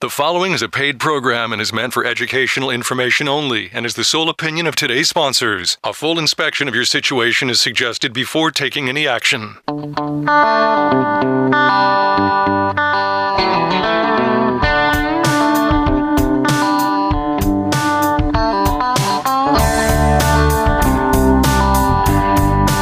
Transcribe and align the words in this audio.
The 0.00 0.08
following 0.08 0.52
is 0.52 0.62
a 0.62 0.68
paid 0.68 1.00
program 1.00 1.52
and 1.52 1.60
is 1.60 1.72
meant 1.72 1.92
for 1.92 2.04
educational 2.04 2.70
information 2.70 3.26
only 3.26 3.68
and 3.72 3.84
is 3.84 3.96
the 3.96 4.04
sole 4.04 4.28
opinion 4.28 4.68
of 4.68 4.76
today's 4.76 5.08
sponsors. 5.08 5.76
A 5.82 5.92
full 5.92 6.20
inspection 6.20 6.68
of 6.68 6.74
your 6.76 6.84
situation 6.84 7.50
is 7.50 7.60
suggested 7.60 8.12
before 8.12 8.52
taking 8.52 8.88
any 8.88 9.08
action. 9.08 9.56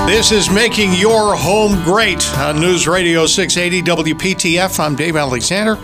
This 0.06 0.32
is 0.32 0.50
Making 0.50 0.92
Your 0.92 1.34
Home 1.34 1.82
Great 1.82 2.30
on 2.36 2.60
News 2.60 2.86
Radio 2.86 3.24
680 3.24 4.12
WPTF. 4.12 4.78
I'm 4.78 4.94
Dave 4.94 5.16
Alexander. 5.16 5.78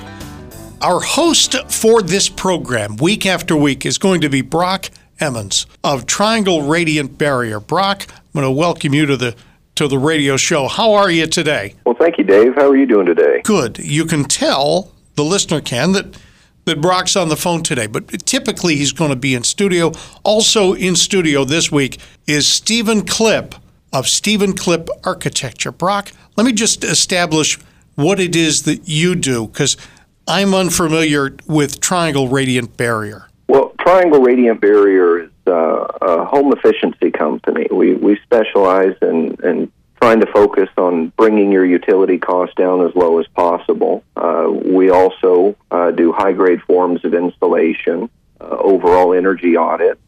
Our 0.82 0.98
host 0.98 1.54
for 1.70 2.02
this 2.02 2.28
program, 2.28 2.96
week 2.96 3.24
after 3.24 3.54
week, 3.54 3.86
is 3.86 3.98
going 3.98 4.20
to 4.22 4.28
be 4.28 4.40
Brock 4.40 4.90
Emmons 5.20 5.64
of 5.84 6.06
Triangle 6.06 6.62
Radiant 6.62 7.16
Barrier. 7.16 7.60
Brock, 7.60 8.06
I'm 8.10 8.32
going 8.32 8.44
to 8.44 8.50
welcome 8.50 8.92
you 8.92 9.06
to 9.06 9.16
the 9.16 9.36
to 9.76 9.86
the 9.86 9.96
radio 9.96 10.36
show. 10.36 10.66
How 10.66 10.94
are 10.94 11.08
you 11.08 11.28
today? 11.28 11.76
Well, 11.86 11.94
thank 11.94 12.18
you, 12.18 12.24
Dave. 12.24 12.56
How 12.56 12.68
are 12.68 12.76
you 12.76 12.86
doing 12.86 13.06
today? 13.06 13.42
Good. 13.44 13.78
You 13.78 14.06
can 14.06 14.24
tell 14.24 14.90
the 15.14 15.22
listener 15.22 15.60
can 15.60 15.92
that 15.92 16.18
that 16.64 16.80
Brock's 16.80 17.14
on 17.14 17.28
the 17.28 17.36
phone 17.36 17.62
today, 17.62 17.86
but 17.86 18.26
typically 18.26 18.74
he's 18.74 18.90
going 18.90 19.10
to 19.10 19.16
be 19.16 19.36
in 19.36 19.44
studio. 19.44 19.92
Also 20.24 20.72
in 20.72 20.96
studio 20.96 21.44
this 21.44 21.70
week 21.70 22.00
is 22.26 22.48
Stephen 22.48 23.02
Clipp 23.02 23.54
of 23.92 24.08
Stephen 24.08 24.52
Clipp 24.52 24.88
Architecture. 25.04 25.70
Brock, 25.70 26.10
let 26.36 26.44
me 26.44 26.52
just 26.52 26.82
establish 26.82 27.56
what 27.94 28.18
it 28.18 28.34
is 28.34 28.62
that 28.64 28.88
you 28.88 29.14
do 29.14 29.46
because 29.46 29.76
I'm 30.26 30.54
unfamiliar 30.54 31.36
with 31.46 31.80
Triangle 31.80 32.28
Radiant 32.28 32.76
Barrier. 32.76 33.28
Well, 33.48 33.74
Triangle 33.80 34.20
Radiant 34.20 34.60
Barrier 34.60 35.24
is 35.24 35.30
uh, 35.46 35.86
a 36.00 36.24
home 36.24 36.52
efficiency 36.52 37.10
company. 37.10 37.66
We 37.70 37.94
we 37.94 38.18
specialize 38.22 38.94
in, 39.02 39.36
in 39.42 39.72
trying 40.00 40.20
to 40.20 40.26
focus 40.32 40.68
on 40.76 41.08
bringing 41.16 41.52
your 41.52 41.64
utility 41.64 42.18
costs 42.18 42.54
down 42.54 42.86
as 42.86 42.94
low 42.94 43.18
as 43.18 43.26
possible. 43.28 44.02
Uh, 44.16 44.50
we 44.50 44.90
also 44.90 45.56
uh, 45.70 45.90
do 45.90 46.12
high 46.12 46.32
grade 46.32 46.62
forms 46.62 47.04
of 47.04 47.14
installation, 47.14 48.08
uh, 48.40 48.44
overall 48.44 49.12
energy 49.12 49.56
audit, 49.56 49.98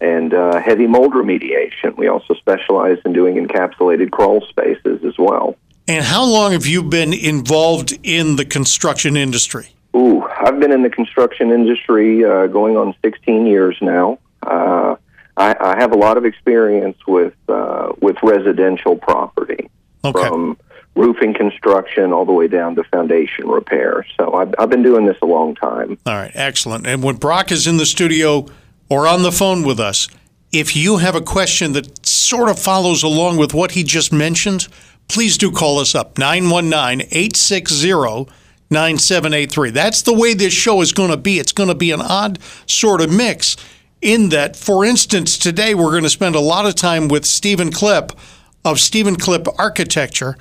and 0.00 0.32
uh, 0.32 0.60
heavy 0.60 0.86
mold 0.86 1.12
remediation. 1.12 1.96
We 1.96 2.08
also 2.08 2.34
specialize 2.34 2.98
in 3.04 3.12
doing 3.12 3.34
encapsulated 3.36 4.10
crawl 4.10 4.40
spaces 4.48 5.04
as 5.04 5.18
well. 5.18 5.56
And 5.92 6.06
how 6.06 6.24
long 6.24 6.52
have 6.52 6.64
you 6.64 6.82
been 6.82 7.12
involved 7.12 7.98
in 8.02 8.36
the 8.36 8.46
construction 8.46 9.14
industry? 9.14 9.68
Ooh, 9.94 10.22
I've 10.22 10.58
been 10.58 10.72
in 10.72 10.82
the 10.82 10.88
construction 10.88 11.50
industry 11.50 12.24
uh, 12.24 12.46
going 12.46 12.78
on 12.78 12.94
16 13.04 13.44
years 13.46 13.76
now. 13.82 14.18
Uh, 14.42 14.96
I, 15.36 15.54
I 15.60 15.76
have 15.78 15.92
a 15.92 15.96
lot 15.96 16.16
of 16.16 16.24
experience 16.24 16.96
with 17.06 17.34
uh, 17.46 17.92
with 18.00 18.16
residential 18.22 18.96
property, 18.96 19.68
Okay. 20.02 20.26
from 20.26 20.56
roofing 20.94 21.34
construction 21.34 22.10
all 22.14 22.24
the 22.24 22.32
way 22.32 22.48
down 22.48 22.74
to 22.76 22.84
foundation 22.84 23.46
repair. 23.48 24.06
So 24.18 24.32
I've, 24.32 24.54
I've 24.58 24.70
been 24.70 24.82
doing 24.82 25.04
this 25.04 25.18
a 25.20 25.26
long 25.26 25.54
time. 25.54 25.98
All 26.06 26.14
right, 26.14 26.32
excellent. 26.34 26.86
And 26.86 27.02
when 27.02 27.16
Brock 27.16 27.52
is 27.52 27.66
in 27.66 27.76
the 27.76 27.86
studio 27.86 28.46
or 28.88 29.06
on 29.06 29.22
the 29.24 29.32
phone 29.32 29.62
with 29.62 29.78
us, 29.78 30.08
if 30.52 30.74
you 30.74 30.98
have 30.98 31.14
a 31.14 31.20
question 31.22 31.72
that 31.74 32.06
sort 32.06 32.48
of 32.48 32.58
follows 32.58 33.02
along 33.02 33.36
with 33.36 33.52
what 33.54 33.72
he 33.72 33.82
just 33.82 34.10
mentioned, 34.12 34.68
please 35.08 35.36
do 35.38 35.50
call 35.52 35.78
us 35.78 35.94
up 35.94 36.18
919 36.18 37.06
860 37.10 38.32
9783. 38.70 39.70
That's 39.70 40.02
the 40.02 40.14
way 40.14 40.32
this 40.34 40.52
show 40.54 40.80
is 40.80 40.92
going 40.92 41.10
to 41.10 41.16
be. 41.16 41.38
It's 41.38 41.52
going 41.52 41.68
to 41.68 41.74
be 41.74 41.90
an 41.90 42.00
odd 42.00 42.38
sort 42.66 43.00
of 43.02 43.10
mix 43.12 43.56
in 44.00 44.30
that, 44.30 44.56
for 44.56 44.84
instance, 44.84 45.36
today 45.38 45.74
we're 45.74 45.90
going 45.90 46.02
to 46.04 46.10
spend 46.10 46.34
a 46.34 46.40
lot 46.40 46.66
of 46.66 46.74
time 46.74 47.08
with 47.08 47.24
Stephen 47.24 47.70
Clipp 47.70 48.16
of 48.64 48.80
Stephen 48.80 49.16
Clipp 49.16 49.46
Architecture. 49.58 50.36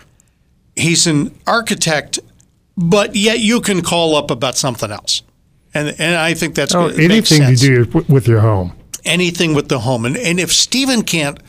He's 0.75 1.05
an 1.05 1.37
architect, 1.45 2.19
but 2.77 3.15
yet 3.15 3.39
you 3.39 3.59
can 3.61 3.81
call 3.81 4.15
up 4.15 4.31
about 4.31 4.55
something 4.55 4.89
else. 4.91 5.21
And, 5.73 5.93
and 5.99 6.15
I 6.15 6.33
think 6.33 6.55
that's 6.55 6.73
Oh, 6.73 6.87
anything 6.87 7.41
to 7.43 7.55
do 7.55 8.05
with 8.07 8.27
your 8.27 8.39
home. 8.39 8.73
anything 9.05 9.53
with 9.53 9.67
the 9.69 9.79
home. 9.79 10.05
And, 10.05 10.17
and 10.17 10.39
if 10.39 10.51
Stephen 10.51 11.03
can't 11.03 11.39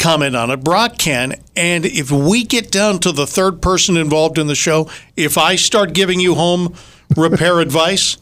comment 0.00 0.34
on 0.34 0.50
it, 0.50 0.64
Brock 0.64 0.98
can. 0.98 1.34
And 1.54 1.86
if 1.86 2.10
we 2.10 2.42
get 2.42 2.72
down 2.72 2.98
to 3.00 3.12
the 3.12 3.26
third 3.26 3.62
person 3.62 3.96
involved 3.96 4.38
in 4.38 4.48
the 4.48 4.54
show, 4.54 4.90
if 5.16 5.38
I 5.38 5.54
start 5.54 5.92
giving 5.92 6.18
you 6.18 6.34
home 6.34 6.74
repair 7.16 7.60
advice, 7.60 8.16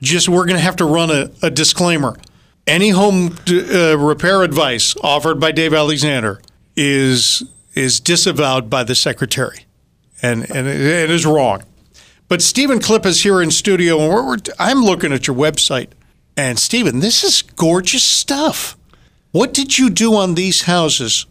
just 0.00 0.28
we're 0.28 0.46
going 0.46 0.56
to 0.56 0.62
have 0.62 0.76
to 0.76 0.84
run 0.84 1.10
a, 1.10 1.30
a 1.42 1.50
disclaimer. 1.50 2.16
Any 2.66 2.90
home 2.90 3.36
uh, 3.48 3.98
repair 3.98 4.42
advice 4.42 4.94
offered 5.02 5.40
by 5.40 5.52
Dave 5.52 5.74
Alexander 5.74 6.40
is 6.76 7.42
is 7.74 8.00
disavowed 8.00 8.68
by 8.68 8.84
the 8.84 8.94
secretary, 8.94 9.64
and 10.22 10.48
and 10.50 10.68
it, 10.68 11.10
is 11.10 11.24
wrong. 11.24 11.62
But 12.28 12.42
Stephen 12.42 12.78
Clipp 12.78 13.06
is 13.06 13.22
here 13.22 13.42
in 13.42 13.50
studio, 13.50 13.98
and 13.98 14.12
we're, 14.12 14.24
we're, 14.24 14.36
I'm 14.58 14.82
looking 14.82 15.12
at 15.12 15.26
your 15.26 15.36
website. 15.36 15.88
And 16.36 16.58
Stephen, 16.58 17.00
this 17.00 17.24
is 17.24 17.42
gorgeous 17.42 18.04
stuff. 18.04 18.76
What 19.32 19.54
did 19.54 19.78
you 19.78 19.90
do 19.90 20.14
on 20.14 20.34
these 20.34 20.62
houses 20.62 21.26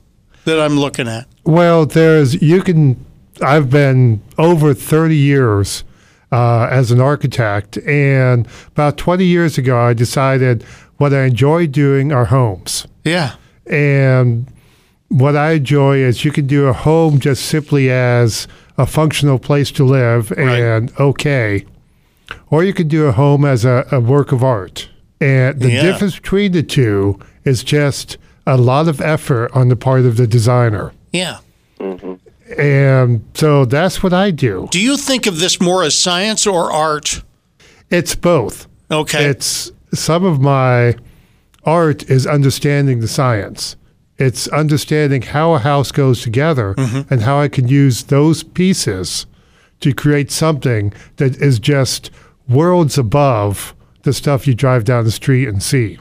that 0.45 0.59
I'm 0.59 0.79
looking 0.79 1.07
at? 1.07 1.27
Well, 1.43 1.85
there's 1.85 2.41
you 2.41 2.61
can. 2.61 3.05
I've 3.41 3.69
been 3.69 4.21
over 4.37 4.73
30 4.73 5.15
years 5.15 5.83
uh, 6.31 6.67
as 6.69 6.91
an 6.91 6.99
architect, 6.99 7.77
and 7.77 8.47
about 8.67 8.97
20 8.97 9.25
years 9.25 9.57
ago, 9.57 9.79
I 9.79 9.93
decided 9.93 10.63
what 10.97 11.13
I 11.13 11.23
enjoy 11.23 11.67
doing 11.67 12.11
are 12.11 12.25
homes. 12.25 12.85
Yeah. 13.03 13.35
And 13.65 14.51
what 15.07 15.35
I 15.35 15.51
enjoy 15.51 15.97
is 15.97 16.25
you 16.25 16.31
can 16.31 16.47
do 16.47 16.67
a 16.67 16.73
home 16.73 17.19
just 17.19 17.45
simply 17.45 17.89
as 17.89 18.47
a 18.77 18.85
functional 18.85 19.39
place 19.39 19.71
to 19.71 19.83
live 19.83 20.31
and 20.33 20.91
okay, 20.99 21.65
or 22.49 22.63
you 22.63 22.73
can 22.73 22.87
do 22.87 23.05
a 23.07 23.11
home 23.11 23.45
as 23.45 23.65
a, 23.65 23.87
a 23.91 23.99
work 23.99 24.31
of 24.31 24.43
art. 24.43 24.89
And 25.21 25.59
the 25.59 25.71
Yeah. 25.71 25.81
difference 25.81 26.15
between 26.15 26.51
the 26.53 26.63
two 26.63 27.19
is 27.43 27.63
just 27.63 28.17
a 28.47 28.57
lot 28.57 28.87
of 28.87 29.01
effort 29.01 29.51
on 29.53 29.67
the 29.69 29.75
part 29.75 30.01
of 30.05 30.15
the 30.17 30.25
designer. 30.27 30.91
Yeah. 31.11 31.37
And 32.57 33.23
so 33.35 33.65
that's 33.65 34.01
what 34.01 34.13
I 34.13 34.31
do. 34.31 34.67
Do 34.71 34.79
you 34.79 34.97
think 34.97 35.27
of 35.27 35.39
this 35.39 35.61
more 35.61 35.83
as 35.83 35.95
science 35.95 36.47
or 36.47 36.71
art? 36.71 37.21
It's 37.89 38.15
both. 38.15 38.67
Okay. 38.89 39.25
It's 39.25 39.71
some 39.93 40.23
of 40.25 40.39
my 40.41 40.95
art 41.63 42.09
is 42.09 42.25
understanding 42.25 43.01
the 43.01 43.07
science. 43.07 43.75
It's 44.17 44.47
understanding 44.49 45.21
how 45.21 45.53
a 45.53 45.59
house 45.59 45.91
goes 45.91 46.21
together 46.21 46.73
Mm-hmm. 46.77 47.13
and 47.13 47.21
how 47.21 47.39
I 47.39 47.47
can 47.47 47.67
use 47.67 48.03
those 48.03 48.43
pieces 48.43 49.25
to 49.81 49.93
create 49.93 50.31
something 50.31 50.91
that 51.17 51.37
is 51.37 51.59
just 51.59 52.09
worlds 52.47 52.97
above 52.97 53.73
the 54.09 54.13
stuff 54.13 54.47
you 54.47 54.53
drive 54.55 54.83
down 54.85 55.03
the 55.03 55.11
street 55.11 55.47
and 55.47 55.61
see. 55.61 55.99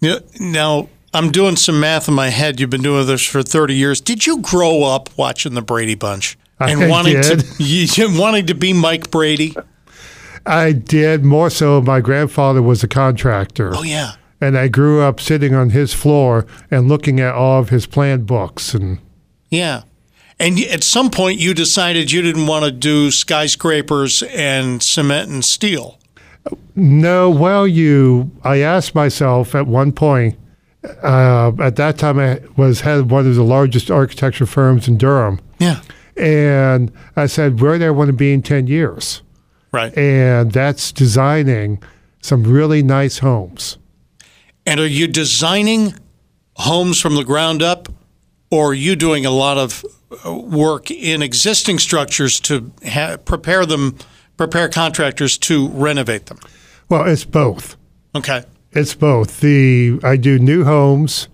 Yeah, 0.00 0.18
Now, 0.40 0.88
I'm 1.12 1.30
doing 1.30 1.54
some 1.56 1.78
math 1.78 2.08
in 2.08 2.14
my 2.14 2.28
head. 2.30 2.58
You've 2.58 2.70
been 2.70 2.82
doing 2.82 3.06
this 3.06 3.24
for 3.24 3.42
30 3.42 3.74
years. 3.74 4.00
Did 4.00 4.26
you 4.26 4.38
grow 4.40 4.82
up 4.82 5.08
watching 5.16 5.54
the 5.54 5.62
Brady 5.62 5.94
Bunch 5.94 6.36
and 6.58 6.82
I 6.82 6.88
wanting 6.90 7.20
did. 7.20 7.40
to 7.56 7.62
you, 7.62 8.18
wanting 8.20 8.46
to 8.46 8.54
be 8.54 8.72
Mike 8.72 9.10
Brady? 9.12 9.54
I 10.44 10.72
did 10.72 11.24
more 11.24 11.50
so. 11.50 11.80
My 11.80 12.00
grandfather 12.00 12.60
was 12.60 12.82
a 12.82 12.88
contractor. 12.88 13.74
Oh 13.74 13.82
yeah. 13.84 14.12
And 14.40 14.58
I 14.58 14.68
grew 14.68 15.00
up 15.00 15.20
sitting 15.20 15.54
on 15.54 15.70
his 15.70 15.94
floor 15.94 16.46
and 16.70 16.88
looking 16.88 17.20
at 17.20 17.34
all 17.34 17.60
of 17.60 17.68
his 17.70 17.86
plan 17.86 18.24
books 18.24 18.74
and 18.74 18.98
Yeah. 19.50 19.82
And 20.38 20.58
at 20.58 20.82
some 20.82 21.10
point, 21.10 21.38
you 21.38 21.54
decided 21.54 22.10
you 22.10 22.20
didn't 22.20 22.48
want 22.48 22.64
to 22.64 22.72
do 22.72 23.12
skyscrapers 23.12 24.22
and 24.24 24.82
cement 24.82 25.30
and 25.30 25.44
steel. 25.44 25.98
No, 26.76 27.30
well, 27.30 27.66
you. 27.66 28.30
I 28.42 28.58
asked 28.58 28.94
myself 28.94 29.54
at 29.54 29.66
one 29.66 29.92
point. 29.92 30.36
Uh, 31.02 31.52
at 31.60 31.76
that 31.76 31.96
time, 31.96 32.18
I 32.18 32.40
was 32.56 32.82
head 32.82 32.98
of 32.98 33.10
one 33.10 33.26
of 33.26 33.34
the 33.34 33.42
largest 33.44 33.90
architecture 33.90 34.44
firms 34.44 34.86
in 34.86 34.98
Durham, 34.98 35.40
Yeah. 35.58 35.80
and 36.16 36.92
I 37.16 37.24
said, 37.26 37.60
"Where 37.60 37.78
do 37.78 37.86
I 37.86 37.90
want 37.90 38.08
to 38.08 38.12
be 38.12 38.32
in 38.34 38.42
ten 38.42 38.66
years?" 38.66 39.22
Right. 39.72 39.96
And 39.96 40.52
that's 40.52 40.92
designing 40.92 41.78
some 42.20 42.42
really 42.44 42.82
nice 42.82 43.18
homes. 43.18 43.78
And 44.66 44.78
are 44.78 44.86
you 44.86 45.06
designing 45.08 45.94
homes 46.56 47.00
from 47.00 47.14
the 47.14 47.24
ground 47.24 47.62
up, 47.62 47.88
or 48.50 48.70
are 48.70 48.74
you 48.74 48.94
doing 48.94 49.24
a 49.24 49.30
lot 49.30 49.56
of 49.56 49.84
uh, 50.26 50.32
work 50.34 50.90
in 50.90 51.22
existing 51.22 51.78
structures 51.78 52.38
to 52.40 52.70
ha- 52.86 53.16
prepare 53.24 53.64
them, 53.64 53.96
prepare 54.36 54.68
contractors 54.68 55.38
to 55.38 55.68
renovate 55.68 56.26
them? 56.26 56.38
Well, 56.88 57.06
it's 57.06 57.24
both. 57.24 57.76
Okay. 58.14 58.44
It's 58.72 58.94
both. 58.94 59.40
The 59.40 60.00
I 60.02 60.16
do 60.16 60.38
new 60.38 60.64
homes, 60.64 61.28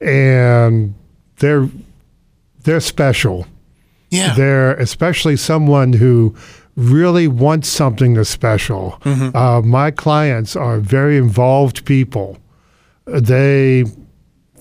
and 0.00 0.94
they're 1.38 1.68
they're 2.62 2.80
special. 2.80 3.46
Yeah. 4.10 4.34
They're 4.34 4.74
especially 4.74 5.36
someone 5.36 5.94
who 5.94 6.34
really 6.76 7.28
wants 7.28 7.68
something 7.68 8.14
that's 8.14 8.28
special. 8.28 8.98
Uh, 9.04 9.62
my 9.64 9.90
clients 9.90 10.56
are 10.56 10.78
very 10.80 11.16
involved 11.16 11.84
people. 11.84 12.38
They 13.06 13.84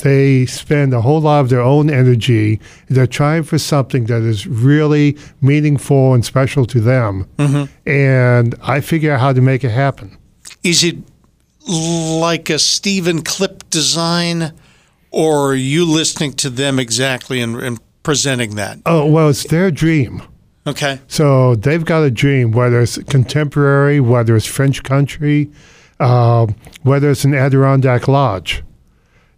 they 0.04 0.46
spend 0.46 0.94
a 0.94 1.02
whole 1.02 1.22
lot 1.22 1.40
of 1.40 1.50
their 1.50 1.62
own 1.62 1.90
energy. 1.90 2.60
They're 2.90 3.08
trying 3.08 3.44
for 3.44 3.58
something 3.58 4.06
that 4.06 4.22
is 4.22 4.46
really 4.46 5.18
meaningful 5.42 6.14
and 6.14 6.24
special 6.24 6.66
to 6.68 6.80
them. 6.80 7.28
And 7.86 8.56
I 8.62 8.82
figure 8.82 9.14
out 9.14 9.20
how 9.22 9.34
to 9.34 9.42
make 9.42 9.64
it 9.64 9.72
happen. 9.72 10.18
Is 10.62 10.84
it 10.84 10.98
like 11.68 12.50
a 12.50 12.60
Stephen 12.60 13.22
Clipp 13.24 13.70
design, 13.70 14.52
or 15.10 15.52
are 15.52 15.56
you 15.56 15.86
listening 15.86 16.34
to 16.34 16.50
them 16.50 16.80
exactly 16.80 17.42
and, 17.42 17.56
and 17.56 17.80
presenting 18.04 18.56
that? 18.56 18.80
Oh, 18.86 19.06
well, 19.06 19.30
it's 19.30 19.48
their 19.48 19.72
dream. 19.72 20.22
Okay. 20.68 21.00
So 21.08 21.56
they've 21.56 21.84
got 21.84 22.04
a 22.04 22.12
dream, 22.12 22.52
whether 22.52 22.82
it's 22.82 22.98
contemporary, 23.04 24.00
whether 24.00 24.36
it's 24.36 24.46
French 24.46 24.84
country, 24.84 25.50
uh, 26.00 26.48
whether 26.82 27.10
it's 27.12 27.24
an 27.24 27.34
Adirondack 27.34 28.08
Lodge. 28.08 28.64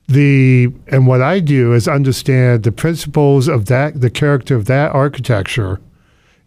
The 0.08 0.72
and 0.88 1.08
what 1.08 1.22
I 1.22 1.40
do 1.40 1.74
is 1.74 1.88
understand 1.88 2.64
the 2.64 2.72
principles 2.72 3.48
of 3.48 3.66
that, 3.66 4.02
the 4.02 4.10
character 4.10 4.56
of 4.56 4.66
that 4.66 4.92
architecture, 4.94 5.80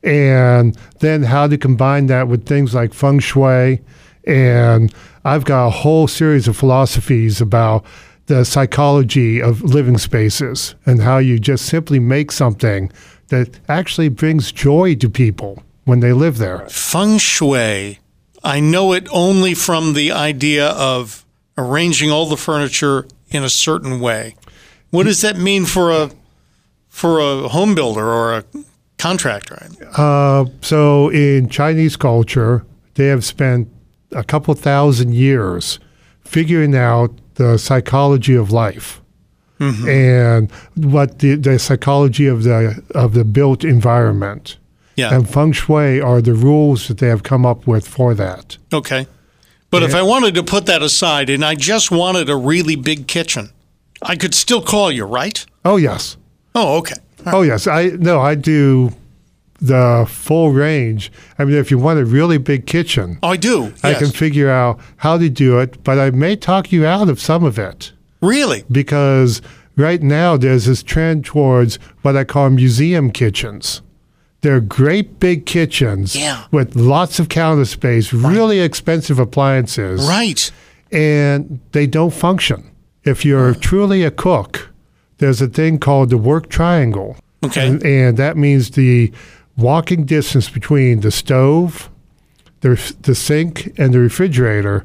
and 0.03 0.77
then 1.01 1.25
how 1.25 1.49
to 1.49 1.59
combine 1.59 2.07
that 2.07 2.29
with 2.29 2.47
things 2.47 2.75
like 2.75 2.95
feng 2.95 3.19
shui. 3.19 3.81
And 4.25 4.95
I've 5.25 5.45
got 5.45 5.67
a 5.67 5.71
whole 5.71 6.07
series 6.07 6.47
of 6.47 6.57
philosophies 6.57 7.41
about 7.41 7.85
the 8.27 8.45
psychology 8.45 9.43
of 9.43 9.63
living 9.63 9.99
spaces 9.99 10.75
and 10.87 11.03
how 11.03 11.19
you 11.19 11.39
just 11.39 11.67
simply 11.67 11.99
make 11.99 12.31
something 12.31 12.93
that 13.29 13.59
actually 13.69 14.09
brings 14.09 14.53
joy 14.53 14.95
to 14.97 15.11
people 15.11 15.63
when 15.85 16.01
they 16.01 16.13
live 16.13 16.39
there. 16.39 16.69
Feng 16.69 17.19
Shui, 17.19 17.99
I 18.45 18.61
know 18.61 18.93
it 18.93 19.09
only 19.11 19.55
from 19.55 19.95
the 19.95 20.13
idea 20.13 20.69
of 20.69 21.25
arranging 21.57 22.11
all 22.11 22.27
the 22.27 22.37
furniture 22.37 23.07
in 23.31 23.45
a 23.45 23.49
certain 23.49 24.01
way. 24.01 24.35
What 24.91 25.05
does 25.05 25.21
that 25.21 25.37
mean 25.37 25.67
for 25.67 25.91
a 25.91 26.11
for 26.89 27.21
a 27.21 27.49
home 27.49 27.75
builder 27.75 28.07
or 28.07 28.35
a 28.39 28.45
contractor? 28.97 29.69
Uh, 29.97 30.47
so 30.61 31.11
in 31.11 31.49
Chinese 31.49 31.97
culture, 31.97 32.65
they 32.95 33.07
have 33.07 33.25
spent 33.25 33.69
a 34.13 34.25
couple 34.25 34.55
thousand 34.55 35.15
years 35.15 35.79
figuring 36.25 36.75
out 36.75 37.11
the 37.35 37.59
psychology 37.59 38.35
of 38.35 38.51
life 38.51 39.01
and 39.61 40.53
what 40.77 41.19
the, 41.19 41.35
the 41.35 41.59
psychology 41.59 42.27
of 42.27 42.45
the 42.45 42.83
of 42.95 43.15
the 43.15 43.25
built 43.25 43.65
environment. 43.65 44.57
Yeah. 44.97 45.15
And 45.15 45.29
feng 45.29 45.53
shui 45.53 46.01
are 46.01 46.21
the 46.21 46.35
rules 46.35 46.89
that 46.89 46.99
they 46.99 47.09
have 47.09 47.23
come 47.23 47.47
up 47.47 47.67
with 47.67 47.87
for 47.87 48.15
that. 48.15 48.59
Okay. 48.73 49.07
But 49.71 49.83
if 49.83 49.95
I 49.95 50.03
wanted 50.03 50.35
to 50.37 50.43
put 50.43 50.67
that 50.67 50.83
aside 50.83 51.29
and 51.29 51.45
I 51.45 51.55
just 51.55 51.91
wanted 51.91 52.31
a 52.31 52.37
really 52.37 52.75
big 52.77 53.07
kitchen, 53.07 53.51
I 54.01 54.17
could 54.17 54.35
still 54.35 54.63
call 54.63 54.91
you, 54.91 55.05
right? 55.05 55.45
Oh 55.65 55.77
yes. 55.77 56.17
Oh, 56.55 56.79
okay. 56.79 56.95
Oh 57.27 57.43
yes, 57.43 57.67
I 57.67 57.89
no, 57.99 58.21
I 58.21 58.35
do 58.35 58.93
the 59.61 60.07
full 60.09 60.53
range. 60.53 61.11
I 61.39 61.45
mean, 61.45 61.57
if 61.57 61.71
you 61.71 61.79
want 61.79 61.99
a 61.99 62.05
really 62.05 62.39
big 62.39 62.67
kitchen, 62.67 63.19
Oh, 63.23 63.29
I 63.31 63.37
do. 63.37 63.75
I 63.83 63.91
Yes. 63.91 63.99
can 63.99 64.11
figure 64.11 64.49
out 64.51 64.79
how 64.99 65.19
to 65.19 65.29
do 65.29 65.59
it, 65.59 65.83
but 65.85 65.99
I 65.99 66.11
may 66.11 66.37
talk 66.37 66.71
you 66.73 66.87
out 66.87 67.09
of 67.09 67.21
some 67.21 67.45
of 67.45 67.59
it 67.59 67.93
really? 68.23 68.65
because 68.71 69.43
right 69.77 70.03
now 70.03 70.37
there's 70.37 70.65
this 70.67 70.83
trend 70.83 71.25
towards 71.25 71.77
what 72.03 72.17
I 72.17 72.25
call 72.25 72.51
museum 72.51 73.11
kitchens. 73.11 73.83
They're 74.41 74.61
great 74.61 75.19
big 75.19 75.47
kitchens 75.47 76.15
Yeah. 76.15 76.45
with 76.53 76.77
lots 76.77 77.19
of 77.19 77.29
counter 77.29 77.65
space, 77.65 78.13
really 78.13 78.61
expensive 78.61 79.19
appliances, 79.19 80.07
Right. 80.07 80.51
and 80.93 81.61
they 81.73 81.87
don't 81.87 82.15
function. 82.15 82.71
If 83.05 83.25
you're 83.25 83.55
mm. 83.55 83.61
truly 83.61 84.05
a 84.05 84.11
cook, 84.11 84.71
there's 85.19 85.43
a 85.43 85.49
thing 85.49 85.79
called 85.79 86.11
the 86.11 86.19
work 86.19 86.49
triangle. 86.49 87.17
Okay. 87.45 87.67
And, 87.67 87.83
and 87.85 88.17
that 88.17 88.37
means 88.37 88.71
the 88.71 89.13
walking 89.57 90.05
distance 90.05 90.49
between 90.49 91.01
the 91.01 91.11
stove, 91.11 91.91
the, 92.61 92.95
the 93.03 93.15
sink, 93.15 93.73
and 93.79 93.93
the 93.93 93.99
refrigerator, 93.99 94.85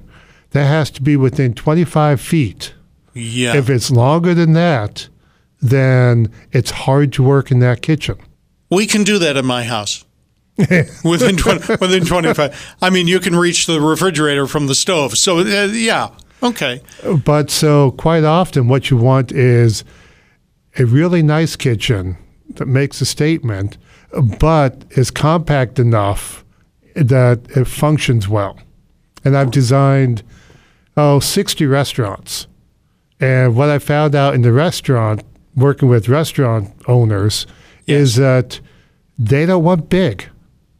that 0.52 0.66
has 0.66 0.90
to 0.92 1.02
be 1.02 1.16
within 1.16 1.54
25 1.54 2.20
feet. 2.20 2.74
Yeah. 3.14 3.56
If 3.56 3.70
it's 3.70 3.92
longer 3.92 4.34
than 4.34 4.54
that, 4.54 5.10
then 5.62 6.32
it's 6.52 6.72
hard 6.72 7.14
to 7.14 7.24
work 7.24 7.52
in 7.52 7.60
that 7.60 7.82
kitchen. 7.82 8.18
We 8.74 8.88
can 8.88 9.04
do 9.04 9.20
that 9.20 9.38
in 9.38 9.46
my 9.46 9.64
house. 9.64 10.06
within 11.04 11.36
20, 11.36 11.78
within 11.82 12.06
25. 12.06 12.76
I 12.82 12.90
mean, 12.92 13.08
you 13.08 13.20
can 13.20 13.36
reach 13.36 13.66
the 13.66 13.82
refrigerator 13.82 14.46
from 14.46 14.68
the 14.68 14.76
stove. 14.76 15.18
So, 15.18 15.40
uh, 15.40 15.66
yeah. 15.66 16.10
Okay. 16.44 16.82
But 17.26 17.50
so 17.50 17.92
quite 17.92 18.24
often, 18.24 18.68
what 18.68 18.92
you 18.92 18.98
want 18.98 19.32
is 19.32 19.84
a 20.78 20.86
really 20.86 21.24
nice 21.24 21.56
kitchen 21.56 22.18
that 22.56 22.68
makes 22.68 23.02
a 23.02 23.06
statement, 23.06 23.78
but 24.40 24.86
is 24.92 25.10
compact 25.10 25.80
enough 25.80 26.44
that 26.96 27.40
it 27.56 27.66
functions 27.66 28.28
well. 28.28 28.60
And 29.26 29.36
I've 29.38 29.52
designed 29.52 30.22
oh 30.98 31.20
60 31.20 31.66
restaurants, 31.66 32.48
and 33.20 33.56
what 33.56 33.70
I 33.70 33.80
found 33.80 34.14
out 34.14 34.36
in 34.36 34.42
the 34.42 34.52
restaurant, 34.52 35.24
working 35.56 35.88
with 35.88 36.10
restaurant 36.10 36.72
owners, 36.88 37.48
is 37.88 38.16
that 38.16 38.60
they 39.18 39.46
don't 39.46 39.64
want 39.64 39.90
big. 39.90 40.30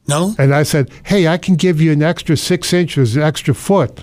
No? 0.08 0.36
And 0.38 0.54
I 0.54 0.64
said, 0.64 0.92
"Hey, 1.04 1.28
I 1.28 1.38
can 1.38 1.56
give 1.56 1.80
you 1.80 1.92
an 1.92 2.04
extra 2.04 2.36
six 2.36 2.74
inches, 2.74 3.16
an 3.16 3.24
extra 3.24 3.54
foot 3.54 4.02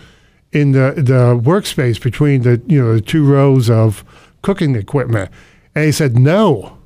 in 0.53 0.73
the 0.73 0.95
the 0.97 1.39
workspace 1.39 2.01
between 2.03 2.43
the 2.43 2.61
you 2.67 2.81
know 2.81 2.95
the 2.95 3.01
two 3.01 3.25
rows 3.25 3.69
of 3.69 4.05
cooking 4.43 4.75
equipment." 4.77 5.31
And 5.75 5.85
he 5.85 5.93
said, 5.93 6.19
"No, 6.19 6.79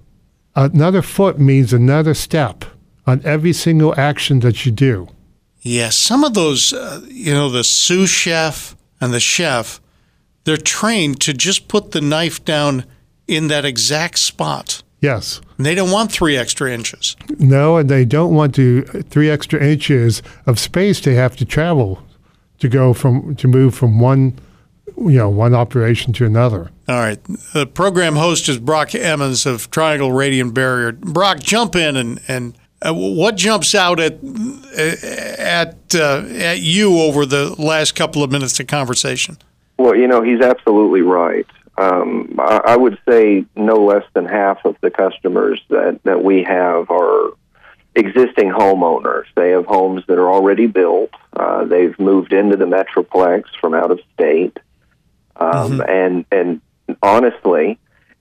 another 0.56 1.02
foot 1.02 1.38
means 1.38 1.72
another 1.72 2.14
step 2.14 2.64
on 3.06 3.20
every 3.24 3.52
single 3.52 3.94
action 3.96 4.40
that 4.40 4.66
you 4.66 4.72
do." 4.72 5.08
Yeah. 5.60 5.88
Some 5.90 6.24
of 6.24 6.34
those, 6.34 6.72
uh, 6.72 7.00
you 7.08 7.32
know, 7.32 7.48
the 7.48 7.64
sous 7.64 8.10
chef 8.10 8.76
and 9.00 9.14
the 9.14 9.20
chef, 9.20 9.80
they're 10.44 10.56
trained 10.56 11.20
to 11.20 11.32
just 11.32 11.68
put 11.68 11.92
the 11.92 12.00
knife 12.00 12.44
down 12.44 12.84
in 13.26 13.48
that 13.48 13.64
exact 13.64 14.18
spot. 14.18 14.82
Yes. 15.00 15.40
And 15.56 15.66
they 15.66 15.74
don't 15.74 15.90
want 15.90 16.10
three 16.10 16.36
extra 16.36 16.72
inches. 16.72 17.16
No, 17.38 17.76
and 17.76 17.88
they 17.88 18.04
don't 18.04 18.34
want 18.34 18.54
to 18.56 18.82
three 18.82 19.30
extra 19.30 19.62
inches 19.62 20.22
of 20.46 20.58
space 20.58 21.00
they 21.00 21.14
have 21.14 21.36
to 21.36 21.44
travel 21.44 22.02
to 22.58 22.68
go 22.68 22.92
from 22.92 23.36
to 23.36 23.48
move 23.48 23.74
from 23.74 24.00
one 24.00 24.38
you 24.96 25.18
know 25.18 25.28
one 25.28 25.54
operation 25.54 26.12
to 26.14 26.26
another. 26.26 26.70
All 26.88 26.98
right. 26.98 27.18
The 27.52 27.66
program 27.66 28.16
host 28.16 28.48
is 28.48 28.58
Brock 28.58 28.94
Emmons 28.94 29.46
of 29.46 29.70
Triangle 29.70 30.12
Radiant 30.12 30.54
Barrier. 30.54 30.92
Brock, 30.92 31.40
jump 31.40 31.76
in 31.76 31.96
and 31.96 32.20
and 32.28 32.54
uh, 32.82 32.92
what 32.92 33.36
jumps 33.36 33.74
out 33.74 33.98
at 33.98 34.18
at 34.76 35.94
uh, 35.94 36.24
at 36.28 36.60
you 36.60 36.98
over 37.00 37.24
the 37.24 37.54
last 37.58 37.94
couple 37.94 38.22
of 38.22 38.30
minutes 38.30 38.60
of 38.60 38.66
conversation? 38.66 39.38
Well, 39.78 39.96
you 39.96 40.06
know, 40.06 40.22
he's 40.22 40.40
absolutely 40.40 41.00
right. 41.00 41.46
Um, 41.76 42.36
I, 42.38 42.60
I 42.66 42.76
would 42.76 42.98
say 43.08 43.44
no 43.56 43.84
less 43.84 44.04
than 44.14 44.26
half 44.26 44.64
of 44.64 44.76
the 44.80 44.90
customers 44.90 45.60
that, 45.70 46.00
that 46.04 46.22
we 46.22 46.44
have 46.44 46.90
are 46.90 47.32
existing 47.94 48.50
homeowners. 48.50 49.24
They 49.34 49.50
have 49.50 49.66
homes 49.66 50.04
that 50.06 50.18
are 50.18 50.30
already 50.30 50.66
built. 50.66 51.10
Uh, 51.32 51.64
they've 51.64 51.98
moved 51.98 52.32
into 52.32 52.56
the 52.56 52.64
metroplex 52.64 53.44
from 53.60 53.74
out 53.74 53.90
of 53.90 54.00
state, 54.14 54.58
um, 55.36 55.80
and 55.80 56.24
and 56.30 56.60
honestly, 57.02 57.78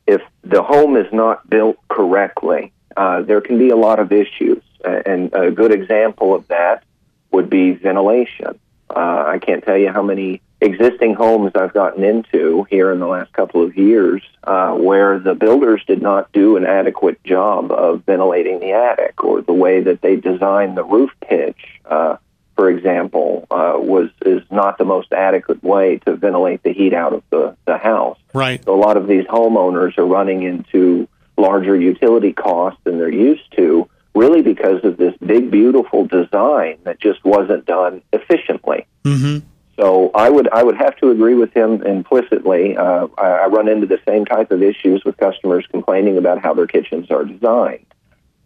if 0.07 0.21
the 0.43 0.63
home 0.63 0.97
is 0.97 1.11
not 1.11 1.47
built 1.49 1.77
correctly, 1.89 2.71
uh, 2.97 3.21
there 3.21 3.41
can 3.41 3.57
be 3.57 3.69
a 3.69 3.75
lot 3.75 3.99
of 3.99 4.11
issues. 4.11 4.61
And 4.83 5.33
a 5.33 5.49
good 5.49 5.71
example 5.71 6.35
of 6.35 6.47
that 6.49 6.83
would 7.31 7.49
be 7.49 7.71
ventilation. 7.71 8.59
Uh, 8.89 9.23
I 9.27 9.39
can't 9.39 9.63
tell 9.63 9.77
you 9.77 9.91
how 9.91 10.03
many 10.03 10.41
existing 10.63 11.13
homes 11.13 11.51
I've 11.55 11.73
gotten 11.73 12.03
into 12.03 12.65
here 12.69 12.91
in 12.91 12.99
the 12.99 13.07
last 13.07 13.33
couple 13.33 13.63
of 13.63 13.77
years 13.77 14.21
uh, 14.43 14.73
where 14.73 15.19
the 15.19 15.35
builders 15.35 15.83
did 15.85 16.01
not 16.01 16.31
do 16.31 16.57
an 16.57 16.65
adequate 16.65 17.23
job 17.23 17.71
of 17.71 18.03
ventilating 18.05 18.59
the 18.59 18.71
attic 18.71 19.23
or 19.23 19.41
the 19.41 19.53
way 19.53 19.81
that 19.81 20.01
they 20.01 20.15
designed 20.15 20.77
the 20.77 20.83
roof 20.83 21.11
pitch. 21.21 21.57
Uh, 21.85 22.17
for 22.55 22.69
example, 22.69 23.47
uh, 23.49 23.73
was 23.75 24.09
is 24.25 24.43
not 24.51 24.77
the 24.77 24.85
most 24.85 25.11
adequate 25.11 25.63
way 25.63 25.97
to 26.05 26.15
ventilate 26.15 26.61
the 26.63 26.71
heat 26.71 26.93
out 26.93 27.13
of 27.13 27.23
the, 27.29 27.55
the 27.65 27.77
house. 27.77 28.17
Right. 28.33 28.63
So 28.63 28.75
a 28.75 28.79
lot 28.79 28.95
of 28.95 29.07
these 29.07 29.25
homeowners 29.25 29.97
are 29.97 30.05
running 30.05 30.43
into 30.43 31.07
larger 31.35 31.75
utility 31.75 32.31
costs 32.31 32.79
than 32.83 32.99
they're 32.99 33.11
used 33.11 33.51
to, 33.57 33.89
really 34.13 34.43
because 34.43 34.83
of 34.83 34.97
this 34.97 35.15
big, 35.17 35.49
beautiful 35.49 36.05
design 36.05 36.77
that 36.83 36.99
just 36.99 37.25
wasn't 37.25 37.65
done 37.65 38.03
efficiently. 38.13 38.85
Mm-hmm. 39.03 39.47
So 39.75 40.11
I 40.13 40.29
would 40.29 40.47
I 40.49 40.63
would 40.63 40.77
have 40.77 40.95
to 40.97 41.09
agree 41.09 41.33
with 41.33 41.51
him 41.53 41.81
implicitly. 41.81 42.77
Uh, 42.77 43.07
I, 43.17 43.27
I 43.27 43.47
run 43.47 43.67
into 43.67 43.87
the 43.87 43.99
same 44.07 44.25
type 44.25 44.51
of 44.51 44.61
issues 44.61 45.03
with 45.03 45.17
customers 45.17 45.65
complaining 45.69 46.17
about 46.17 46.41
how 46.41 46.53
their 46.53 46.67
kitchens 46.67 47.09
are 47.09 47.25
designed. 47.25 47.85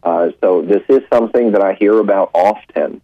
Uh, 0.04 0.30
so 0.40 0.62
this 0.62 0.84
is 0.88 1.02
something 1.12 1.52
that 1.52 1.62
I 1.62 1.74
hear 1.74 2.00
about 2.00 2.32
often, 2.34 3.02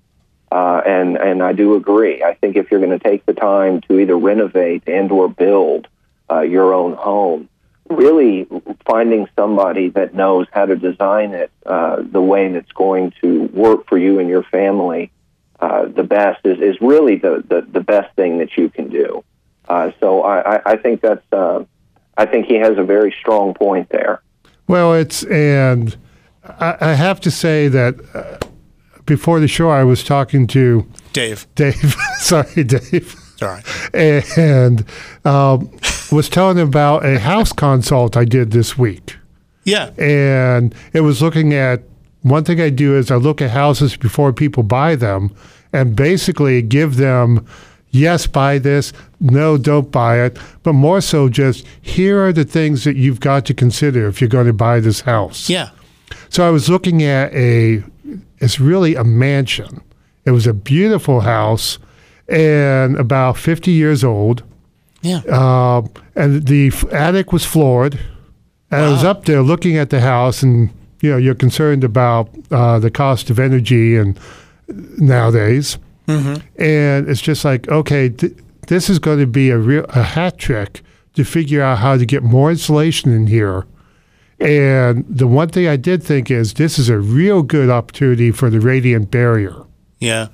uh, 0.51 0.81
and 0.85 1.17
and 1.17 1.43
I 1.43 1.51
do 1.51 1.75
agree. 1.75 2.23
I 2.23 2.35
think 2.35 2.55
if 2.55 2.71
you're 2.71 2.79
going 2.79 2.97
to 2.97 3.03
take 3.03 3.25
the 3.25 3.33
time 3.33 3.81
to 3.89 3.99
either 3.99 4.17
renovate 4.17 4.83
and 4.87 5.11
or 5.11 5.27
build 5.27 5.87
uh, 6.31 6.41
your 6.41 6.73
own 6.73 6.93
home, 6.93 7.49
really 7.89 8.47
finding 8.85 9.27
somebody 9.35 9.89
that 9.89 10.13
knows 10.13 10.47
how 10.53 10.65
to 10.65 10.77
design 10.77 11.33
it 11.33 11.51
uh, 11.65 11.97
the 12.01 12.21
way 12.21 12.53
that's 12.53 12.71
going 12.71 13.11
to 13.21 13.43
work 13.47 13.89
for 13.89 13.97
you 13.97 14.19
and 14.19 14.29
your 14.29 14.43
family 14.43 15.11
uh, 15.63 15.85
the 15.85 16.03
best 16.03 16.45
is, 16.45 16.59
is 16.59 16.75
really 16.81 17.15
the, 17.15 17.41
the, 17.47 17.65
the 17.71 17.79
best 17.79 18.13
thing 18.17 18.37
that 18.39 18.57
you 18.57 18.69
can 18.69 18.89
do. 18.89 19.23
Uh, 19.69 19.91
so 20.01 20.21
I, 20.21 20.73
I 20.73 20.75
think 20.75 20.99
that's 20.99 21.25
uh, 21.31 21.63
I 22.17 22.25
think 22.25 22.47
he 22.47 22.55
has 22.55 22.77
a 22.77 22.83
very 22.83 23.15
strong 23.17 23.53
point 23.53 23.87
there. 23.89 24.21
Well, 24.67 24.93
it's 24.93 25.23
and 25.23 25.95
I, 26.43 26.75
I 26.81 26.93
have 26.95 27.21
to 27.21 27.31
say 27.31 27.69
that 27.69 27.95
uh, 28.13 28.45
before 29.05 29.39
the 29.39 29.47
show 29.47 29.69
I 29.69 29.85
was 29.85 30.03
talking 30.03 30.47
to 30.47 30.85
Dave. 31.13 31.47
Dave, 31.55 31.95
sorry, 32.17 32.65
Dave. 32.65 33.15
Sorry. 33.37 33.63
And 33.93 34.85
um, 35.23 35.71
was 36.11 36.27
telling 36.27 36.57
him 36.57 36.67
about 36.67 37.05
a 37.05 37.19
house 37.19 37.53
consult 37.53 38.17
I 38.17 38.25
did 38.25 38.51
this 38.51 38.77
week. 38.77 39.15
Yeah. 39.63 39.91
And 39.97 40.75
it 40.91 41.01
was 41.01 41.21
looking 41.21 41.53
at 41.53 41.83
one 42.23 42.43
thing 42.43 42.59
I 42.59 42.69
do 42.69 42.97
is 42.97 43.11
I 43.11 43.15
look 43.15 43.41
at 43.41 43.51
houses 43.51 43.95
before 43.95 44.33
people 44.33 44.63
buy 44.63 44.95
them 44.95 45.33
and 45.71 45.95
basically 45.95 46.61
give 46.61 46.97
them 46.97 47.45
yes, 47.93 48.27
buy 48.27 48.57
this, 48.57 48.91
no, 49.21 49.57
don't 49.57 49.91
buy 49.91 50.19
it, 50.19 50.37
but 50.63 50.73
more 50.73 50.99
so 50.99 51.29
just 51.29 51.65
here 51.81 52.19
are 52.25 52.33
the 52.33 52.43
things 52.43 52.83
that 52.83 52.97
you've 52.97 53.21
got 53.21 53.45
to 53.45 53.53
consider 53.53 54.07
if 54.07 54.19
you're 54.19 54.27
going 54.27 54.47
to 54.47 54.53
buy 54.53 54.79
this 54.79 55.01
house. 55.01 55.49
Yeah. 55.49 55.69
So 56.29 56.45
I 56.45 56.49
was 56.49 56.69
looking 56.69 57.03
at 57.03 57.31
a, 57.33 57.83
it's 58.39 58.59
really 58.59 58.95
a 58.95 59.03
mansion. 59.03 59.81
It 60.25 60.31
was 60.31 60.47
a 60.47 60.53
beautiful 60.53 61.21
house 61.21 61.77
and 62.27 62.97
about 62.97 63.37
50 63.37 63.71
years 63.71 64.03
old. 64.03 64.43
Yeah. 65.01 65.21
Uh, 65.29 65.83
and 66.15 66.47
the 66.47 66.71
attic 66.91 67.31
was 67.31 67.45
floored. 67.45 67.99
And 68.71 68.85
I 68.85 68.89
was 68.89 69.03
up 69.03 69.25
there 69.25 69.43
looking 69.43 69.77
at 69.77 69.91
the 69.91 70.01
house, 70.01 70.41
and 70.41 70.71
you 71.03 71.11
know, 71.11 71.17
you're 71.17 71.35
concerned 71.35 71.83
about 71.83 72.29
uh, 72.49 72.79
the 72.79 72.89
cost 72.89 73.29
of 73.29 73.37
energy 73.37 73.97
and 73.97 74.17
nowadays. 74.97 75.77
Mm-hmm. 76.07 76.35
And 76.61 77.09
it's 77.09 77.19
just 77.21 77.43
like, 77.43 77.67
okay, 77.67 78.07
th- 78.07 78.31
this 78.67 78.89
is 78.89 78.99
going 78.99 79.19
to 79.19 79.27
be 79.27 79.49
a 79.49 79.57
real 79.57 79.85
a 79.89 80.01
hat 80.01 80.37
trick 80.37 80.81
to 81.15 81.25
figure 81.25 81.61
out 81.61 81.79
how 81.79 81.97
to 81.97 82.05
get 82.05 82.23
more 82.23 82.49
insulation 82.51 83.11
in 83.11 83.27
here. 83.27 83.65
And 84.39 85.05
the 85.09 85.27
one 85.27 85.49
thing 85.49 85.67
I 85.67 85.75
did 85.75 86.01
think 86.01 86.31
is 86.31 86.53
this 86.53 86.79
is 86.79 86.87
a 86.87 86.97
real 86.99 87.43
good 87.43 87.69
opportunity 87.69 88.31
for 88.31 88.49
the 88.49 88.61
radiant 88.61 89.11
barrier. 89.11 89.55
Yeah. 89.99 90.29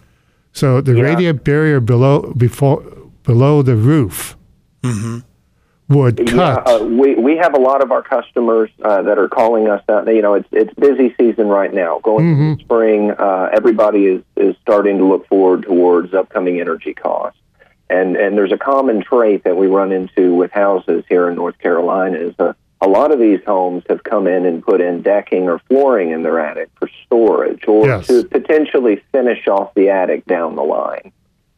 So 0.53 0.81
the 0.81 0.93
Yeah. 0.95 1.03
radiant 1.03 1.43
barrier 1.43 1.79
below 1.79 2.31
before 2.37 2.83
below 3.23 3.63
the 3.63 3.75
roof 3.75 4.35
would 5.89 6.17
cut. 6.17 6.27
Yeah, 6.35 6.55
uh, 6.55 6.83
we 6.83 7.15
we 7.15 7.37
have 7.37 7.55
a 7.55 7.59
lot 7.59 7.81
of 7.83 7.91
our 7.91 8.01
customers 8.03 8.69
uh, 8.83 9.01
that 9.01 9.17
are 9.17 9.27
calling 9.27 9.67
us 9.67 9.83
out. 9.89 10.07
You 10.07 10.21
know, 10.21 10.35
it's 10.35 10.47
it's 10.51 10.73
busy 10.75 11.13
season 11.19 11.47
right 11.47 11.73
now. 11.73 11.99
Going 12.03 12.25
into 12.51 12.63
spring, 12.63 13.11
uh, 13.11 13.49
everybody 13.51 14.05
is 14.05 14.23
is 14.37 14.55
starting 14.61 14.97
to 14.99 15.05
look 15.05 15.27
forward 15.27 15.63
towards 15.63 16.13
upcoming 16.13 16.59
energy 16.61 16.93
costs. 16.93 17.39
And 17.89 18.15
and 18.15 18.37
there's 18.37 18.51
a 18.51 18.57
common 18.57 19.03
trait 19.03 19.43
that 19.45 19.57
we 19.57 19.67
run 19.67 19.91
into 19.91 20.35
with 20.35 20.51
houses 20.51 21.03
here 21.09 21.27
in 21.27 21.35
North 21.35 21.57
Carolina 21.57 22.17
is 22.17 22.35
a 22.39 22.55
a 22.81 22.87
lot 22.87 23.11
of 23.11 23.19
these 23.19 23.41
homes 23.45 23.83
have 23.89 24.03
come 24.03 24.25
in 24.27 24.45
and 24.45 24.63
put 24.63 24.79
in 24.79 25.01
decking 25.01 25.49
or 25.49 25.59
flooring 25.67 26.11
in 26.11 26.23
their 26.23 26.39
attic 26.39 26.69
for 26.75 26.89
storage 27.05 27.67
or 27.67 27.85
Yes. 27.87 28.07
to 28.07 28.23
potentially 28.23 29.01
finish 29.11 29.47
off 29.49 29.73
the 29.73 29.89
attic 29.89 30.25
down 30.25 30.55
the 30.55 30.63
line. 30.63 31.11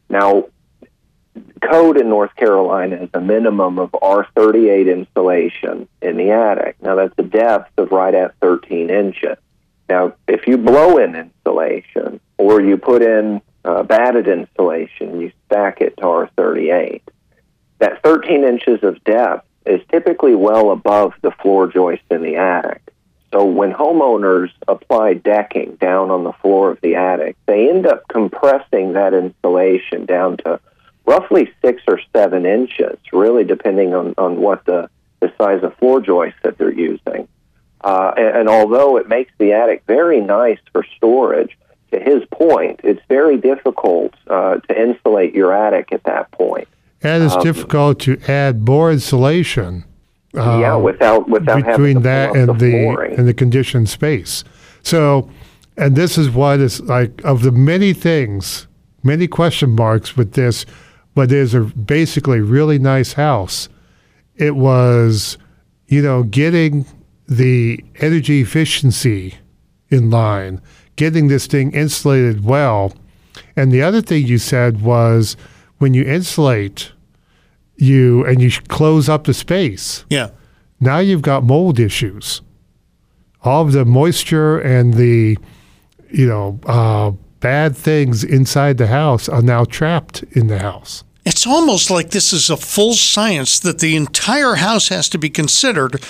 Now, 0.08 0.46
code 1.60 1.96
in 1.96 2.08
North 2.08 2.34
Carolina 2.36 2.96
is 2.96 3.10
a 3.14 3.20
minimum 3.20 3.78
of 3.78 3.90
R38 3.92 4.92
insulation 4.92 5.88
in 6.00 6.16
the 6.16 6.30
attic. 6.30 6.76
Now, 6.82 6.96
that's 6.96 7.14
a 7.18 7.22
depth 7.22 7.78
of 7.78 7.90
right 7.90 8.14
at 8.14 8.34
13 8.40 8.90
inches. 8.90 9.36
Now, 9.88 10.14
if 10.28 10.46
you 10.46 10.58
blow 10.58 10.98
in 10.98 11.14
insulation 11.14 12.20
or 12.38 12.60
you 12.60 12.76
put 12.76 13.02
in 13.02 13.40
uh, 13.64 13.82
batted 13.82 14.28
insulation, 14.28 15.20
you 15.20 15.32
stack 15.46 15.80
it 15.80 15.96
to 15.98 16.02
R38, 16.02 17.02
that 17.78 18.02
13 18.02 18.44
inches 18.44 18.82
of 18.82 19.02
depth 19.04 19.46
is 19.64 19.80
typically 19.90 20.34
well 20.34 20.70
above 20.70 21.14
the 21.22 21.30
floor 21.30 21.66
joist 21.68 22.02
in 22.10 22.22
the 22.22 22.36
attic. 22.36 22.82
So 23.32 23.44
when 23.44 23.72
homeowners 23.72 24.50
apply 24.68 25.14
decking 25.14 25.76
down 25.76 26.10
on 26.10 26.24
the 26.24 26.32
floor 26.32 26.70
of 26.70 26.80
the 26.82 26.96
attic, 26.96 27.36
they 27.46 27.70
end 27.70 27.86
up 27.86 28.06
compressing 28.08 28.92
that 28.92 29.14
insulation 29.14 30.04
down 30.04 30.36
to 30.38 30.60
roughly 31.06 31.52
six 31.64 31.82
or 31.88 32.00
seven 32.14 32.46
inches, 32.46 32.98
really 33.12 33.44
depending 33.44 33.94
on, 33.94 34.14
on 34.18 34.40
what 34.40 34.64
the, 34.64 34.88
the 35.20 35.32
size 35.38 35.62
of 35.62 35.74
floor 35.76 36.00
joist 36.00 36.36
that 36.42 36.58
they're 36.58 36.72
using. 36.72 37.28
Uh, 37.82 38.12
and, 38.16 38.36
and 38.38 38.48
although 38.48 38.96
it 38.96 39.08
makes 39.08 39.32
the 39.38 39.52
attic 39.52 39.82
very 39.86 40.20
nice 40.20 40.58
for 40.72 40.84
storage, 40.96 41.58
to 41.90 42.00
his 42.00 42.22
point, 42.30 42.80
it's 42.84 43.02
very 43.08 43.36
difficult 43.36 44.14
uh, 44.28 44.56
to 44.56 44.80
insulate 44.80 45.34
your 45.34 45.52
attic 45.52 45.92
at 45.92 46.02
that 46.04 46.30
point. 46.30 46.68
and 47.02 47.24
it's 47.24 47.34
um, 47.34 47.42
difficult 47.42 48.00
to 48.00 48.18
add 48.28 48.66
more 48.66 48.90
insulation. 48.90 49.84
uh, 50.36 50.58
yeah, 50.60 50.74
without 50.76 51.28
without 51.28 51.62
having 51.62 51.70
between 51.70 52.02
that 52.02 52.34
and 52.34 52.48
the, 52.58 52.70
the 52.70 53.14
and 53.18 53.28
the 53.28 53.34
conditioned 53.34 53.88
space. 53.88 54.44
So, 54.82 55.28
and 55.76 55.94
this 55.94 56.16
is 56.16 56.30
what 56.30 56.60
is 56.60 56.80
like 56.80 57.22
of 57.24 57.42
the 57.42 57.52
many 57.52 57.92
things, 57.92 58.66
many 59.02 59.26
question 59.26 59.70
marks 59.70 60.16
with 60.16 60.32
this, 60.32 60.64
but 61.14 61.28
there's 61.28 61.54
a 61.54 61.60
basically 61.60 62.40
really 62.40 62.78
nice 62.78 63.12
house. 63.14 63.68
It 64.36 64.56
was, 64.56 65.38
you 65.86 66.02
know, 66.02 66.22
getting 66.22 66.86
the 67.28 67.84
energy 68.00 68.40
efficiency 68.40 69.34
in 69.90 70.10
line, 70.10 70.60
getting 70.96 71.28
this 71.28 71.46
thing 71.46 71.72
insulated 71.72 72.44
well. 72.44 72.92
And 73.56 73.70
the 73.72 73.82
other 73.82 74.00
thing 74.00 74.26
you 74.26 74.38
said 74.38 74.82
was 74.82 75.36
when 75.78 75.94
you 75.94 76.02
insulate 76.04 76.92
you 77.76 78.24
and 78.26 78.40
you 78.40 78.50
close 78.68 79.08
up 79.08 79.24
the 79.24 79.34
space, 79.34 80.04
Yeah. 80.08 80.30
now 80.80 80.98
you've 80.98 81.22
got 81.22 81.44
mold 81.44 81.78
issues. 81.80 82.40
All 83.42 83.62
of 83.62 83.72
the 83.72 83.84
moisture 83.84 84.58
and 84.60 84.94
the, 84.94 85.36
you 86.10 86.26
know, 86.28 86.60
uh, 86.66 87.12
bad 87.42 87.76
things 87.76 88.24
inside 88.24 88.78
the 88.78 88.86
house 88.86 89.28
are 89.28 89.42
now 89.42 89.64
trapped 89.64 90.22
in 90.32 90.46
the 90.46 90.60
house. 90.60 91.04
It's 91.26 91.46
almost 91.46 91.90
like 91.90 92.10
this 92.10 92.32
is 92.32 92.48
a 92.48 92.56
full 92.56 92.94
science 92.94 93.60
that 93.60 93.80
the 93.80 93.94
entire 93.96 94.54
house 94.54 94.88
has 94.88 95.08
to 95.10 95.18
be 95.18 95.28
considered 95.28 96.02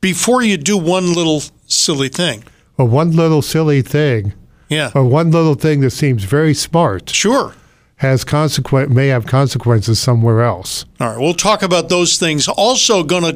before 0.00 0.42
you 0.42 0.56
do 0.56 0.78
one 0.78 1.12
little 1.12 1.42
silly 1.66 2.08
thing. 2.08 2.44
Or 2.78 2.86
one 2.86 3.12
little 3.12 3.42
silly 3.42 3.82
thing, 3.82 4.32
Yeah. 4.68 4.90
or 4.94 5.04
one 5.04 5.30
little 5.30 5.54
thing 5.54 5.80
that 5.80 5.90
seems 5.92 6.24
very 6.24 6.54
smart, 6.54 7.10
Sure. 7.10 7.54
has 7.96 8.24
consequent 8.24 8.90
may 8.90 9.08
have 9.08 9.26
consequences 9.26 9.98
somewhere 9.98 10.42
else. 10.42 10.84
All 11.00 11.08
right, 11.10 11.18
we'll 11.18 11.34
talk 11.34 11.62
about 11.62 11.88
those 11.88 12.16
things. 12.18 12.46
Also, 12.48 13.02
going 13.02 13.24
to 13.24 13.32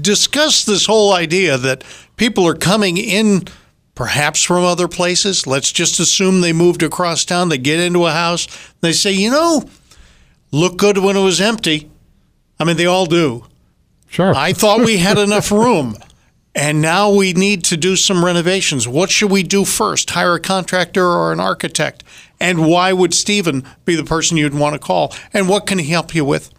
discuss 0.00 0.64
this 0.64 0.86
whole 0.86 1.12
idea 1.12 1.58
that 1.58 1.82
people 2.16 2.46
are 2.46 2.54
coming 2.54 2.96
in 2.98 3.44
perhaps 3.96 4.44
from 4.44 4.62
other 4.62 4.86
places. 4.86 5.48
Let's 5.48 5.72
just 5.72 5.98
assume 5.98 6.40
they 6.40 6.52
moved 6.52 6.84
across 6.84 7.24
town, 7.24 7.48
they 7.48 7.58
get 7.58 7.80
into 7.80 8.06
a 8.06 8.12
house, 8.12 8.46
they 8.80 8.92
say, 8.92 9.10
you 9.10 9.32
know, 9.32 9.64
look 10.52 10.76
good 10.76 10.98
when 10.98 11.16
it 11.16 11.24
was 11.24 11.40
empty. 11.40 11.90
I 12.60 12.64
mean, 12.64 12.76
they 12.76 12.86
all 12.86 13.06
do. 13.06 13.46
Sure. 14.06 14.32
I 14.34 14.52
thought 14.52 14.84
we 14.84 14.98
had 14.98 15.18
enough 15.18 15.50
room. 15.50 15.96
And 16.54 16.80
now 16.80 17.10
we 17.12 17.34
need 17.34 17.64
to 17.64 17.76
do 17.76 17.96
some 17.96 18.24
renovations. 18.24 18.88
What 18.88 19.10
should 19.10 19.30
we 19.30 19.42
do 19.42 19.66
first? 19.66 20.08
Hire 20.08 20.36
a 20.36 20.40
contractor 20.40 21.04
or 21.04 21.30
an 21.30 21.38
architect? 21.38 22.02
And 22.40 22.66
why 22.66 22.94
would 22.94 23.12
Stephen 23.12 23.62
be 23.84 23.94
the 23.94 24.04
person 24.04 24.38
you'd 24.38 24.54
want 24.54 24.72
to 24.72 24.78
call? 24.78 25.14
And 25.34 25.50
what 25.50 25.66
can 25.66 25.78
he 25.78 25.90
help 25.90 26.14
you 26.14 26.24
with? 26.24 26.50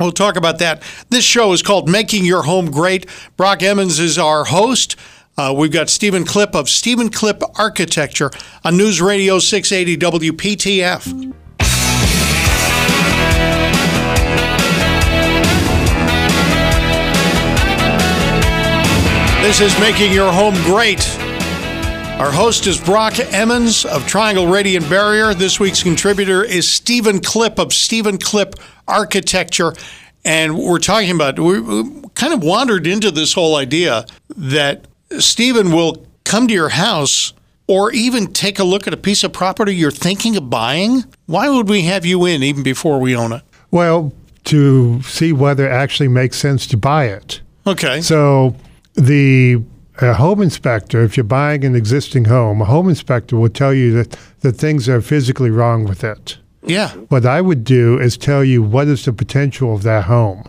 We'll 0.00 0.10
talk 0.10 0.34
about 0.34 0.58
that. 0.58 0.82
This 1.10 1.24
show 1.24 1.52
is 1.52 1.62
called 1.62 1.88
Making 1.88 2.24
Your 2.24 2.42
Home 2.42 2.72
Great. 2.72 3.06
Brock 3.36 3.62
Emmons 3.62 4.00
is 4.00 4.18
our 4.18 4.46
host. 4.46 4.96
Uh, 5.36 5.54
we've 5.56 5.72
got 5.72 5.88
Stephen 5.88 6.24
Clipp 6.24 6.54
of 6.54 6.68
Stephen 6.68 7.08
Clipp 7.08 7.42
Architecture 7.58 8.30
on 8.64 8.76
News 8.76 9.00
Radio 9.00 9.38
680 9.38 9.96
WPTF. 10.30 11.34
This 19.42 19.60
is 19.60 19.80
Making 19.80 20.12
Your 20.12 20.30
Home 20.30 20.54
Great. 20.64 21.00
Our 22.20 22.30
host 22.30 22.66
is 22.66 22.78
Brock 22.78 23.18
Emmons 23.32 23.86
of 23.86 24.06
Triangle 24.06 24.46
Radiant 24.46 24.88
Barrier. 24.90 25.32
This 25.32 25.58
week's 25.58 25.82
contributor 25.82 26.44
is 26.44 26.70
Stephen 26.70 27.20
Clipp 27.20 27.58
of 27.58 27.72
Stephen 27.72 28.18
Clipp 28.18 28.60
Architecture. 28.86 29.72
And 30.22 30.58
we're 30.58 30.78
talking 30.78 31.10
about, 31.12 31.38
we 31.38 31.60
we 31.60 32.02
kind 32.14 32.34
of 32.34 32.42
wandered 32.42 32.86
into 32.86 33.10
this 33.10 33.32
whole 33.32 33.56
idea 33.56 34.04
that 34.36 34.84
Stephen 35.18 35.72
will 35.72 36.06
come 36.24 36.46
to 36.48 36.54
your 36.54 36.68
house 36.70 37.32
or 37.66 37.92
even 37.92 38.32
take 38.32 38.58
a 38.58 38.64
look 38.64 38.86
at 38.86 38.94
a 38.94 38.96
piece 38.96 39.22
of 39.24 39.32
property 39.32 39.74
you're 39.74 39.90
thinking 39.90 40.36
of 40.36 40.50
buying? 40.50 41.04
Why 41.26 41.48
would 41.48 41.68
we 41.68 41.82
have 41.82 42.04
you 42.04 42.26
in 42.26 42.42
even 42.42 42.62
before 42.62 42.98
we 42.98 43.14
own 43.14 43.32
it? 43.32 43.42
Well, 43.70 44.12
to 44.44 45.02
see 45.02 45.32
whether 45.32 45.68
it 45.68 45.72
actually 45.72 46.08
makes 46.08 46.36
sense 46.36 46.66
to 46.68 46.76
buy 46.76 47.06
it. 47.06 47.40
Okay. 47.66 48.00
So 48.00 48.56
the 48.94 49.62
a 50.00 50.14
home 50.14 50.40
inspector, 50.40 51.02
if 51.02 51.16
you're 51.16 51.24
buying 51.24 51.64
an 51.64 51.74
existing 51.76 52.24
home, 52.24 52.62
a 52.62 52.64
home 52.64 52.88
inspector 52.88 53.36
will 53.36 53.50
tell 53.50 53.74
you 53.74 53.92
that, 53.92 54.18
that 54.40 54.52
things 54.52 54.88
are 54.88 55.02
physically 55.02 55.50
wrong 55.50 55.84
with 55.84 56.02
it. 56.02 56.38
yeah. 56.64 56.90
What 57.08 57.26
I 57.26 57.40
would 57.40 57.64
do 57.64 57.98
is 57.98 58.16
tell 58.16 58.42
you 58.42 58.62
what 58.62 58.88
is 58.88 59.04
the 59.04 59.12
potential 59.12 59.74
of 59.74 59.82
that 59.82 60.04
home 60.04 60.48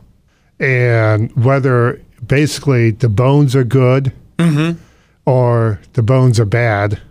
and 0.59 1.31
whether 1.35 2.01
basically 2.25 2.91
the 2.91 3.09
bones 3.09 3.55
are 3.55 3.63
good 3.63 4.13
Mm-hmm. 4.41 4.79
or 5.25 5.79
the 5.93 6.03
bones 6.03 6.39
are 6.39 6.45
bad 6.45 7.01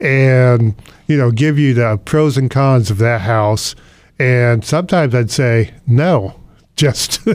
and 0.00 0.74
you 1.06 1.16
know 1.16 1.30
give 1.30 1.58
you 1.58 1.74
the 1.74 1.98
pros 2.04 2.36
and 2.36 2.50
cons 2.50 2.90
of 2.90 2.98
that 2.98 3.22
house 3.22 3.74
and 4.18 4.64
sometimes 4.64 5.14
I'd 5.14 5.30
say 5.30 5.74
no 5.86 6.40
just 6.76 7.20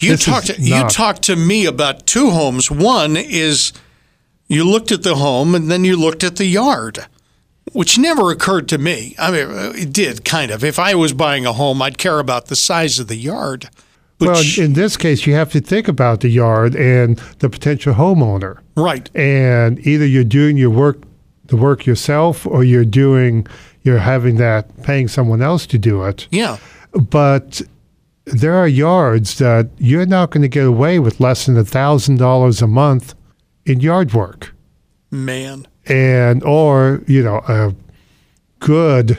You 0.00 0.16
talked 0.16 0.58
you 0.58 0.88
talked 0.88 1.22
to 1.22 1.36
me 1.36 1.66
about 1.66 2.06
two 2.06 2.30
homes. 2.30 2.70
One 2.70 3.16
is 3.16 3.72
you 4.46 4.64
looked 4.64 4.92
at 4.92 5.02
the 5.02 5.16
home 5.16 5.54
and 5.54 5.70
then 5.70 5.84
you 5.84 5.96
looked 5.96 6.22
at 6.22 6.36
the 6.36 6.46
yard, 6.46 7.06
which 7.72 7.98
never 7.98 8.30
occurred 8.30 8.68
to 8.68 8.78
me. 8.78 9.16
I 9.18 9.30
mean, 9.30 9.48
it 9.74 9.92
did 9.92 10.24
kind 10.24 10.50
of. 10.50 10.62
If 10.62 10.78
I 10.78 10.94
was 10.94 11.12
buying 11.12 11.46
a 11.46 11.52
home, 11.52 11.82
I'd 11.82 11.98
care 11.98 12.20
about 12.20 12.46
the 12.46 12.56
size 12.56 12.98
of 12.98 13.08
the 13.08 13.16
yard. 13.16 13.70
Well 14.20 14.42
in 14.58 14.72
this 14.72 14.96
case 14.96 15.26
you 15.26 15.34
have 15.34 15.50
to 15.52 15.60
think 15.60 15.88
about 15.88 16.20
the 16.20 16.28
yard 16.28 16.74
and 16.74 17.18
the 17.38 17.48
potential 17.48 17.94
homeowner 17.94 18.58
right. 18.76 19.10
and 19.14 19.78
either 19.86 20.06
you're 20.06 20.24
doing 20.24 20.56
your 20.56 20.70
work 20.70 20.98
the 21.46 21.56
work 21.56 21.86
yourself 21.86 22.46
or 22.46 22.64
you're 22.64 22.84
doing 22.84 23.46
you're 23.82 23.98
having 23.98 24.36
that 24.36 24.82
paying 24.82 25.08
someone 25.08 25.40
else 25.42 25.66
to 25.66 25.78
do 25.78 26.02
it 26.04 26.26
Yeah. 26.30 26.58
but 26.92 27.62
there 28.26 28.54
are 28.56 28.68
yards 28.68 29.38
that 29.38 29.70
you're 29.78 30.04
not 30.06 30.30
going 30.30 30.42
to 30.42 30.48
get 30.48 30.66
away 30.66 30.98
with 30.98 31.18
less 31.20 31.46
than 31.46 31.56
a 31.56 31.64
thousand 31.64 32.16
dollars 32.18 32.60
a 32.60 32.66
month 32.66 33.14
in 33.64 33.80
yard 33.80 34.12
work 34.14 34.54
Man. 35.10 35.66
and 35.86 36.42
or 36.44 37.02
you 37.06 37.22
know 37.22 37.40
a 37.48 37.74
good 38.60 39.18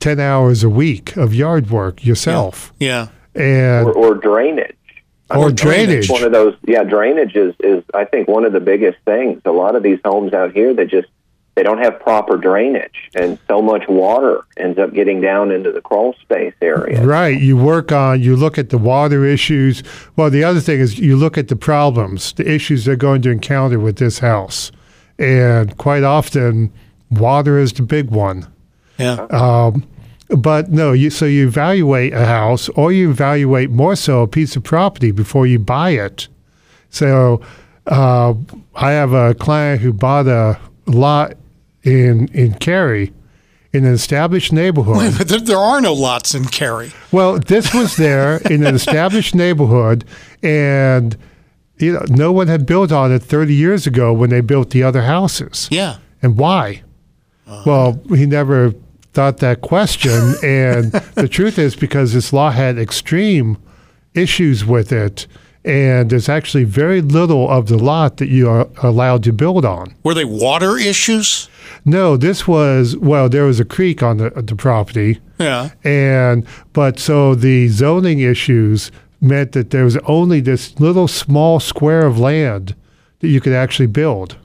10 0.00 0.20
hours 0.20 0.62
a 0.62 0.68
week 0.68 1.16
of 1.16 1.34
yard 1.34 1.70
work 1.70 2.04
yourself 2.04 2.72
Yeah. 2.78 3.08
And 3.36 3.86
or, 3.86 3.92
or 3.92 4.14
drainage. 4.14 4.76
I 5.30 5.38
or 5.38 5.46
mean, 5.46 5.56
drainage 5.56 6.04
It's 6.04 6.10
one 6.10 6.22
of 6.22 6.32
those, 6.32 6.54
yeah. 6.66 6.84
Drainage 6.84 7.34
is, 7.34 7.54
is, 7.60 7.82
I 7.92 8.04
think, 8.04 8.28
one 8.28 8.44
of 8.44 8.52
the 8.52 8.60
biggest 8.60 8.98
things. 9.04 9.42
A 9.44 9.50
lot 9.50 9.74
of 9.74 9.82
these 9.82 9.98
homes 10.04 10.32
out 10.32 10.52
here, 10.52 10.72
they 10.72 10.86
just 10.86 11.08
they 11.56 11.62
don't 11.62 11.78
have 11.78 11.98
proper 12.00 12.36
drainage, 12.36 13.10
and 13.14 13.38
so 13.48 13.62
much 13.62 13.88
water 13.88 14.44
ends 14.58 14.78
up 14.78 14.92
getting 14.92 15.22
down 15.22 15.50
into 15.50 15.72
the 15.72 15.80
crawl 15.80 16.14
space 16.20 16.52
area. 16.60 17.02
Right. 17.02 17.40
You 17.40 17.56
work 17.56 17.90
on, 17.90 18.22
you 18.22 18.36
look 18.36 18.58
at 18.58 18.68
the 18.68 18.76
water 18.76 19.24
issues. 19.24 19.82
Well, 20.16 20.28
the 20.28 20.44
other 20.44 20.60
thing 20.60 20.80
is 20.80 20.98
you 20.98 21.16
look 21.16 21.38
at 21.38 21.48
the 21.48 21.56
problems, 21.56 22.34
the 22.34 22.48
issues 22.48 22.84
they're 22.84 22.94
going 22.94 23.22
to 23.22 23.30
encounter 23.30 23.80
with 23.80 23.96
this 23.96 24.18
house. 24.18 24.70
And 25.18 25.74
quite 25.78 26.02
often, 26.02 26.70
water 27.10 27.58
is 27.58 27.72
the 27.72 27.82
big 27.82 28.10
one. 28.10 28.46
Yeah. 28.98 29.26
Um, 29.30 29.88
But 30.28 30.70
no, 30.70 30.92
you, 30.92 31.10
so 31.10 31.24
you 31.24 31.46
evaluate 31.46 32.12
a 32.12 32.26
house 32.26 32.68
or 32.70 32.92
you 32.92 33.10
evaluate 33.10 33.70
more 33.70 33.94
so 33.94 34.22
a 34.22 34.28
piece 34.28 34.56
of 34.56 34.64
property 34.64 35.12
before 35.12 35.46
you 35.46 35.58
buy 35.58 35.90
it. 35.90 36.28
So 36.90 37.40
uh, 37.86 38.34
I 38.74 38.90
have 38.92 39.12
a 39.12 39.34
client 39.34 39.82
who 39.82 39.92
bought 39.92 40.26
a 40.26 40.58
lot 40.86 41.34
in, 41.84 42.28
in 42.28 42.54
Cary 42.54 43.12
in 43.72 43.84
an 43.84 43.92
established 43.92 44.52
neighborhood. 44.52 45.14
But 45.18 45.28
there, 45.28 45.40
there 45.40 45.58
are 45.58 45.80
no 45.80 45.92
lots 45.92 46.34
in 46.34 46.46
Cary. 46.46 46.92
Well, 47.12 47.38
this 47.38 47.72
was 47.74 47.96
there 47.96 48.38
in 48.50 48.64
an 48.64 48.74
established 48.74 49.34
neighborhood, 49.44 50.04
and 50.42 51.16
you 51.78 51.92
know, 51.92 52.04
no 52.08 52.32
one 52.32 52.48
had 52.48 52.64
built 52.64 52.90
on 52.90 53.12
it 53.12 53.22
30 53.22 53.54
years 53.54 53.86
ago 53.86 54.12
when 54.12 54.30
they 54.30 54.40
built 54.40 54.70
the 54.70 54.82
other 54.82 55.02
houses. 55.02 55.68
Yeah. 55.70 55.98
And 56.22 56.38
why? 56.38 56.82
Well, 57.64 58.00
he 58.08 58.26
never 58.26 58.74
thought 59.16 59.38
that 59.38 59.62
question. 59.62 60.34
and 60.42 60.92
the 61.14 61.26
truth 61.26 61.58
is 61.58 61.74
because 61.74 62.12
this 62.12 62.34
law 62.34 62.50
had 62.50 62.78
extreme 62.78 63.56
issues 64.12 64.62
with 64.62 64.92
it, 64.92 65.26
and 65.64 66.10
there's 66.10 66.28
actually 66.28 66.64
very 66.64 67.00
little 67.00 67.48
of 67.50 67.68
the 67.68 67.78
lot 67.78 68.18
that 68.18 68.28
you 68.28 68.46
are 68.48 68.68
allowed 68.82 69.22
to 69.24 69.32
build 69.32 69.64
on. 69.64 69.94
Were 70.04 70.12
they 70.12 70.26
water 70.26 70.76
issues? 70.76 71.48
No, 71.86 72.18
this 72.18 72.46
was, 72.46 72.94
well, 72.98 73.30
there 73.30 73.44
was 73.44 73.58
a 73.58 73.64
creek 73.64 74.02
on 74.02 74.18
the, 74.18 74.28
the 74.30 74.54
property. 74.54 75.18
Yeah. 75.38 75.70
And 75.82 76.46
but 76.74 76.98
so 76.98 77.34
the 77.34 77.68
zoning 77.68 78.20
issues 78.20 78.92
meant 79.22 79.52
that 79.52 79.70
there 79.70 79.84
was 79.84 79.96
only 80.04 80.40
this 80.40 80.78
little 80.78 81.08
small 81.08 81.58
square 81.58 82.04
of 82.04 82.18
land 82.18 82.74
that 83.20 83.28
you 83.28 83.40
could 83.40 83.54
actually 83.54 83.86
build. 83.86 84.36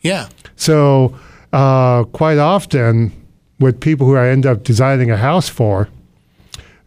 Yeah. 0.00 0.28
So 0.54 1.18
uh, 1.52 2.04
quite 2.04 2.38
often, 2.38 3.12
with 3.62 3.80
people 3.80 4.06
who 4.06 4.16
I 4.16 4.28
end 4.28 4.44
up 4.44 4.64
designing 4.64 5.10
a 5.10 5.16
house 5.16 5.48
for, 5.48 5.88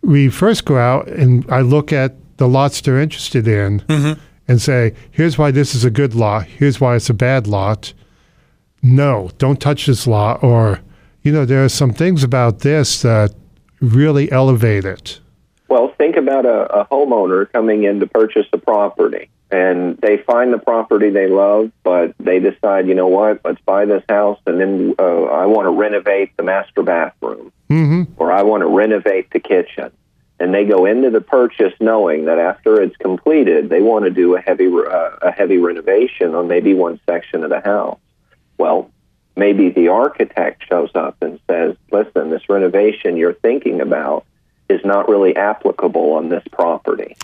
we 0.01 0.29
first 0.29 0.65
go 0.65 0.77
out 0.77 1.07
and 1.07 1.49
I 1.51 1.61
look 1.61 1.91
at 1.91 2.15
the 2.37 2.47
lots 2.47 2.81
they're 2.81 2.99
interested 2.99 3.47
in 3.47 3.79
mm-hmm. 3.81 4.19
and 4.47 4.61
say, 4.61 4.93
"Here's 5.09 5.37
why 5.37 5.51
this 5.51 5.73
is 5.73 5.83
a 5.83 5.89
good 5.89 6.13
lot. 6.13 6.45
Here's 6.45 6.79
why 6.79 6.95
it's 6.95 7.09
a 7.09 7.13
bad 7.13 7.47
lot." 7.47 7.93
No, 8.83 9.31
don't 9.39 9.59
touch 9.59 9.87
this 9.87 10.05
lot, 10.05 10.43
or 10.43 10.81
you 11.23 11.31
know, 11.31 11.45
there 11.45 11.63
are 11.63 11.69
some 11.69 11.91
things 11.91 12.23
about 12.23 12.59
this 12.59 13.01
that 13.01 13.33
really 13.81 14.31
elevate 14.31 14.85
it. 14.85 15.19
Well, 15.67 15.91
think 15.97 16.15
about 16.17 16.45
a, 16.45 16.81
a 16.81 16.85
homeowner 16.85 17.51
coming 17.51 17.83
in 17.83 17.99
to 17.99 18.07
purchase 18.07 18.45
a 18.53 18.59
property, 18.59 19.29
and 19.51 19.97
they 19.97 20.17
find 20.17 20.51
the 20.51 20.57
property 20.57 21.09
they 21.09 21.27
love, 21.27 21.71
but 21.83 22.15
they 22.19 22.39
decide, 22.39 22.87
you 22.87 22.95
know 22.95 23.07
what, 23.07 23.41
let's 23.45 23.61
buy 23.61 23.85
this 23.85 24.03
house, 24.09 24.39
and 24.47 24.59
then 24.59 24.95
uh, 24.97 25.23
I 25.23 25.45
want 25.45 25.67
to 25.67 25.69
renovate 25.69 26.35
the 26.37 26.43
master 26.43 26.83
bathroom, 26.83 27.51
hmm 27.69 28.03
or 28.17 28.31
I 28.31 28.43
want 28.43 28.61
to 28.61 28.67
renovate 28.67 29.31
the 29.31 29.39
kitchen. 29.39 29.91
And 30.39 30.53
they 30.53 30.65
go 30.65 30.85
into 30.85 31.09
the 31.09 31.21
purchase 31.21 31.73
knowing 31.79 32.25
that 32.25 32.39
after 32.39 32.81
it's 32.81 32.95
completed, 32.97 33.69
they 33.69 33.81
want 33.81 34.03
to 34.05 34.11
do 34.11 34.35
a 34.35 34.41
heavy 34.41 34.67
uh, 34.67 35.11
a 35.21 35.31
heavy 35.31 35.57
renovation 35.57 36.35
on 36.35 36.47
maybe 36.47 36.73
one 36.73 36.99
section 37.05 37.43
of 37.43 37.49
the 37.49 37.61
house. 37.61 37.99
Well, 38.57 38.91
maybe 39.37 39.69
the 39.69 39.89
architect 39.89 40.63
shows 40.67 40.91
up 40.93 41.15
and 41.21 41.39
says, 41.49 41.77
"Listen, 41.89 42.31
this 42.31 42.49
renovation 42.49 43.15
you're 43.15 43.33
thinking 43.33 43.79
about 43.79 44.25
is 44.67 44.83
not 44.83 45.07
really 45.07 45.35
applicable 45.37 46.13
on 46.13 46.27
this 46.27 46.43
property." 46.51 47.15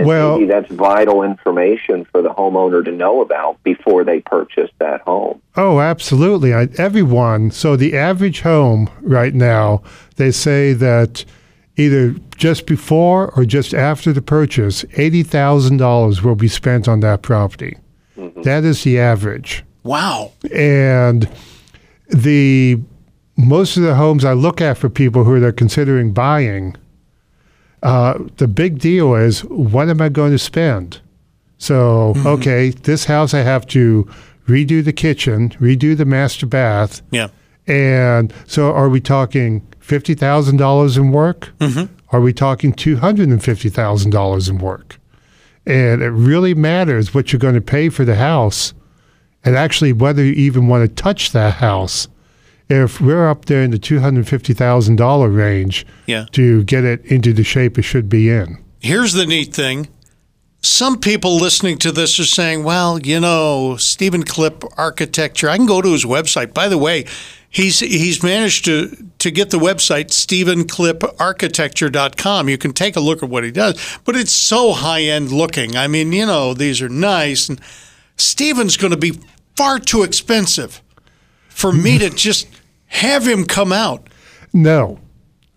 And 0.00 0.08
Well- 0.08 0.38
maybe 0.38 0.50
that's 0.50 0.70
vital 0.72 1.22
information 1.22 2.06
for 2.10 2.22
the 2.22 2.30
homeowner 2.30 2.82
to 2.84 2.90
know 2.90 3.20
about 3.20 3.62
before 3.64 4.02
they 4.02 4.20
purchase 4.20 4.70
that 4.78 5.02
home. 5.02 5.40
Oh, 5.56 5.80
absolutely. 5.80 6.54
I, 6.54 6.68
everyone. 6.78 7.50
So 7.50 7.76
the 7.76 7.96
average 7.96 8.40
home 8.40 8.88
right 9.02 9.34
now, 9.34 9.82
they 10.16 10.30
say 10.30 10.72
that 10.72 11.24
either 11.76 12.14
just 12.36 12.66
before 12.66 13.30
or 13.36 13.44
just 13.44 13.74
after 13.74 14.12
the 14.12 14.22
purchase, 14.22 14.84
eighty 14.96 15.22
thousand 15.22 15.76
dollars 15.76 16.22
will 16.22 16.34
be 16.34 16.48
spent 16.48 16.88
on 16.88 17.00
that 17.00 17.20
property. 17.20 17.76
Mm-hmm. 18.18 18.42
That 18.42 18.64
is 18.64 18.82
the 18.84 18.98
average. 18.98 19.64
Wow. 19.84 20.32
And 20.54 21.28
the 22.08 22.78
most 23.36 23.76
of 23.76 23.82
the 23.82 23.94
homes 23.94 24.24
I 24.24 24.32
look 24.32 24.60
at 24.62 24.78
for 24.78 24.88
people 24.88 25.24
who 25.24 25.42
are 25.44 25.52
considering 25.52 26.12
buying, 26.12 26.74
uh, 27.82 28.18
the 28.36 28.48
big 28.48 28.78
deal 28.78 29.14
is 29.14 29.40
what 29.44 29.88
am 29.88 30.00
I 30.00 30.08
going 30.08 30.32
to 30.32 30.38
spend? 30.38 31.00
So, 31.58 32.14
okay, 32.24 32.70
this 32.70 33.04
house 33.04 33.34
I 33.34 33.40
have 33.40 33.66
to 33.68 34.08
redo 34.48 34.82
the 34.84 34.92
kitchen, 34.92 35.50
redo 35.60 35.96
the 35.96 36.04
master 36.06 36.46
bath, 36.46 37.02
Yeah. 37.10 37.28
and 37.66 38.32
so 38.46 38.72
are 38.72 38.88
we 38.88 39.00
talking 39.00 39.62
fifty 39.78 40.14
thousand 40.14 40.56
dollars 40.56 40.96
in 40.96 41.12
work? 41.12 41.50
Mm-hmm. 41.58 41.92
Are 42.12 42.20
we 42.20 42.32
talking 42.32 42.72
two 42.72 42.96
hundred 42.96 43.28
and 43.28 43.42
fifty 43.42 43.68
thousand 43.68 44.10
dollars 44.10 44.48
in 44.48 44.58
work? 44.58 44.98
And 45.66 46.00
it 46.02 46.10
really 46.10 46.54
matters 46.54 47.12
what 47.14 47.32
you're 47.32 47.38
going 47.40 47.54
to 47.54 47.60
pay 47.60 47.90
for 47.90 48.04
the 48.06 48.16
house, 48.16 48.72
and 49.44 49.54
actually 49.56 49.92
whether 49.92 50.24
you 50.24 50.32
even 50.32 50.66
want 50.66 50.88
to 50.88 51.02
touch 51.02 51.32
that 51.32 51.54
house. 51.54 52.08
If 52.70 53.00
we're 53.00 53.28
up 53.28 53.44
there 53.46 53.62
in 53.62 53.70
the 53.72 53.78
two 53.78 53.98
hundred 54.00 54.28
fifty 54.28 54.54
thousand 54.54 54.96
dollar 54.96 55.28
range 55.28 55.84
Yeah. 56.06 56.26
to 56.32 56.62
get 56.64 56.84
it 56.84 57.04
into 57.06 57.32
the 57.32 57.42
shape 57.44 57.78
it 57.78 57.82
should 57.82 58.08
be 58.08 58.30
in. 58.30 58.58
Here's 58.80 59.12
the 59.12 59.26
neat 59.26 59.52
thing. 59.52 59.88
Some 60.62 60.98
people 61.00 61.36
listening 61.36 61.78
to 61.78 61.90
this 61.90 62.20
are 62.20 62.24
saying, 62.24 62.62
well, 62.64 62.98
you 63.00 63.18
know, 63.18 63.76
Stephen 63.76 64.22
Clipp 64.24 64.62
Architecture, 64.76 65.48
I 65.48 65.56
can 65.56 65.64
go 65.66 65.80
to 65.82 65.90
his 65.92 66.04
website. 66.04 66.52
By 66.54 66.68
the 66.68 66.78
way, 66.78 67.06
he's 67.48 67.80
he's 67.80 68.22
managed 68.22 68.66
to 68.66 68.94
to 69.18 69.30
get 69.30 69.50
the 69.50 69.58
website 69.58 70.10
stephenclipparchitecture.com. 70.10 72.48
You 72.48 72.58
can 72.58 72.72
take 72.72 72.96
a 72.96 73.00
look 73.00 73.22
at 73.22 73.28
what 73.28 73.44
he 73.44 73.50
does, 73.50 73.98
but 74.04 74.16
it's 74.16 74.32
so 74.32 74.72
high-end 74.72 75.32
looking. 75.32 75.76
I 75.76 75.86
mean, 75.88 76.12
you 76.12 76.26
know, 76.26 76.54
these 76.54 76.80
are 76.82 76.88
nice 76.88 77.48
and 77.48 77.60
Stephen's 78.16 78.76
going 78.76 78.90
to 78.92 78.96
be 78.98 79.18
far 79.56 79.78
too 79.78 80.02
expensive 80.02 80.82
for 81.48 81.72
me 81.72 81.98
to 81.98 82.10
just 82.26 82.46
have 82.90 83.26
him 83.26 83.44
come 83.44 83.72
out. 83.72 84.08
No. 84.52 84.98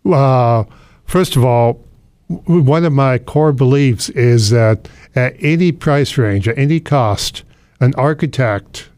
Uh, 0.06 0.64
first 1.06 1.36
of 1.36 1.44
all, 1.44 1.84
one 2.28 2.86
of 2.86 2.94
my 2.94 3.18
core 3.18 3.52
beliefs 3.52 4.10
is 4.10 4.50
that 4.52 4.88
at 5.16 5.36
any 5.40 5.72
price 5.72 6.18
range, 6.18 6.48
at 6.48 6.58
any 6.58 6.80
cost, 6.80 7.44
an 7.80 7.94
architect 7.96 8.90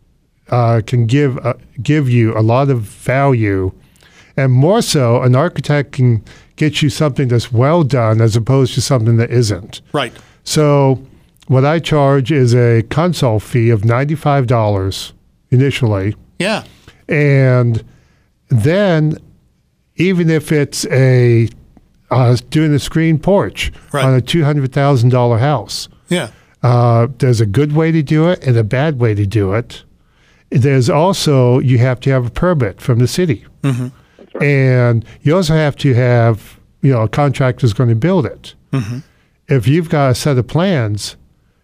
uh, 0.49 0.81
can 0.85 1.07
give 1.07 1.43
uh, 1.43 1.55
give 1.81 2.07
you 2.09 2.37
a 2.37 2.41
lot 2.41 2.69
of 2.69 2.81
value, 2.81 3.71
and 4.37 4.51
more 4.51 4.81
so, 4.81 5.21
an 5.23 5.35
architect 5.35 5.93
can 5.93 6.23
get 6.55 6.81
you 6.81 6.89
something 6.89 7.27
that's 7.29 7.51
well 7.51 7.83
done 7.83 8.21
as 8.21 8.35
opposed 8.35 8.73
to 8.75 8.81
something 8.81 9.17
that 9.17 9.31
isn't. 9.31 9.81
Right. 9.91 10.13
So, 10.43 11.03
what 11.47 11.65
I 11.65 11.79
charge 11.79 12.31
is 12.31 12.53
a 12.53 12.83
consult 12.83 13.43
fee 13.43 13.69
of 13.69 13.85
ninety 13.85 14.15
five 14.15 14.45
dollars 14.45 15.13
initially. 15.49 16.15
Yeah. 16.37 16.63
And 17.07 17.83
then, 18.49 19.17
even 19.95 20.29
if 20.29 20.51
it's 20.51 20.85
a 20.87 21.49
uh, 22.11 22.37
doing 22.49 22.73
a 22.73 22.79
screen 22.79 23.17
porch 23.17 23.71
Right. 23.91 24.05
on 24.05 24.13
a 24.13 24.21
two 24.21 24.43
hundred 24.43 24.71
thousand 24.71 25.09
dollar 25.09 25.37
house, 25.39 25.89
Yeah. 26.09 26.29
uh, 26.63 27.07
there's 27.17 27.41
a 27.41 27.45
good 27.45 27.73
way 27.73 27.91
to 27.91 28.01
do 28.03 28.29
it 28.29 28.45
and 28.45 28.55
a 28.57 28.63
bad 28.63 28.99
way 28.99 29.15
to 29.15 29.25
do 29.25 29.53
it. 29.53 29.83
There's 30.51 30.89
also 30.89 31.59
you 31.59 31.79
have 31.79 31.99
to 32.01 32.09
have 32.11 32.25
a 32.27 32.29
permit 32.29 32.79
from 32.79 32.99
the 32.99 33.07
city, 33.07 33.45
and 34.41 35.03
you 35.21 35.35
also 35.35 35.53
have 35.53 35.75
to 35.77 35.93
have 35.93 36.59
you 36.81 36.91
know 36.91 37.01
a 37.01 37.09
contractor's 37.09 37.73
going 37.73 37.89
to 37.89 37.95
build 37.95 38.25
it. 38.25 38.53
If 39.47 39.67
you've 39.67 39.89
got 39.89 40.11
a 40.11 40.15
set 40.15 40.37
of 40.37 40.47
plans, 40.47 41.15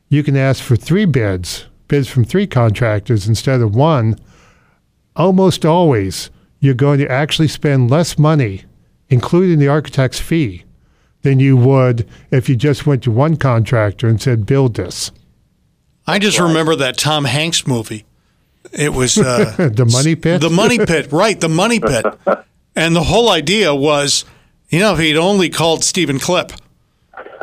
you 0.09 0.23
can 0.23 0.37
ask 0.37 0.63
for 0.63 0.75
three 0.75 1.05
bids, 1.05 1.65
bids 1.87 2.07
from 2.07 2.23
three 2.23 2.47
contractors 2.47 3.27
instead 3.27 3.59
of 3.61 3.75
one. 3.75 4.17
Almost 5.15 5.65
always, 5.65 6.29
you're 6.61 6.73
going 6.73 6.99
to 6.99 7.11
actually 7.11 7.49
spend 7.49 7.91
less 7.91 8.17
money, 8.17 8.63
including 9.09 9.59
the 9.59 9.67
architect's 9.67 10.19
fee, 10.19 10.63
than 11.23 11.39
you 11.39 11.57
would 11.57 12.07
if 12.29 12.47
you 12.47 12.55
just 12.55 12.85
went 12.85 13.03
to 13.03 13.11
one 13.11 13.35
contractor 13.35 14.07
and 14.07 14.21
said, 14.21 14.45
build 14.45 14.75
this. 14.75 15.11
I 16.07 16.19
just 16.19 16.39
remember 16.39 16.75
that 16.77 16.97
Tom 16.97 17.25
Hanks 17.25 17.67
movie. 17.67 18.05
It 18.71 18.93
was 18.93 19.17
uh, 19.17 19.55
the 19.73 19.85
money 19.85 20.15
pit? 20.15 20.39
The 20.39 20.49
Money 20.49 20.77
Pit, 20.77 21.11
right? 21.11 21.39
The 21.39 21.49
Money 21.49 21.79
Pit, 21.79 22.05
and 22.75 22.95
the 22.95 23.03
whole 23.03 23.29
idea 23.29 23.73
was, 23.73 24.23
you 24.69 24.79
know, 24.79 24.93
if 24.93 24.99
he'd 24.99 25.17
only 25.17 25.49
called 25.49 25.83
Stephen 25.83 26.19
Clipp, 26.19 26.57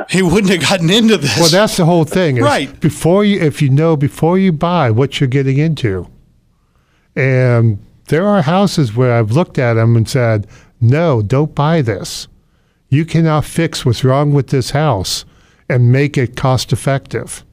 he 0.09 0.23
wouldn't 0.23 0.53
have 0.53 0.63
gotten 0.63 0.91
into 0.91 1.17
this. 1.17 1.37
Well, 1.39 1.51
that's 1.51 1.77
the 1.77 1.85
whole 1.85 2.05
thing. 2.05 2.37
Right. 2.37 2.81
Before 2.81 3.25
you, 3.25 3.41
if 3.41 3.61
you 3.61 3.69
know 3.69 3.97
before 3.97 4.39
you 4.39 4.53
buy 4.53 4.91
what 4.91 5.21
you're 5.21 5.29
getting 5.29 5.59
into, 5.59 6.09
and 7.17 7.79
there 8.09 8.27
are 8.27 8.43
houses 8.43 8.95
where 8.95 9.13
I've 9.13 9.33
looked 9.33 9.59
at 9.59 9.75
them 9.75 9.97
and 9.97 10.09
said, 10.09 10.47
"No, 10.81 11.23
don't 11.23 11.55
buy 11.55 11.83
this. 11.83 12.29
You 12.89 13.05
cannot 13.05 13.45
fix 13.45 13.85
what's 13.85 14.05
wrong 14.05 14.33
with 14.33 14.49
this 14.49 14.71
house 14.71 15.25
and 15.69 15.93
make 15.93 16.19
it 16.19 16.37
cost 16.37 16.73
effective." 16.73 17.45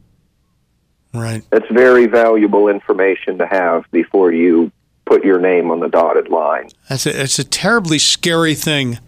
right. 1.13 1.43
That's 1.49 1.69
very 1.71 2.07
valuable 2.07 2.67
information 2.67 3.37
to 3.37 3.47
have 3.47 3.89
before 3.91 4.31
you 4.31 4.71
put 5.05 5.23
your 5.23 5.39
name 5.39 5.71
on 5.71 5.79
the 5.79 5.87
dotted 5.87 6.29
line. 6.29 6.69
That's 6.89 7.05
a, 7.05 7.21
it's 7.21 7.39
a 7.39 7.43
terribly 7.43 7.99
scary 7.99 8.55
thing 8.55 8.99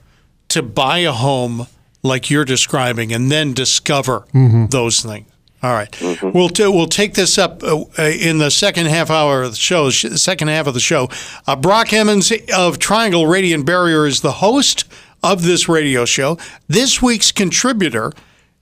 to 0.50 0.62
buy 0.62 1.00
a 1.00 1.12
home 1.12 1.68
like 2.04 2.30
you're 2.30 2.46
describing 2.46 3.12
and 3.12 3.32
then 3.32 3.54
discover 3.54 4.22
mm-hmm. 4.34 4.68
those 4.68 5.02
things. 5.02 5.28
All 5.68 5.74
right. 5.74 5.94
We'll 6.24 6.48
t- 6.48 6.66
we'll 6.66 6.88
take 6.88 7.14
this 7.16 7.38
up 7.38 7.62
uh, 7.62 7.82
uh, 8.00 8.04
in 8.04 8.38
the 8.38 8.50
second 8.50 8.86
half 8.86 9.10
hour 9.10 9.44
of 9.44 9.52
the 9.52 9.58
show. 9.58 9.90
sh- 9.90 10.06
Second 10.16 10.48
half 10.48 10.66
of 10.66 10.74
the 10.74 10.80
show. 10.80 11.10
Uh, 11.46 11.58
Brock 11.58 11.92
Emmons 11.92 12.32
of 12.56 12.80
Triangle 12.80 13.28
Radiant 13.28 13.66
Barrier 13.66 14.06
is 14.06 14.22
the 14.22 14.32
host 14.32 14.86
of 15.22 15.44
this 15.44 15.68
radio 15.68 16.06
show. 16.06 16.38
This 16.70 17.02
week's 17.02 17.34
contributor 17.34 18.14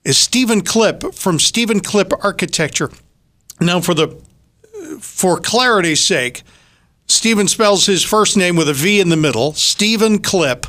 is 0.04 0.18
Stephen 0.18 0.62
Clipp 0.62 1.14
from 1.14 1.38
Stephen 1.38 1.80
Clipp 1.80 2.12
Architecture. 2.24 2.90
Now, 3.62 3.82
for 3.82 3.94
the 3.94 4.20
for 5.00 5.40
clarity's 5.40 6.04
sake, 6.04 6.42
Stephen 7.08 7.48
spells 7.48 7.86
his 7.86 8.04
first 8.04 8.36
name 8.36 8.56
with 8.56 8.68
a 8.68 8.74
V 8.74 9.00
in 9.00 9.10
the 9.10 9.16
middle. 9.18 9.54
Stephen 9.54 10.18
Clipp, 10.18 10.66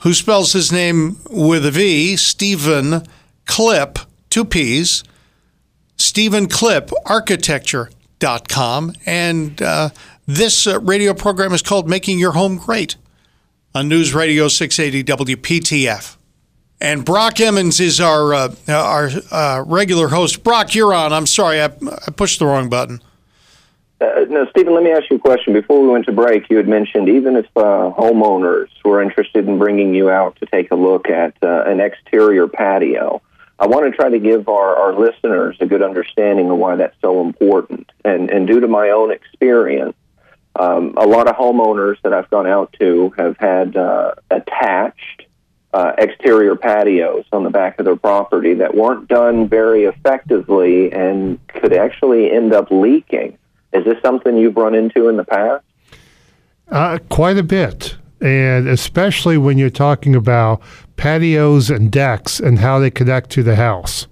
who 0.00 0.12
spells 0.12 0.52
his 0.52 0.70
name 0.70 1.16
with 1.30 1.64
a 1.64 1.70
V, 1.70 2.18
Stephen 2.18 3.06
Clipp, 3.46 4.04
two 4.28 4.44
P's, 4.44 5.02
Stephen 5.96 6.46
Clipp, 6.46 6.92
architecture.com. 7.06 8.92
And 9.06 9.62
uh, 9.62 9.88
this 10.34 10.66
uh, 10.66 10.80
radio 10.80 11.14
program 11.14 11.52
is 11.52 11.62
called 11.62 11.88
Making 11.88 12.18
Your 12.18 12.32
Home 12.32 12.56
Great 12.56 12.96
on 13.74 13.88
News 13.88 14.14
Radio 14.14 14.48
680 14.48 15.34
WPTF. 15.34 16.16
And 16.80 17.04
Brock 17.04 17.40
Emmons 17.40 17.78
is 17.80 18.00
our 18.00 18.32
uh, 18.32 18.54
our 18.68 19.10
uh, 19.30 19.64
regular 19.66 20.08
host. 20.08 20.42
Brock, 20.42 20.74
you're 20.74 20.94
on. 20.94 21.12
I'm 21.12 21.26
sorry, 21.26 21.60
I, 21.60 21.66
I 21.66 22.10
pushed 22.14 22.38
the 22.38 22.46
wrong 22.46 22.68
button. 22.68 23.02
Uh, 24.00 24.24
now, 24.30 24.46
Stephen, 24.48 24.72
let 24.72 24.82
me 24.82 24.90
ask 24.90 25.10
you 25.10 25.16
a 25.16 25.20
question. 25.20 25.52
Before 25.52 25.82
we 25.82 25.88
went 25.88 26.06
to 26.06 26.12
break, 26.12 26.48
you 26.48 26.56
had 26.56 26.66
mentioned 26.66 27.08
even 27.10 27.36
if 27.36 27.44
uh, 27.54 27.92
homeowners 27.98 28.68
were 28.82 29.02
interested 29.02 29.46
in 29.46 29.58
bringing 29.58 29.94
you 29.94 30.08
out 30.08 30.36
to 30.36 30.46
take 30.46 30.70
a 30.70 30.74
look 30.74 31.10
at 31.10 31.34
uh, 31.42 31.64
an 31.66 31.80
exterior 31.80 32.48
patio, 32.48 33.20
I 33.58 33.66
want 33.66 33.90
to 33.90 33.94
try 33.94 34.08
to 34.08 34.18
give 34.18 34.48
our, 34.48 34.74
our 34.74 34.98
listeners 34.98 35.58
a 35.60 35.66
good 35.66 35.82
understanding 35.82 36.48
of 36.48 36.56
why 36.56 36.76
that's 36.76 36.96
so 37.02 37.20
important. 37.20 37.92
And, 38.06 38.30
and 38.30 38.46
due 38.46 38.60
to 38.60 38.68
my 38.68 38.88
own 38.88 39.12
experience, 39.12 39.94
um, 40.56 40.94
a 40.96 41.06
lot 41.06 41.28
of 41.28 41.36
homeowners 41.36 41.96
that 42.02 42.12
I've 42.12 42.28
gone 42.30 42.46
out 42.46 42.74
to 42.80 43.12
have 43.16 43.36
had 43.38 43.76
uh, 43.76 44.14
attached 44.30 45.22
uh, 45.72 45.92
exterior 45.98 46.56
patios 46.56 47.24
on 47.32 47.44
the 47.44 47.50
back 47.50 47.78
of 47.78 47.84
their 47.84 47.96
property 47.96 48.54
that 48.54 48.74
weren't 48.74 49.08
done 49.08 49.48
very 49.48 49.84
effectively 49.84 50.92
and 50.92 51.38
could 51.48 51.72
actually 51.72 52.30
end 52.30 52.52
up 52.52 52.70
leaking. 52.70 53.38
Is 53.72 53.84
this 53.84 53.96
something 54.02 54.36
you've 54.36 54.56
run 54.56 54.74
into 54.74 55.08
in 55.08 55.16
the 55.16 55.24
past? 55.24 55.64
Uh, 56.68 56.98
quite 57.08 57.38
a 57.38 57.42
bit. 57.42 57.96
And 58.20 58.68
especially 58.68 59.38
when 59.38 59.58
you're 59.58 59.70
talking 59.70 60.14
about 60.14 60.60
patios 60.96 61.70
and 61.70 61.90
decks 61.90 62.40
and 62.40 62.58
how 62.58 62.78
they 62.78 62.90
connect 62.90 63.30
to 63.30 63.42
the 63.42 63.56
house. 63.56 64.06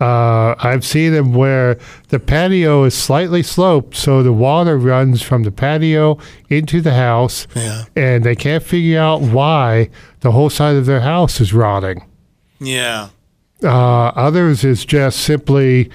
Uh, 0.00 0.54
I've 0.58 0.84
seen 0.84 1.12
them 1.12 1.34
where 1.34 1.78
the 2.08 2.18
patio 2.18 2.84
is 2.84 2.94
slightly 2.94 3.42
sloped, 3.42 3.94
so 3.96 4.22
the 4.22 4.32
water 4.32 4.78
runs 4.78 5.20
from 5.20 5.42
the 5.42 5.50
patio 5.50 6.18
into 6.48 6.80
the 6.80 6.94
house, 6.94 7.46
Yeah. 7.54 7.84
and 7.94 8.24
they 8.24 8.34
can't 8.34 8.62
figure 8.62 8.98
out 8.98 9.20
why 9.20 9.90
the 10.20 10.32
whole 10.32 10.48
side 10.48 10.76
of 10.76 10.86
their 10.86 11.00
house 11.00 11.38
is 11.40 11.52
rotting. 11.52 12.02
Yeah. 12.60 13.08
Uh, 13.62 14.06
others 14.16 14.64
is 14.64 14.86
just 14.86 15.20
simply 15.20 15.90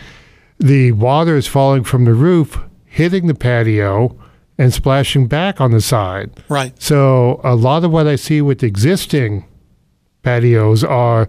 the 0.60 0.92
water 0.92 1.36
is 1.36 1.48
falling 1.48 1.84
from 1.84 2.06
the 2.06 2.14
roof, 2.14 2.60
hitting 2.86 3.26
the 3.26 3.34
patio, 3.36 4.16
and 4.58 4.72
splashing 4.72 5.26
back 5.28 5.60
on 5.60 5.72
the 5.72 5.82
side. 5.82 6.30
Right. 6.48 6.80
So 6.82 7.42
a 7.44 7.56
lot 7.56 7.84
of 7.84 7.92
what 7.92 8.06
I 8.08 8.16
see 8.18 8.40
with 8.42 8.64
existing 8.64 9.46
patios 10.22 10.84
are, 10.84 11.28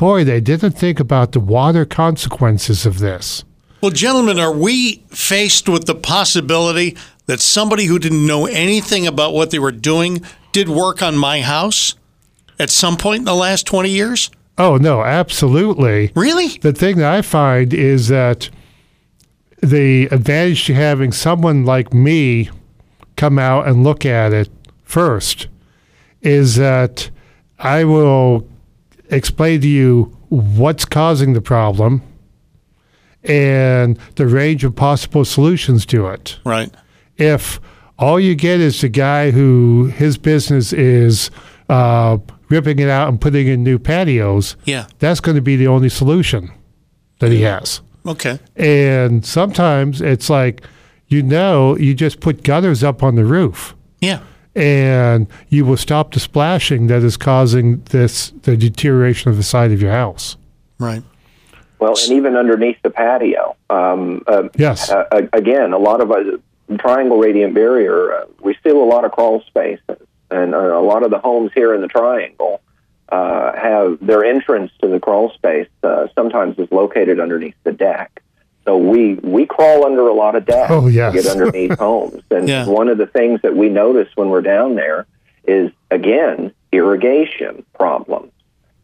boy, 0.00 0.24
they 0.24 0.40
didn't 0.40 0.72
think 0.72 0.98
about 0.98 1.30
the 1.30 1.38
water 1.40 1.84
consequences 1.84 2.84
of 2.84 2.98
this. 2.98 3.44
Well, 3.80 3.92
gentlemen, 3.92 4.40
are 4.40 4.52
we 4.52 5.04
faced 5.10 5.68
with 5.68 5.86
the 5.86 5.94
possibility 5.94 6.96
that 7.26 7.38
somebody 7.38 7.84
who 7.84 8.00
didn't 8.00 8.26
know 8.26 8.46
anything 8.46 9.06
about 9.06 9.32
what 9.32 9.52
they 9.52 9.60
were 9.60 9.70
doing 9.70 10.22
did 10.50 10.68
work 10.68 11.00
on 11.00 11.16
my 11.16 11.42
house? 11.42 11.94
at 12.60 12.70
some 12.70 12.96
point 12.96 13.20
in 13.20 13.24
the 13.24 13.34
last 13.34 13.66
20 13.66 13.88
years? 13.88 14.30
Oh, 14.58 14.76
no, 14.76 15.02
absolutely. 15.02 16.12
Really? 16.14 16.58
The 16.58 16.74
thing 16.74 16.98
that 16.98 17.12
I 17.12 17.22
find 17.22 17.72
is 17.72 18.08
that 18.08 18.50
the 19.62 20.06
advantage 20.06 20.66
to 20.66 20.74
having 20.74 21.10
someone 21.10 21.64
like 21.64 21.94
me 21.94 22.50
come 23.16 23.38
out 23.38 23.66
and 23.66 23.82
look 23.82 24.04
at 24.04 24.32
it 24.32 24.50
first 24.84 25.48
is 26.20 26.56
that 26.56 27.10
I 27.58 27.84
will 27.84 28.46
explain 29.10 29.60
to 29.60 29.68
you 29.68 30.16
what's 30.28 30.84
causing 30.84 31.32
the 31.32 31.40
problem 31.40 32.02
and 33.24 33.98
the 34.16 34.26
range 34.26 34.64
of 34.64 34.74
possible 34.74 35.24
solutions 35.24 35.84
to 35.86 36.06
it. 36.08 36.38
Right. 36.44 36.72
If 37.16 37.60
all 37.98 38.18
you 38.18 38.34
get 38.34 38.60
is 38.60 38.80
the 38.80 38.88
guy 38.88 39.30
who 39.30 39.86
his 39.94 40.16
business 40.16 40.72
is 40.72 41.30
uh, 41.68 42.18
ripping 42.48 42.78
it 42.78 42.88
out 42.88 43.08
and 43.08 43.20
putting 43.20 43.46
in 43.46 43.62
new 43.62 43.78
patios, 43.78 44.56
Yeah. 44.64 44.86
that's 44.98 45.20
going 45.20 45.34
to 45.36 45.42
be 45.42 45.56
the 45.56 45.66
only 45.66 45.88
solution 45.90 46.50
that 47.18 47.30
he 47.30 47.42
has. 47.42 47.82
Okay. 48.06 48.38
And 48.56 49.24
sometimes 49.26 50.00
it's 50.00 50.30
like, 50.30 50.62
you 51.08 51.22
know, 51.22 51.76
you 51.76 51.92
just 51.94 52.20
put 52.20 52.42
gutters 52.42 52.82
up 52.82 53.02
on 53.02 53.16
the 53.16 53.24
roof 53.24 53.74
Yeah. 54.00 54.20
And 54.54 55.26
you 55.48 55.64
will 55.64 55.76
stop 55.76 56.12
the 56.12 56.20
splashing 56.20 56.86
that 56.88 57.02
is 57.02 57.16
causing 57.16 57.82
this 57.90 58.30
the 58.42 58.56
deterioration 58.56 59.30
of 59.30 59.36
the 59.36 59.42
side 59.42 59.72
of 59.72 59.80
your 59.80 59.92
house. 59.92 60.36
Right. 60.78 61.02
Well, 61.78 61.94
and 62.02 62.12
even 62.12 62.36
underneath 62.36 62.76
the 62.82 62.90
patio. 62.90 63.56
Um, 63.70 64.22
uh, 64.26 64.48
Yes. 64.56 64.90
uh, 64.90 65.04
again, 65.32 65.72
a 65.72 65.78
lot 65.78 66.00
of 66.02 66.10
uh, 66.10 66.36
triangle 66.78 67.18
radiant 67.18 67.54
barrier. 67.54 68.12
Uh, 68.12 68.24
we 68.40 68.54
steal 68.56 68.82
a 68.82 68.84
lot 68.84 69.04
of 69.04 69.12
crawl 69.12 69.42
spaces, 69.46 69.96
and 70.30 70.54
uh, 70.54 70.58
a 70.58 70.82
lot 70.82 71.02
of 71.02 71.10
the 71.10 71.18
homes 71.18 71.52
here 71.54 71.74
in 71.74 71.80
the 71.80 71.88
triangle 71.88 72.60
uh, 73.08 73.52
have 73.56 73.98
their 74.04 74.24
entrance 74.24 74.70
to 74.82 74.88
the 74.88 75.00
crawl 75.00 75.30
space. 75.30 75.68
Uh, 75.82 76.08
sometimes 76.14 76.58
is 76.58 76.70
located 76.70 77.18
underneath 77.18 77.56
the 77.64 77.72
deck. 77.72 78.22
So 78.64 78.76
we 78.76 79.14
we 79.14 79.46
crawl 79.46 79.86
under 79.86 80.06
a 80.08 80.12
lot 80.12 80.36
of 80.36 80.44
decks 80.44 80.70
Oh, 80.70 80.86
yes. 80.86 81.14
to 81.14 81.22
get 81.22 81.30
underneath 81.30 81.78
homes. 81.78 82.22
And 82.30 82.48
Yeah. 82.48 82.66
one 82.66 82.88
of 82.88 82.98
the 82.98 83.06
things 83.06 83.40
that 83.42 83.56
we 83.56 83.68
notice 83.68 84.08
when 84.16 84.28
we're 84.30 84.42
down 84.42 84.74
there 84.74 85.06
is 85.44 85.70
again 85.90 86.52
irrigation 86.72 87.64
problems. 87.74 88.32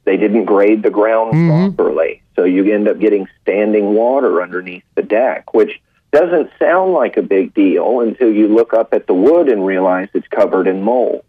They 0.04 0.16
didn't 0.16 0.44
grade 0.44 0.82
the 0.82 0.90
ground 0.90 1.34
mm-hmm. 1.34 1.74
properly, 1.74 2.22
so 2.36 2.44
you 2.44 2.72
end 2.72 2.88
up 2.88 2.98
getting 3.00 3.26
standing 3.42 3.94
water 3.94 4.40
underneath 4.40 4.84
the 4.94 5.02
deck, 5.02 5.52
which 5.52 5.80
doesn't 6.12 6.48
sound 6.58 6.92
like 6.92 7.16
a 7.16 7.22
big 7.22 7.52
deal 7.54 8.00
until 8.00 8.32
you 8.32 8.46
look 8.48 8.72
up 8.72 8.94
at 8.94 9.06
the 9.08 9.14
wood 9.14 9.48
and 9.48 9.66
realize 9.66 10.08
it's 10.14 10.28
covered 10.28 10.68
in 10.68 10.82
mold. 10.82 11.24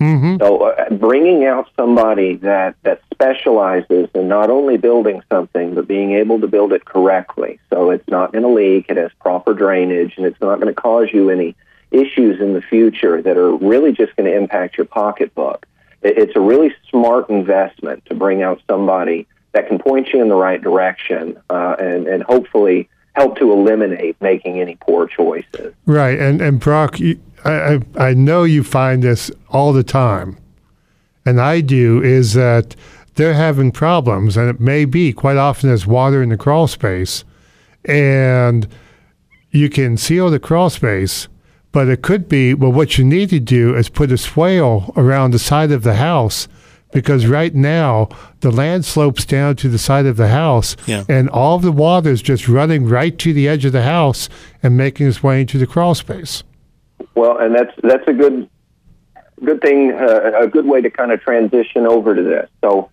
Hmm 0.00 0.36
So, 0.38 0.62
uh, 0.62 0.90
bringing 0.90 1.44
out 1.44 1.68
somebody 1.76 2.36
that 2.36 2.74
that 2.82 3.02
specializes 3.12 4.08
in 4.14 4.28
not 4.28 4.50
only 4.50 4.78
building 4.78 5.22
something 5.30 5.74
but 5.74 5.86
being 5.86 6.12
able 6.12 6.40
to 6.40 6.48
build 6.48 6.72
it 6.72 6.84
correctly, 6.84 7.60
so 7.70 7.90
it's 7.90 8.08
not 8.08 8.32
going 8.32 8.42
to 8.42 8.48
leak, 8.48 8.86
it 8.88 8.96
has 8.96 9.10
proper 9.20 9.52
drainage, 9.52 10.14
and 10.16 10.24
it's 10.24 10.40
not 10.40 10.56
going 10.60 10.74
to 10.74 10.80
cause 10.80 11.08
you 11.12 11.28
any 11.28 11.54
issues 11.90 12.40
in 12.40 12.54
the 12.54 12.62
future 12.62 13.20
that 13.20 13.36
are 13.36 13.54
really 13.56 13.92
just 13.92 14.16
going 14.16 14.30
to 14.30 14.36
impact 14.36 14.78
your 14.78 14.86
pocketbook. 14.86 15.66
It, 16.02 16.16
it's 16.16 16.36
a 16.36 16.40
really 16.40 16.74
smart 16.88 17.28
investment 17.28 18.06
to 18.06 18.14
bring 18.14 18.42
out 18.42 18.62
somebody 18.68 19.26
that 19.52 19.68
can 19.68 19.78
point 19.78 20.08
you 20.14 20.22
in 20.22 20.28
the 20.28 20.36
right 20.36 20.62
direction 20.62 21.38
uh, 21.50 21.76
and 21.78 22.06
and 22.06 22.22
hopefully 22.22 22.88
help 23.14 23.36
to 23.38 23.52
eliminate 23.52 24.16
making 24.20 24.60
any 24.60 24.76
poor 24.76 25.06
choices. 25.06 25.74
Right. 25.86 26.18
And, 26.18 26.40
and 26.40 26.60
Brock, 26.60 27.00
you, 27.00 27.20
I, 27.44 27.50
I, 27.52 27.80
I 28.08 28.14
know 28.14 28.44
you 28.44 28.62
find 28.62 29.02
this 29.02 29.30
all 29.48 29.72
the 29.72 29.82
time, 29.84 30.36
and 31.24 31.40
I 31.40 31.60
do, 31.60 32.02
is 32.02 32.34
that 32.34 32.76
they're 33.14 33.34
having 33.34 33.72
problems, 33.72 34.36
and 34.36 34.48
it 34.48 34.60
may 34.60 34.84
be 34.84 35.12
quite 35.12 35.36
often 35.36 35.68
there's 35.68 35.86
water 35.86 36.22
in 36.22 36.28
the 36.30 36.36
crawl 36.36 36.66
space, 36.68 37.24
and 37.84 38.66
you 39.50 39.68
can 39.68 39.96
seal 39.96 40.30
the 40.30 40.38
crawl 40.38 40.70
space, 40.70 41.28
but 41.72 41.88
it 41.88 42.02
could 42.02 42.28
be, 42.28 42.54
well, 42.54 42.72
what 42.72 42.98
you 42.98 43.04
need 43.04 43.30
to 43.30 43.40
do 43.40 43.74
is 43.76 43.88
put 43.88 44.12
a 44.12 44.18
swale 44.18 44.92
around 44.96 45.30
the 45.32 45.38
side 45.38 45.70
of 45.72 45.82
the 45.82 45.94
house. 45.94 46.48
Because 46.92 47.24
right 47.28 47.54
now 47.54 48.08
the 48.40 48.50
land 48.50 48.84
slopes 48.84 49.24
down 49.24 49.54
to 49.56 49.68
the 49.68 49.78
side 49.78 50.06
of 50.06 50.16
the 50.16 50.26
house, 50.26 50.76
Yeah. 50.86 51.04
and 51.08 51.30
all 51.30 51.60
the 51.60 51.70
water 51.70 52.10
is 52.10 52.20
just 52.20 52.48
running 52.48 52.84
right 52.86 53.16
to 53.18 53.32
the 53.32 53.46
edge 53.46 53.64
of 53.64 53.70
the 53.70 53.82
house 53.84 54.28
and 54.60 54.76
making 54.76 55.06
its 55.06 55.22
way 55.22 55.40
into 55.40 55.56
the 55.56 55.68
crawl 55.68 55.94
space. 55.94 56.42
Well, 57.14 57.38
and 57.38 57.54
that's 57.54 57.72
that's 57.82 58.06
a 58.06 58.12
good 58.12 58.48
good 59.44 59.60
thing, 59.60 59.92
uh, 59.92 60.32
a 60.40 60.46
good 60.46 60.66
way 60.66 60.80
to 60.82 60.90
kind 60.90 61.12
of 61.12 61.20
transition 61.20 61.86
over 61.86 62.14
to 62.14 62.22
this. 62.22 62.48
So 62.62 62.90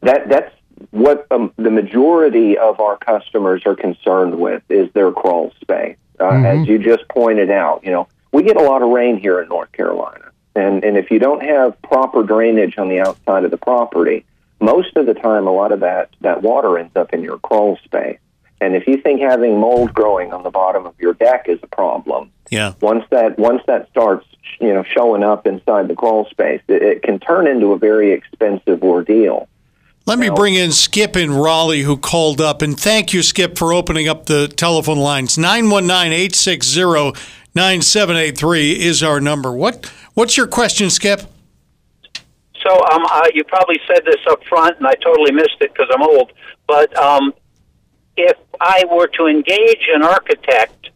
that 0.00 0.28
that's 0.28 0.54
what 0.90 1.26
um, 1.30 1.52
the 1.56 1.70
majority 1.70 2.58
of 2.58 2.80
our 2.80 2.96
customers 2.96 3.62
are 3.66 3.76
concerned 3.76 4.38
with 4.38 4.62
is 4.68 4.92
their 4.92 5.12
crawl 5.12 5.52
space. 5.60 5.96
Uh, 6.18 6.42
As 6.44 6.68
you 6.68 6.78
just 6.78 7.08
pointed 7.08 7.50
out, 7.50 7.84
you 7.84 7.90
know, 7.90 8.06
we 8.32 8.42
get 8.42 8.56
a 8.56 8.62
lot 8.62 8.82
of 8.82 8.90
rain 8.90 9.18
here 9.18 9.40
in 9.40 9.48
North 9.48 9.72
Carolina, 9.72 10.30
and 10.54 10.84
and 10.84 10.96
if 10.96 11.10
you 11.10 11.18
don't 11.18 11.42
have 11.42 11.80
proper 11.82 12.22
drainage 12.22 12.78
on 12.78 12.88
the 12.88 13.00
outside 13.00 13.44
of 13.44 13.50
the 13.50 13.56
property, 13.56 14.24
most 14.60 14.96
of 14.96 15.06
the 15.06 15.14
time, 15.14 15.46
a 15.46 15.52
lot 15.52 15.72
of 15.72 15.80
that 15.80 16.10
that 16.20 16.42
water 16.42 16.78
ends 16.78 16.94
up 16.96 17.12
in 17.12 17.22
your 17.22 17.38
crawl 17.38 17.78
space. 17.84 18.18
And 18.62 18.76
if 18.76 18.86
you 18.86 18.96
think 18.96 19.20
having 19.20 19.58
mold 19.58 19.92
growing 19.92 20.32
on 20.32 20.44
the 20.44 20.50
bottom 20.50 20.86
of 20.86 20.94
your 21.00 21.14
deck 21.14 21.46
is 21.48 21.58
a 21.64 21.66
problem, 21.66 22.30
Yeah. 22.48 22.74
once 22.80 23.04
that 23.10 23.36
once 23.38 23.60
that 23.66 23.88
starts 23.90 24.24
you 24.60 24.72
know 24.72 24.84
showing 24.84 25.24
up 25.24 25.46
inside 25.46 25.88
the 25.88 25.94
crawl 25.94 26.26
space 26.30 26.60
it, 26.68 26.82
it 26.82 27.02
can 27.02 27.18
turn 27.18 27.46
into 27.46 27.72
a 27.72 27.78
very 27.78 28.12
expensive 28.12 28.82
ordeal 28.82 29.48
Let 30.04 30.18
me 30.18 30.28
bring 30.30 30.54
in 30.54 30.70
Skip 30.72 31.16
in 31.16 31.32
Raleigh 31.32 31.82
who 31.82 31.96
called 31.96 32.40
up. 32.40 32.60
And 32.62 32.78
thank 32.78 33.12
you, 33.12 33.22
Skip, 33.22 33.56
for 33.56 33.72
opening 33.72 34.08
up 34.08 34.26
the 34.26 34.48
telephone 34.48 34.98
lines. 34.98 35.38
919 35.38 36.12
860 36.12 37.12
9783 37.54 38.80
is 38.80 39.02
our 39.02 39.20
number. 39.20 39.52
What 39.52 39.86
What's 40.14 40.36
your 40.36 40.46
question, 40.46 40.88
Skip? 40.90 41.22
So 42.64 42.70
um, 42.92 43.02
uh, 43.10 43.28
you 43.34 43.42
probably 43.44 43.80
said 43.88 44.04
this 44.04 44.20
up 44.30 44.40
front, 44.44 44.76
and 44.78 44.86
I 44.86 44.94
totally 44.94 45.32
missed 45.32 45.56
it 45.60 45.72
because 45.72 45.88
I'm 45.92 46.02
old. 46.02 46.32
But 46.68 46.96
um, 46.96 47.34
if 48.16 48.36
I 48.62 48.84
were 48.90 49.08
to 49.18 49.26
engage 49.26 49.88
an 49.92 50.04
architect 50.04 50.90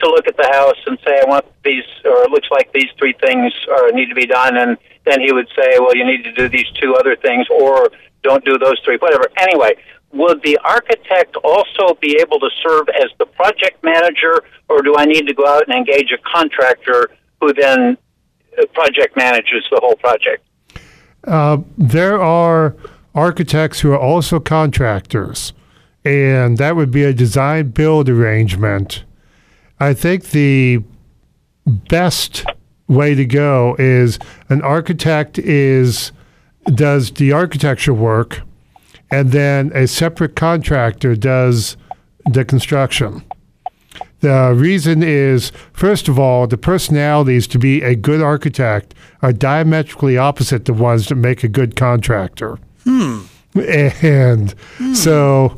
to 0.00 0.06
look 0.06 0.28
at 0.28 0.36
the 0.36 0.48
house 0.52 0.78
and 0.86 0.96
say, 1.04 1.20
I 1.20 1.28
want 1.28 1.44
these, 1.64 1.84
or 2.04 2.22
it 2.22 2.30
looks 2.30 2.46
like 2.50 2.72
these 2.72 2.90
three 2.96 3.14
things 3.20 3.52
are, 3.68 3.90
need 3.90 4.08
to 4.08 4.14
be 4.14 4.26
done, 4.26 4.56
and 4.56 4.78
then 5.04 5.20
he 5.20 5.32
would 5.32 5.48
say, 5.56 5.78
well, 5.80 5.96
you 5.96 6.06
need 6.06 6.22
to 6.22 6.32
do 6.32 6.48
these 6.48 6.70
two 6.80 6.94
other 6.94 7.16
things, 7.16 7.46
or 7.50 7.90
don't 8.22 8.44
do 8.44 8.56
those 8.56 8.78
three, 8.84 8.96
whatever. 8.98 9.26
Anyway, 9.36 9.74
would 10.12 10.40
the 10.42 10.56
architect 10.64 11.34
also 11.42 11.94
be 12.00 12.16
able 12.20 12.38
to 12.38 12.48
serve 12.62 12.88
as 12.90 13.10
the 13.18 13.26
project 13.26 13.82
manager, 13.82 14.44
or 14.68 14.80
do 14.82 14.94
I 14.96 15.04
need 15.04 15.26
to 15.26 15.34
go 15.34 15.44
out 15.44 15.66
and 15.66 15.76
engage 15.76 16.12
a 16.12 16.18
contractor 16.18 17.10
who 17.40 17.52
then 17.52 17.98
uh, 18.56 18.66
project 18.74 19.16
manages 19.16 19.64
the 19.72 19.80
whole 19.82 19.96
project? 19.96 20.46
Uh, 21.24 21.58
there 21.76 22.22
are 22.22 22.76
architects 23.14 23.80
who 23.80 23.90
are 23.90 23.98
also 23.98 24.38
contractors, 24.38 25.52
and 26.08 26.56
that 26.56 26.74
would 26.74 26.90
be 26.90 27.04
a 27.04 27.12
design 27.12 27.68
build 27.68 28.08
arrangement. 28.08 29.04
I 29.78 29.92
think 29.92 30.30
the 30.30 30.82
best 31.66 32.46
way 32.86 33.14
to 33.14 33.26
go 33.26 33.76
is 33.78 34.18
an 34.48 34.62
architect 34.62 35.38
is 35.38 36.12
does 36.74 37.10
the 37.10 37.32
architecture 37.32 37.92
work 37.92 38.40
and 39.10 39.32
then 39.32 39.70
a 39.74 39.86
separate 39.86 40.34
contractor 40.34 41.14
does 41.14 41.76
the 42.30 42.42
construction. 42.42 43.22
The 44.20 44.54
reason 44.56 45.02
is, 45.02 45.52
first 45.74 46.08
of 46.08 46.18
all, 46.18 46.46
the 46.46 46.56
personalities 46.56 47.46
to 47.48 47.58
be 47.58 47.82
a 47.82 47.94
good 47.94 48.22
architect 48.22 48.94
are 49.20 49.32
diametrically 49.34 50.16
opposite 50.16 50.64
the 50.64 50.72
ones 50.72 51.08
that 51.08 51.16
make 51.16 51.44
a 51.44 51.48
good 51.48 51.76
contractor. 51.76 52.58
Hmm. 52.84 53.20
And 53.54 54.54
so 54.94 55.56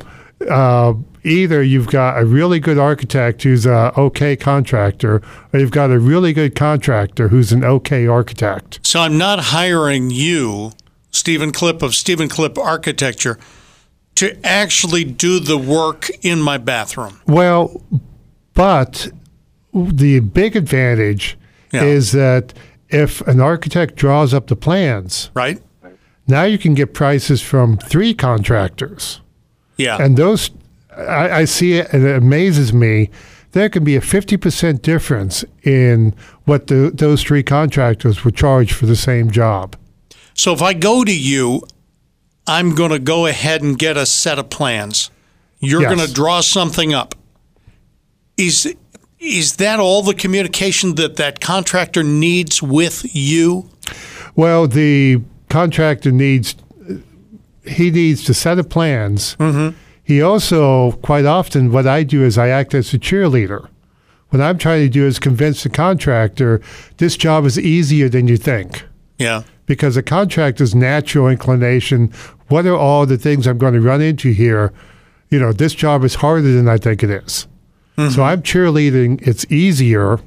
uh, 0.49 0.93
either 1.23 1.61
you've 1.61 1.87
got 1.87 2.19
a 2.21 2.25
really 2.25 2.59
good 2.59 2.77
architect 2.77 3.43
who's 3.43 3.65
a 3.65 3.93
okay 3.97 4.35
contractor, 4.35 5.21
or 5.53 5.59
you've 5.59 5.71
got 5.71 5.91
a 5.91 5.99
really 5.99 6.33
good 6.33 6.55
contractor 6.55 7.27
who's 7.27 7.51
an 7.51 7.63
okay 7.63 8.07
architect. 8.07 8.79
So 8.83 9.01
I'm 9.01 9.17
not 9.17 9.39
hiring 9.45 10.09
you, 10.09 10.71
Stephen 11.11 11.51
Clipp 11.51 11.81
of 11.81 11.93
Stephen 11.95 12.29
Clipp 12.29 12.57
Architecture, 12.57 13.37
to 14.15 14.37
actually 14.45 15.03
do 15.03 15.39
the 15.39 15.57
work 15.57 16.09
in 16.21 16.41
my 16.41 16.57
bathroom. 16.57 17.19
Well, 17.27 17.81
but 18.53 19.09
the 19.73 20.19
big 20.19 20.55
advantage 20.55 21.37
Yeah. 21.71 21.83
is 21.83 22.11
that 22.11 22.53
if 22.89 23.21
an 23.27 23.39
architect 23.39 23.95
draws 23.95 24.33
up 24.33 24.47
the 24.47 24.55
plans, 24.57 25.29
Right? 25.33 25.61
now 26.27 26.43
you 26.43 26.57
can 26.57 26.73
get 26.73 26.93
prices 26.93 27.41
from 27.41 27.77
three 27.77 28.13
contractors. 28.13 29.21
Yeah. 29.81 29.97
And 29.99 30.17
those, 30.17 30.51
I, 30.95 31.31
I 31.41 31.45
see 31.45 31.73
it, 31.73 31.91
and 31.93 32.05
it 32.05 32.15
amazes 32.15 32.73
me. 32.73 33.09
There 33.53 33.69
can 33.69 33.83
be 33.83 33.95
a 33.97 34.01
50% 34.01 34.81
difference 34.81 35.43
in 35.63 36.15
what 36.45 36.67
the, 36.67 36.91
those 36.93 37.21
three 37.23 37.43
contractors 37.43 38.23
would 38.23 38.35
charge 38.35 38.71
for 38.71 38.85
the 38.85 38.95
same 38.95 39.29
job. 39.29 39.75
So 40.33 40.53
if 40.53 40.61
I 40.61 40.73
go 40.73 41.03
to 41.03 41.13
you, 41.17 41.61
I'm 42.47 42.73
going 42.75 42.91
to 42.91 42.99
go 42.99 43.25
ahead 43.25 43.61
and 43.61 43.77
get 43.77 43.97
a 43.97 44.05
set 44.05 44.39
of 44.39 44.49
plans. 44.49 45.11
You're 45.59 45.81
Yes. 45.81 45.93
going 45.95 46.07
to 46.07 46.13
draw 46.13 46.41
something 46.41 46.93
up. 46.93 47.13
Is 48.37 48.73
is 49.19 49.57
that 49.57 49.79
all 49.79 50.01
the 50.01 50.15
communication 50.15 50.95
that 50.95 51.17
that 51.17 51.39
contractor 51.39 52.01
needs 52.01 52.63
with 52.63 53.05
you? 53.15 53.69
Well, 54.35 54.67
the 54.67 55.21
contractor 55.49 56.11
needs 56.11 56.55
he 57.65 57.91
needs 57.91 58.23
to 58.25 58.33
set 58.33 58.59
of 58.59 58.69
plans. 58.69 59.35
Mm-hmm. 59.37 59.77
He 60.03 60.21
also 60.21 60.93
quite 61.03 61.25
often 61.25 61.71
what 61.71 61.87
I 61.87 62.03
do 62.03 62.23
is 62.23 62.37
I 62.37 62.49
act 62.49 62.73
as 62.73 62.93
a 62.93 62.99
cheerleader. 62.99 63.67
What 64.29 64.41
I'm 64.41 64.57
trying 64.57 64.81
to 64.83 64.89
do 64.89 65.05
is 65.05 65.19
convince 65.19 65.63
the 65.63 65.69
contractor 65.69 66.61
this 66.97 67.17
job 67.17 67.45
is 67.45 67.59
easier 67.59 68.09
than 68.09 68.27
you 68.27 68.37
think. 68.37 68.83
Yeah. 69.17 69.43
because 69.67 69.95
a 69.95 70.01
contractor's 70.03 70.73
natural 70.73 71.27
inclination, 71.27 72.11
what 72.47 72.65
are 72.65 72.75
all 72.75 73.05
the 73.05 73.17
things 73.19 73.45
I'm 73.45 73.59
going 73.59 73.75
to 73.75 73.79
run 73.79 74.01
into 74.01 74.31
here? 74.31 74.73
You 75.29 75.39
know, 75.39 75.53
this 75.53 75.73
job 75.75 76.03
is 76.03 76.15
harder 76.15 76.51
than 76.51 76.67
I 76.67 76.77
think 76.77 77.03
it 77.03 77.09
is. 77.09 77.47
So 78.09 78.23
I'm 78.23 78.41
cheerleading. 78.41 79.21
It's 79.27 79.45
easier 79.51 80.19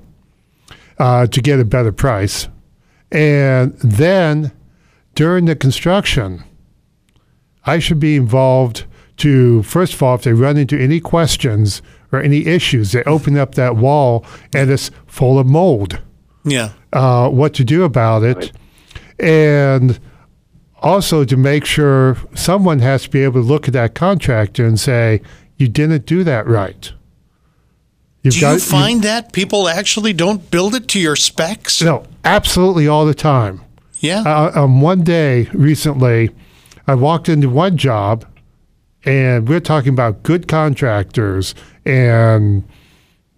uh, 1.01 1.27
to 1.27 1.43
get 1.43 1.59
a 1.59 1.65
better 1.65 1.91
price. 1.91 2.47
And 3.11 3.77
then 3.81 4.53
during 5.17 5.47
the 5.47 5.57
construction, 5.57 6.45
I 7.67 7.79
should 7.79 8.01
be 8.01 8.17
involved 8.17 8.85
to, 9.19 9.63
first 9.63 9.95
of 9.95 10.03
all, 10.03 10.15
if 10.17 10.23
they 10.23 10.33
run 10.33 10.57
into 10.57 10.79
any 10.81 11.01
questions 11.01 11.83
or 12.13 12.21
any 12.21 12.47
issues, 12.47 12.93
they 12.93 13.03
open 13.05 13.37
up 13.39 13.55
that 13.55 13.77
wall 13.77 14.25
and 14.53 14.71
it's 14.71 14.91
full 15.07 15.39
of 15.39 15.47
mold 15.47 16.01
Yeah. 16.45 16.71
uh, 16.93 17.29
what 17.29 17.55
to 17.55 17.65
do 17.65 17.85
about 17.85 18.23
it, 18.23 18.53
and 19.19 19.99
also 20.83 21.25
to 21.25 21.37
make 21.37 21.65
sure 21.65 22.17
someone 22.35 22.81
has 22.81 23.05
to 23.05 23.11
be 23.11 23.23
able 23.23 23.41
to 23.41 23.47
look 23.47 23.67
at 23.69 23.73
that 23.75 23.95
contractor 23.95 24.67
and 24.67 24.79
say, 24.79 25.23
"You 25.57 25.69
didn't 25.69 26.05
do 26.07 26.25
that 26.25 26.47
right." 26.47 26.93
You've 28.23 28.35
Do 28.35 28.41
you 28.41 28.59
find 28.59 29.03
that 29.03 29.33
people 29.33 29.69
actually 29.69 30.13
don't 30.15 30.51
build 30.51 30.75
it 30.75 30.89
to 30.89 30.99
your 31.01 31.17
specs? 31.17 31.83
no, 31.83 32.05
absolutely 32.25 32.89
all 32.89 33.05
the 33.07 33.15
time. 33.15 33.61
Yeah. 34.01 34.21
Uh, 34.21 34.63
um, 34.65 34.81
one 34.81 35.03
day 35.03 35.49
recently, 35.53 36.31
I 36.87 36.95
walked 36.95 37.29
into 37.29 37.49
one 37.49 37.77
job, 37.77 38.27
and 39.05 39.49
we're 39.49 39.61
talking 39.61 39.93
about 39.93 40.23
good 40.23 40.49
contractors 40.49 41.55
and 41.85 42.65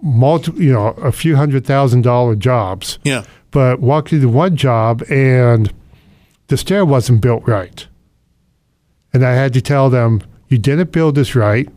multi, 0.03 0.53
you 0.53 0.73
know, 0.73 0.89
a 0.89 1.13
few 1.13 1.37
hundred 1.37 1.65
thousand 1.67 2.03
dollar 2.03 2.37
jobs. 2.37 2.99
yeah. 3.05 3.25
but 3.51 3.81
walked 3.81 4.13
into 4.13 4.29
one 4.29 4.55
job 4.57 5.03
and 5.11 5.73
the 6.49 6.57
stair 6.57 6.85
wasn't 6.85 7.21
built 7.21 7.47
right. 7.49 7.87
And 9.13 9.25
I 9.25 9.33
had 9.33 9.53
to 9.55 9.61
tell 9.63 9.89
them, 9.91 10.21
you 10.49 10.59
didn't 10.59 10.93
build 10.93 11.15
this 11.15 11.35
right, 11.35 11.69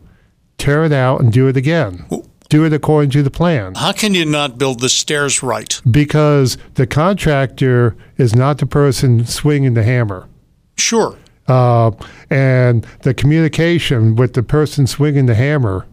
tear 0.58 0.84
it 0.84 0.92
out 0.92 1.20
and 1.20 1.32
do 1.32 1.48
it 1.48 1.56
again. 1.56 2.04
Do 2.50 2.64
it 2.64 2.72
according 2.72 3.10
to 3.12 3.22
the 3.22 3.30
plan. 3.30 3.74
How 3.76 3.92
can 3.92 4.12
you 4.12 4.26
not 4.26 4.58
build 4.58 4.80
the 4.80 4.88
stairs 4.88 5.42
right? 5.42 5.80
Because 5.90 6.58
the 6.74 6.86
contractor 6.86 7.96
is 8.18 8.34
not 8.34 8.58
the 8.58 8.66
person 8.66 9.24
swinging 9.24 9.74
the 9.74 9.84
hammer. 9.84 10.28
Sure. 10.76 11.16
Uh, 11.50 11.90
and 12.30 12.86
the 13.02 13.12
communication 13.12 14.14
with 14.16 14.34
the 14.34 14.42
person 14.42 14.86
swinging 14.86 15.26
the 15.26 15.34
hammer 15.34 15.86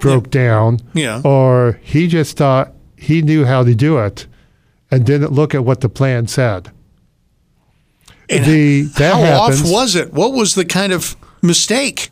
broke 0.00 0.30
down. 0.30 0.80
Yeah. 0.94 1.22
Or 1.24 1.78
he 1.82 2.08
just 2.08 2.36
thought 2.36 2.72
he 2.96 3.22
knew 3.22 3.44
how 3.44 3.62
to 3.62 3.74
do 3.74 3.98
it 3.98 4.26
and 4.90 5.06
didn't 5.06 5.32
look 5.32 5.54
at 5.54 5.64
what 5.64 5.80
the 5.80 5.88
plan 5.88 6.26
said. 6.26 6.70
And 8.28 8.44
the 8.44 8.82
that 8.98 9.14
How 9.14 9.20
happens. 9.20 9.62
off 9.62 9.70
was 9.70 9.94
it? 9.94 10.12
What 10.12 10.32
was 10.32 10.54
the 10.54 10.64
kind 10.64 10.92
of 10.92 11.16
mistake? 11.42 12.10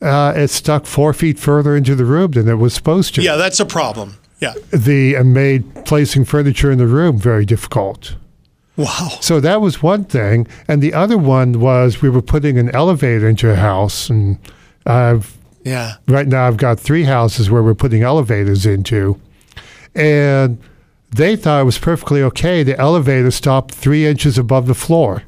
uh, 0.00 0.32
it 0.36 0.48
stuck 0.48 0.86
four 0.86 1.12
feet 1.12 1.38
further 1.38 1.76
into 1.76 1.94
the 1.94 2.04
room 2.04 2.30
than 2.32 2.48
it 2.48 2.54
was 2.54 2.72
supposed 2.74 3.14
to. 3.16 3.22
Yeah, 3.22 3.36
that's 3.36 3.58
a 3.58 3.66
problem. 3.66 4.16
Yeah. 4.40 4.54
The 4.70 5.14
and 5.16 5.34
made 5.34 5.84
placing 5.84 6.24
furniture 6.26 6.70
in 6.70 6.78
the 6.78 6.86
room 6.86 7.18
very 7.18 7.44
difficult. 7.44 8.14
Wow. 8.78 9.08
So 9.20 9.40
that 9.40 9.60
was 9.60 9.82
one 9.82 10.04
thing, 10.04 10.46
and 10.68 10.80
the 10.80 10.94
other 10.94 11.18
one 11.18 11.60
was 11.60 12.00
we 12.00 12.08
were 12.08 12.22
putting 12.22 12.56
an 12.58 12.70
elevator 12.74 13.28
into 13.28 13.50
a 13.50 13.56
house, 13.56 14.08
and 14.08 14.38
I've 14.86 15.36
Yeah. 15.64 15.94
right 16.06 16.26
now 16.28 16.46
I've 16.46 16.56
got 16.56 16.78
three 16.80 17.02
houses 17.04 17.50
where 17.50 17.62
we're 17.62 17.74
putting 17.74 18.02
elevators 18.02 18.64
into, 18.64 19.20
and 19.96 20.58
they 21.14 21.34
thought 21.36 21.62
it 21.62 21.64
was 21.64 21.78
perfectly 21.78 22.22
okay. 22.22 22.62
The 22.62 22.78
elevator 22.78 23.30
stopped 23.32 23.74
three 23.74 24.06
inches 24.06 24.38
above 24.38 24.66
the 24.68 24.74
floor. 24.74 25.24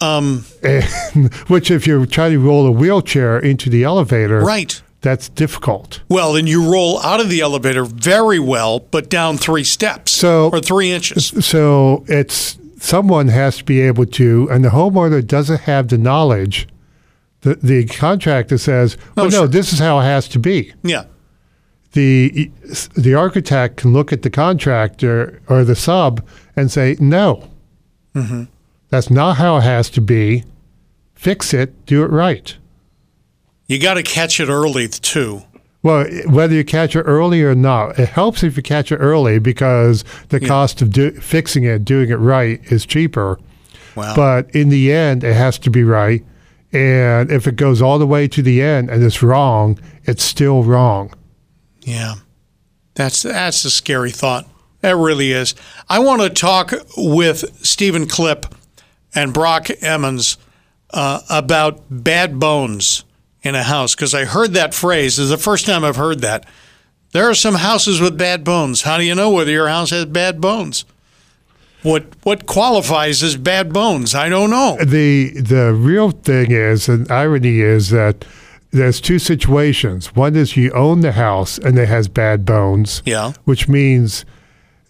Um, 0.00 0.44
and 0.64 1.32
which 1.48 1.70
if 1.70 1.86
you're 1.86 2.06
trying 2.06 2.32
to 2.32 2.38
roll 2.38 2.66
a 2.66 2.72
wheelchair 2.72 3.38
into 3.38 3.68
the 3.70 3.84
elevator, 3.84 4.40
right. 4.40 4.80
That's 5.02 5.28
difficult. 5.28 6.00
Well, 6.08 6.32
then 6.32 6.46
you 6.46 6.70
roll 6.70 7.00
out 7.02 7.20
of 7.20 7.28
the 7.28 7.40
elevator 7.40 7.84
very 7.84 8.38
well, 8.38 8.78
but 8.80 9.10
down 9.10 9.36
three 9.36 9.64
steps 9.64 10.12
So- 10.12 10.48
or 10.50 10.60
three 10.60 10.90
inches. 10.92 11.32
So 11.44 12.04
it's 12.08 12.56
someone 12.80 13.28
has 13.28 13.58
to 13.58 13.64
be 13.64 13.80
able 13.80 14.06
to, 14.06 14.48
and 14.50 14.64
the 14.64 14.70
homeowner 14.70 15.24
doesn't 15.26 15.62
have 15.62 15.88
the 15.88 15.98
knowledge. 15.98 16.66
The 17.42 17.56
the 17.56 17.84
contractor 17.86 18.56
says, 18.58 18.96
Oh, 19.16 19.22
"Well, 19.22 19.24
no, 19.26 19.30
sure. 19.30 19.48
this 19.48 19.72
is 19.72 19.78
how 19.80 19.98
it 20.00 20.04
has 20.04 20.28
to 20.28 20.38
be." 20.38 20.72
Yeah. 20.84 21.04
The 21.92 22.50
the 22.96 23.14
architect 23.14 23.76
can 23.78 23.92
look 23.92 24.12
at 24.12 24.22
the 24.22 24.30
contractor 24.30 25.40
or 25.48 25.64
the 25.64 25.74
sub 25.76 26.24
and 26.56 26.70
say, 26.70 26.96
"No, 27.00 27.48
Mm-hmm. 28.14 28.44
that's 28.90 29.10
not 29.10 29.36
how 29.38 29.56
it 29.58 29.62
has 29.62 29.90
to 29.90 30.00
be. 30.00 30.44
Fix 31.14 31.52
it. 31.52 31.84
Do 31.86 32.02
it 32.04 32.10
right." 32.10 32.56
You 33.72 33.78
got 33.78 33.94
to 33.94 34.02
catch 34.02 34.38
it 34.38 34.48
early, 34.50 34.86
too. 34.86 35.42
Well, 35.82 36.04
whether 36.26 36.54
you 36.54 36.62
catch 36.62 36.94
it 36.94 37.00
early 37.04 37.42
or 37.42 37.54
not, 37.54 37.98
it 37.98 38.10
helps 38.10 38.42
if 38.42 38.56
you 38.56 38.62
catch 38.62 38.92
it 38.92 38.96
early 38.98 39.38
because 39.38 40.04
the 40.28 40.40
Yeah. 40.40 40.46
cost 40.46 40.82
of 40.82 40.90
do, 40.90 41.10
fixing 41.12 41.64
it, 41.64 41.84
doing 41.84 42.10
it 42.10 42.16
right, 42.16 42.60
is 42.70 42.84
cheaper. 42.84 43.38
Wow. 43.96 44.14
But 44.14 44.50
in 44.54 44.68
the 44.68 44.92
end, 44.92 45.24
it 45.24 45.34
has 45.34 45.58
to 45.60 45.70
be 45.70 45.84
right. 45.84 46.22
And 46.72 47.30
if 47.32 47.46
it 47.46 47.56
goes 47.56 47.80
all 47.80 47.98
the 47.98 48.06
way 48.06 48.28
to 48.28 48.42
the 48.42 48.62
end 48.62 48.90
and 48.90 49.02
it's 49.02 49.22
wrong, 49.22 49.78
it's 50.04 50.22
still 50.22 50.62
wrong. 50.62 51.12
Yeah. 51.80 52.16
That's 52.94 53.22
that's 53.22 53.64
a 53.64 53.70
scary 53.70 54.10
thought. 54.10 54.46
That 54.82 54.96
really 54.96 55.32
is. 55.32 55.54
I 55.88 55.98
want 56.00 56.20
to 56.22 56.28
talk 56.28 56.72
with 56.96 57.64
Stephen 57.64 58.06
Clipp 58.06 58.52
and 59.14 59.32
Brock 59.32 59.68
Emmons 59.80 60.36
uh, 60.90 61.20
about 61.30 61.82
bad 61.90 62.38
bones 62.38 63.04
in 63.42 63.54
a 63.54 63.62
house 63.62 63.94
because 63.94 64.14
I 64.14 64.24
heard 64.24 64.52
that 64.54 64.74
phrase. 64.74 65.16
This 65.16 65.24
is 65.24 65.30
the 65.30 65.38
first 65.38 65.66
time 65.66 65.84
I've 65.84 65.96
heard 65.96 66.20
that. 66.20 66.46
There 67.12 67.28
are 67.28 67.34
some 67.34 67.56
houses 67.56 68.00
with 68.00 68.16
bad 68.16 68.44
bones. 68.44 68.82
How 68.82 68.96
do 68.96 69.04
you 69.04 69.14
know 69.14 69.30
whether 69.30 69.50
your 69.50 69.68
house 69.68 69.90
has 69.90 70.06
bad 70.06 70.40
bones? 70.40 70.84
What 71.82 72.04
what 72.22 72.46
qualifies 72.46 73.22
as 73.22 73.36
bad 73.36 73.72
bones? 73.72 74.14
I 74.14 74.28
don't 74.28 74.50
know. 74.50 74.76
The 74.82 75.30
the 75.40 75.74
real 75.74 76.12
thing 76.12 76.52
is, 76.52 76.88
and 76.88 77.10
irony 77.10 77.60
is 77.60 77.90
that 77.90 78.24
there's 78.70 79.00
two 79.00 79.18
situations. 79.18 80.14
One 80.14 80.36
is 80.36 80.56
you 80.56 80.70
own 80.72 81.00
the 81.00 81.12
house 81.12 81.58
and 81.58 81.76
it 81.78 81.88
has 81.88 82.08
bad 82.08 82.44
bones, 82.46 83.02
Yeah. 83.04 83.32
which 83.44 83.68
means 83.68 84.24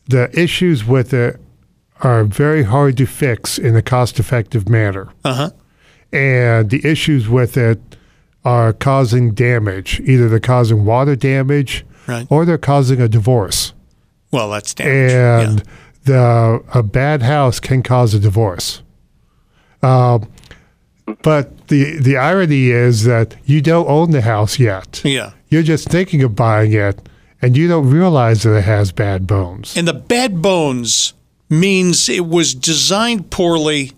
the 0.06 0.28
issues 0.38 0.84
with 0.84 1.12
it 1.14 1.40
are 2.02 2.24
very 2.24 2.62
hard 2.64 2.96
to 2.98 3.06
fix 3.06 3.58
in 3.58 3.74
a 3.74 3.82
cost 3.82 4.20
effective 4.20 4.68
manner. 4.68 5.08
Uh 5.24 5.34
huh. 5.34 5.50
and 6.12 6.68
the 6.70 6.86
issues 6.86 7.26
with 7.28 7.56
it 7.56 7.80
are 8.44 8.72
causing 8.72 9.34
damage. 9.34 10.00
Either 10.04 10.28
they're 10.28 10.40
causing 10.40 10.84
water 10.84 11.16
damage 11.16 11.84
Right. 12.06 12.26
or 12.30 12.44
they're 12.44 12.58
causing 12.58 13.00
a 13.00 13.08
divorce. 13.08 13.72
Well, 14.32 14.50
that's 14.50 14.74
damage. 14.74 15.12
And 15.12 15.58
yeah. 15.58 15.64
the 16.04 16.64
a 16.74 16.82
bad 16.82 17.22
house 17.22 17.60
can 17.60 17.82
cause 17.82 18.14
a 18.14 18.18
divorce. 18.18 18.82
Um, 19.82 20.28
but 21.22 21.68
the 21.68 21.98
the 21.98 22.16
irony 22.16 22.70
is 22.70 23.04
that 23.04 23.36
you 23.44 23.60
don't 23.60 23.88
own 23.88 24.10
the 24.10 24.22
house 24.22 24.58
yet. 24.58 25.00
Yeah. 25.04 25.32
You're 25.48 25.62
just 25.62 25.88
thinking 25.88 26.22
of 26.22 26.34
buying 26.34 26.72
it, 26.72 27.08
and 27.42 27.56
you 27.56 27.68
don't 27.68 27.90
realize 27.90 28.42
that 28.44 28.56
it 28.56 28.64
has 28.64 28.90
bad 28.90 29.26
bones. 29.26 29.76
And 29.76 29.86
the 29.86 29.92
bad 29.94 30.40
bones 30.40 31.12
means 31.50 32.08
it 32.08 32.26
was 32.26 32.54
designed 32.54 33.30
poorly 33.30 33.92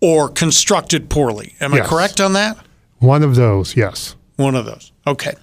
or 0.00 0.28
constructed 0.28 1.10
poorly. 1.10 1.54
Am 1.60 1.74
I 1.74 1.80
correct 1.80 2.20
on 2.20 2.32
that? 2.32 2.56
One 3.02 3.24
of 3.24 3.34
those, 3.34 3.76
yes. 3.76 4.14
One 4.36 4.54
of 4.54 4.64
those. 4.64 4.92
Okay. 5.08 5.34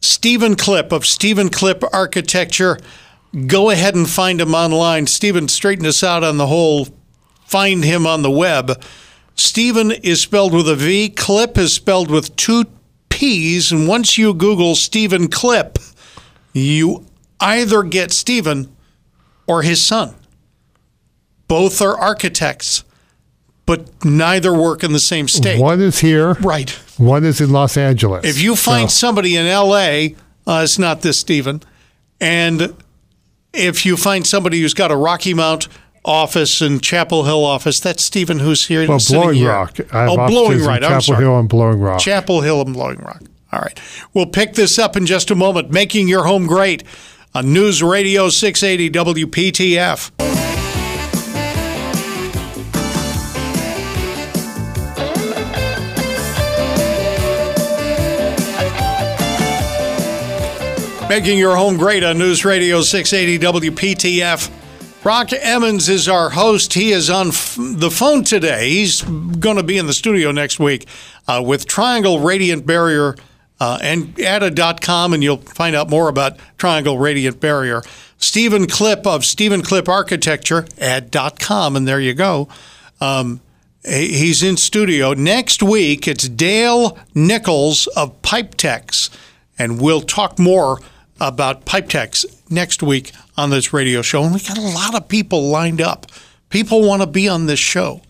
Stephen 0.00 0.56
Clipp 0.56 0.90
of 0.90 1.04
Stephen 1.04 1.50
Clipp 1.50 1.86
Architecture. 1.92 2.78
Go 3.46 3.68
ahead 3.68 3.94
and 3.94 4.08
find 4.08 4.40
him 4.40 4.54
online. 4.54 5.06
Stephen, 5.06 5.48
straighten 5.48 5.84
us 5.84 6.02
out 6.02 6.24
on 6.24 6.38
the 6.38 6.46
whole 6.46 6.88
find 7.44 7.84
him 7.84 8.06
on 8.06 8.22
the 8.22 8.30
web. 8.30 8.82
Stephen 9.34 9.90
is 9.90 10.22
spelled 10.22 10.54
with 10.54 10.66
a 10.66 10.74
V. 10.74 11.10
Clipp 11.10 11.58
is 11.58 11.74
spelled 11.74 12.10
with 12.10 12.34
two 12.36 12.64
P's. 13.10 13.70
And 13.70 13.86
once 13.86 14.16
you 14.16 14.32
Google 14.32 14.74
Stephen 14.74 15.28
Clipp, 15.28 15.94
you 16.54 17.04
either 17.38 17.82
get 17.82 18.12
Stephen 18.12 18.74
or 19.46 19.60
his 19.60 19.84
son. 19.84 20.14
Both 21.48 21.82
are 21.82 21.98
architects, 21.98 22.82
but 23.68 24.02
neither 24.02 24.54
work 24.54 24.82
in 24.82 24.92
the 24.94 24.98
same 24.98 25.28
state. 25.28 25.60
One 25.60 25.82
is 25.82 25.98
here, 25.98 26.32
Right. 26.40 26.70
one 26.96 27.22
is 27.22 27.38
in 27.38 27.52
Los 27.52 27.76
Angeles. 27.76 28.24
If 28.24 28.40
you 28.42 28.56
find 28.56 28.90
So- 28.90 28.96
somebody 29.08 29.36
in 29.36 29.46
LA, 29.46 30.14
uh, 30.46 30.62
it's 30.64 30.78
not 30.78 31.02
this 31.02 31.18
Stephen. 31.18 31.62
And 32.18 32.72
if 33.52 33.84
you 33.84 33.98
find 33.98 34.26
somebody 34.26 34.62
who's 34.62 34.72
got 34.72 34.90
a 34.90 34.96
Rocky 34.96 35.34
Mount 35.34 35.68
office 36.02 36.62
and 36.62 36.82
Chapel 36.82 37.24
Hill 37.24 37.44
office, 37.44 37.78
that's 37.78 38.02
Stephen 38.02 38.38
who's 38.38 38.68
here. 38.68 38.88
well, 38.88 38.98
Blowing 39.06 39.36
here. 39.36 39.50
Rock. 39.50 39.76
I 39.92 40.00
have 40.04 40.10
oh, 40.12 40.26
Blowing 40.28 40.60
in 40.60 40.64
Rock. 40.64 40.76
I'm 40.76 40.82
Chapel 40.82 41.00
sorry. 41.02 41.24
Hill 41.24 41.38
and 41.38 41.48
Blowing 41.50 41.78
Rock. 41.78 42.00
Chapel 42.00 42.40
Hill 42.40 42.62
and 42.62 42.72
Blowing 42.72 42.98
Rock. 43.00 43.22
All 43.52 43.60
right. 43.60 43.78
We'll 44.14 44.24
pick 44.26 44.54
this 44.54 44.78
up 44.78 44.96
in 44.96 45.04
just 45.04 45.30
a 45.30 45.34
moment. 45.34 45.70
Making 45.70 46.08
your 46.08 46.24
home 46.24 46.46
great 46.46 46.84
on 47.34 47.52
News 47.52 47.82
Radio 47.82 48.30
680 48.30 48.88
WPTF. 48.88 50.10
Making 61.08 61.38
your 61.38 61.56
home 61.56 61.78
great 61.78 62.04
on 62.04 62.18
News 62.18 62.44
Radio 62.44 62.82
680 62.82 63.70
WPTF. 63.70 65.02
Brock 65.02 65.30
Emmons 65.32 65.88
is 65.88 66.06
our 66.06 66.28
host. 66.28 66.74
He 66.74 66.92
is 66.92 67.08
on 67.08 67.28
f- 67.28 67.56
the 67.58 67.90
phone 67.90 68.24
today. 68.24 68.68
He's 68.68 69.00
going 69.00 69.56
to 69.56 69.62
be 69.62 69.78
in 69.78 69.86
the 69.86 69.94
studio 69.94 70.32
next 70.32 70.60
week 70.60 70.86
uh, 71.26 71.42
with 71.44 71.66
Triangle 71.66 72.20
Radiant 72.20 72.66
Barrier 72.66 73.16
uh, 73.58 73.78
and 73.80 74.20
ADA.com, 74.20 75.14
and 75.14 75.22
you'll 75.22 75.38
find 75.38 75.74
out 75.74 75.88
more 75.88 76.10
about 76.10 76.38
Triangle 76.58 76.98
Radiant 76.98 77.40
Barrier. 77.40 77.82
Stephen 78.18 78.66
Clipp 78.66 79.06
of 79.06 79.24
Stephen 79.24 79.62
Clipp 79.62 79.88
Architecture, 79.88 80.66
ad.com, 80.78 81.74
and 81.74 81.88
there 81.88 82.00
you 82.00 82.12
go. 82.12 82.48
Um, 83.00 83.40
he's 83.82 84.42
in 84.42 84.58
studio. 84.58 85.14
Next 85.14 85.62
week, 85.62 86.06
it's 86.06 86.28
Dale 86.28 86.98
Nichols 87.14 87.86
of 87.88 88.20
Pipe 88.20 88.56
Techs, 88.56 89.08
and 89.58 89.80
we'll 89.80 90.02
talk 90.02 90.38
more 90.38 90.78
about 91.20 91.64
Pipe 91.64 91.88
Techs 91.88 92.24
next 92.50 92.82
week 92.82 93.12
on 93.36 93.50
this 93.50 93.72
radio 93.72 94.02
show. 94.02 94.24
And 94.24 94.34
we 94.34 94.40
got 94.40 94.58
a 94.58 94.60
lot 94.60 94.94
of 94.94 95.08
people 95.08 95.48
lined 95.48 95.80
up. 95.80 96.06
People 96.50 96.86
want 96.86 97.02
to 97.02 97.06
be 97.06 97.28
on 97.28 97.46
this 97.46 97.58
show 97.58 98.02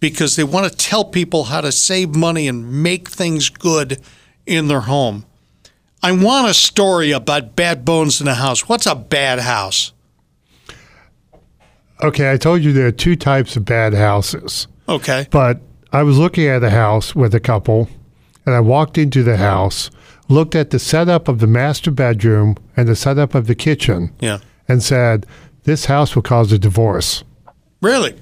because 0.00 0.36
they 0.36 0.44
want 0.44 0.70
to 0.70 0.76
tell 0.76 1.04
people 1.04 1.44
how 1.44 1.60
to 1.60 1.72
save 1.72 2.14
money 2.14 2.46
and 2.48 2.82
make 2.82 3.08
things 3.08 3.48
good 3.48 4.00
in 4.46 4.68
their 4.68 4.82
home. 4.82 5.24
I 6.02 6.12
want 6.12 6.48
a 6.48 6.54
story 6.54 7.10
about 7.10 7.56
bad 7.56 7.84
bones 7.84 8.20
in 8.20 8.28
a 8.28 8.34
house. 8.34 8.68
What's 8.68 8.86
a 8.86 8.94
bad 8.94 9.40
house? 9.40 9.92
Okay, 12.02 12.30
I 12.30 12.36
told 12.36 12.62
you 12.62 12.72
there 12.72 12.86
are 12.86 12.92
two 12.92 13.16
types 13.16 13.56
of 13.56 13.64
bad 13.64 13.94
houses. 13.94 14.68
Okay. 14.88 15.26
But 15.30 15.60
I 15.92 16.04
was 16.04 16.18
looking 16.18 16.46
at 16.46 16.62
a 16.62 16.70
house 16.70 17.16
with 17.16 17.34
a 17.34 17.40
couple, 17.40 17.88
and 18.46 18.54
I 18.54 18.60
walked 18.60 18.96
into 18.96 19.24
the 19.24 19.36
house, 19.36 19.90
looked 20.28 20.54
at 20.54 20.70
the 20.70 20.78
setup 20.78 21.28
of 21.28 21.38
the 21.38 21.46
master 21.46 21.90
bedroom 21.90 22.56
and 22.76 22.88
the 22.88 22.96
setup 22.96 23.34
of 23.34 23.46
the 23.46 23.54
kitchen, 23.54 24.12
Yeah. 24.20 24.38
and 24.68 24.82
said, 24.82 25.26
This 25.64 25.86
house 25.86 26.14
will 26.14 26.22
cause 26.22 26.52
a 26.52 26.58
divorce. 26.58 27.24
Really? 27.80 28.14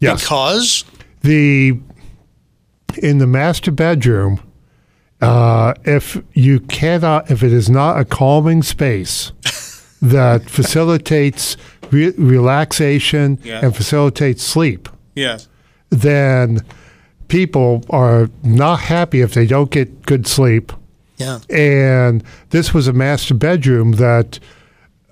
Yes. 0.00 0.22
Because 0.22 0.84
the 1.22 1.78
in 3.02 3.18
the 3.18 3.26
master 3.26 3.70
bedroom, 3.70 4.40
uh, 5.20 5.74
if 5.84 6.20
you 6.32 6.60
cannot, 6.60 7.30
if 7.30 7.42
it 7.42 7.52
is 7.52 7.68
not 7.68 7.98
a 8.00 8.04
calming 8.04 8.62
space 8.62 9.32
that 10.02 10.48
facilitates 10.48 11.56
re- 11.90 12.10
relaxation 12.16 13.38
Yeah. 13.42 13.60
and 13.64 13.74
facilitates 13.76 14.42
sleep, 14.42 14.88
yeah. 15.14 15.38
then 15.90 16.60
people 17.28 17.84
are 17.90 18.28
not 18.42 18.80
happy 18.80 19.20
if 19.20 19.34
they 19.34 19.46
don't 19.46 19.70
get 19.70 20.06
good 20.06 20.26
sleep. 20.26 20.72
Yeah. 21.18 21.40
And 21.50 22.24
this 22.50 22.72
was 22.72 22.88
a 22.88 22.92
master 22.92 23.34
bedroom 23.34 23.92
that, 23.92 24.38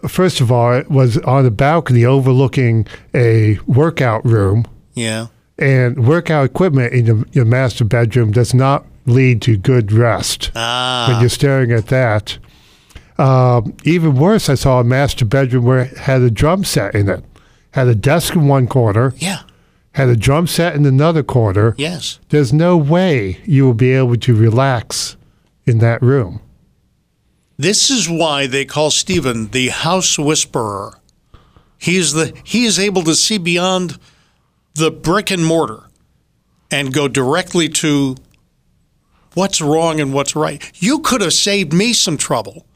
first 0.08 0.40
of 0.40 0.50
all, 0.50 0.72
it 0.72 0.90
was 0.90 1.18
on 1.18 1.44
a 1.46 1.50
balcony 1.50 2.04
overlooking 2.04 2.86
a 3.14 3.58
workout 3.66 4.24
room 4.24 4.66
Yeah. 4.94 5.26
and 5.58 6.06
workout 6.06 6.46
equipment 6.46 6.92
in 6.92 7.06
your, 7.06 7.24
your 7.32 7.44
master 7.44 7.84
bedroom 7.84 8.30
does 8.32 8.54
not 8.54 8.86
lead 9.06 9.42
to 9.42 9.56
good 9.56 9.92
rest 9.92 10.50
ah. 10.56 11.06
when 11.08 11.20
you're 11.20 11.28
staring 11.28 11.70
at 11.72 11.86
that. 11.88 12.38
Um, 13.18 13.74
even 13.84 14.16
worse, 14.16 14.48
I 14.48 14.54
saw 14.54 14.80
a 14.80 14.84
master 14.84 15.24
bedroom 15.24 15.64
where 15.64 15.80
it 15.80 15.96
had 15.96 16.20
a 16.22 16.30
drum 16.30 16.64
set 16.64 16.94
in 16.94 17.08
it, 17.08 17.24
had 17.72 17.88
a 17.88 17.94
desk 17.94 18.34
in 18.34 18.46
one 18.48 18.66
corner, 18.66 19.14
Yeah. 19.16 19.40
had 19.92 20.08
a 20.08 20.16
drum 20.16 20.46
set 20.46 20.74
in 20.76 20.84
another 20.84 21.22
corner. 21.22 21.74
Yes. 21.78 22.18
There's 22.28 22.52
no 22.52 22.76
way 22.76 23.38
you 23.44 23.64
will 23.64 23.74
be 23.74 23.92
able 23.92 24.16
to 24.16 24.34
relax 24.34 25.16
in 25.66 25.78
that 25.78 26.02
room. 26.02 26.40
This 27.56 27.90
is 27.90 28.08
why 28.08 28.46
they 28.46 28.64
call 28.64 28.90
Stephen 28.90 29.48
the 29.48 29.68
house 29.68 30.18
whisperer. 30.18 30.98
He's 31.78 32.12
the 32.12 32.36
he 32.44 32.64
is 32.64 32.78
able 32.78 33.02
to 33.04 33.14
see 33.14 33.38
beyond 33.38 33.98
the 34.74 34.90
brick 34.90 35.30
and 35.30 35.44
mortar 35.44 35.84
and 36.70 36.92
go 36.92 37.08
directly 37.08 37.68
to 37.68 38.16
what's 39.34 39.60
wrong 39.60 40.00
and 40.00 40.12
what's 40.12 40.36
right. 40.36 40.70
You 40.74 41.00
could 41.00 41.20
have 41.20 41.32
saved 41.32 41.72
me 41.72 41.92
some 41.92 42.16
trouble 42.16 42.66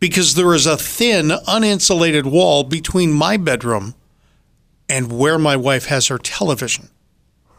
because 0.00 0.34
there 0.34 0.54
is 0.54 0.66
a 0.66 0.76
thin, 0.76 1.28
uninsulated 1.28 2.24
wall 2.24 2.64
between 2.64 3.12
my 3.12 3.36
bedroom 3.36 3.94
and 4.88 5.12
where 5.12 5.38
my 5.38 5.56
wife 5.56 5.86
has 5.86 6.06
her 6.06 6.18
television. 6.18 6.88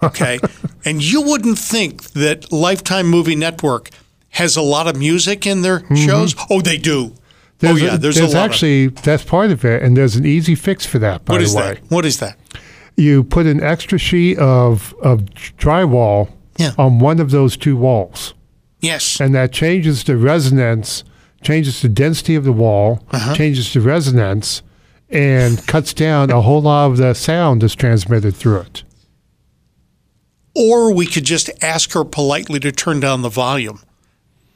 Okay. 0.01 0.39
and 0.86 1.03
you 1.03 1.22
wouldn't 1.22 1.59
think 1.59 2.11
that 2.11 2.51
Lifetime 2.51 3.07
Movie 3.07 3.36
Network 3.36 3.89
has 4.32 4.55
a 4.55 4.61
lot 4.61 4.88
of 4.88 4.95
music 4.97 5.45
in 5.47 5.61
their 5.61 5.84
shows. 5.95 6.36
Oh, 6.49 6.61
they 6.61 6.77
do. 6.77 7.13
oh, 7.63 7.75
yeah. 7.75 7.97
There's, 7.97 8.17
a 8.17 8.23
lot. 8.23 8.30
of- 8.32 8.36
actually 8.36 8.88
that's 8.88 9.23
part 9.23 9.51
of 9.51 9.65
it, 9.65 9.82
and 9.84 9.95
there's 9.97 10.15
an 10.15 10.25
easy 10.25 10.55
fix 10.55 10.86
for 10.86 10.99
that. 10.99 11.25
By 11.25 11.34
what 11.36 11.47
the 11.47 11.55
way, 11.55 11.61
that? 11.73 11.80
What 11.91 12.05
is 12.05 12.19
that? 12.19 12.38
you 12.95 13.23
put 13.23 13.45
an 13.45 13.61
extra 13.63 13.97
sheet 13.97 14.38
of 14.39 14.93
of 15.01 15.21
drywall 15.57 16.30
Yeah. 16.57 16.71
on 16.77 16.99
one 16.99 17.19
of 17.21 17.32
those 17.32 17.55
two 17.57 17.75
walls, 17.77 18.34
Yes. 18.82 19.19
and 19.21 19.34
that 19.36 19.51
changes 19.53 20.03
the 20.03 20.17
resonance, 20.17 21.03
changes 21.41 21.82
the 21.82 21.88
density 21.89 22.36
of 22.36 22.43
the 22.43 22.51
wall, 22.51 23.01
Uh-huh. 23.11 23.34
changes 23.36 23.71
the 23.73 23.80
resonance, 23.82 24.61
and 25.09 25.65
cuts 25.65 25.93
down 25.93 26.30
a 26.30 26.41
whole 26.41 26.61
lot 26.61 26.91
of 26.91 26.97
the 26.97 27.13
sound 27.13 27.61
that's 27.61 27.73
transmitted 27.75 28.36
through 28.36 28.59
it. 28.59 28.84
Or 30.55 30.91
we 30.93 31.05
could 31.05 31.23
just 31.23 31.49
ask 31.61 31.93
her 31.93 32.03
politely 32.03 32.59
to 32.61 32.71
turn 32.71 32.99
down 32.99 33.21
the 33.21 33.30
volume. 33.30 33.80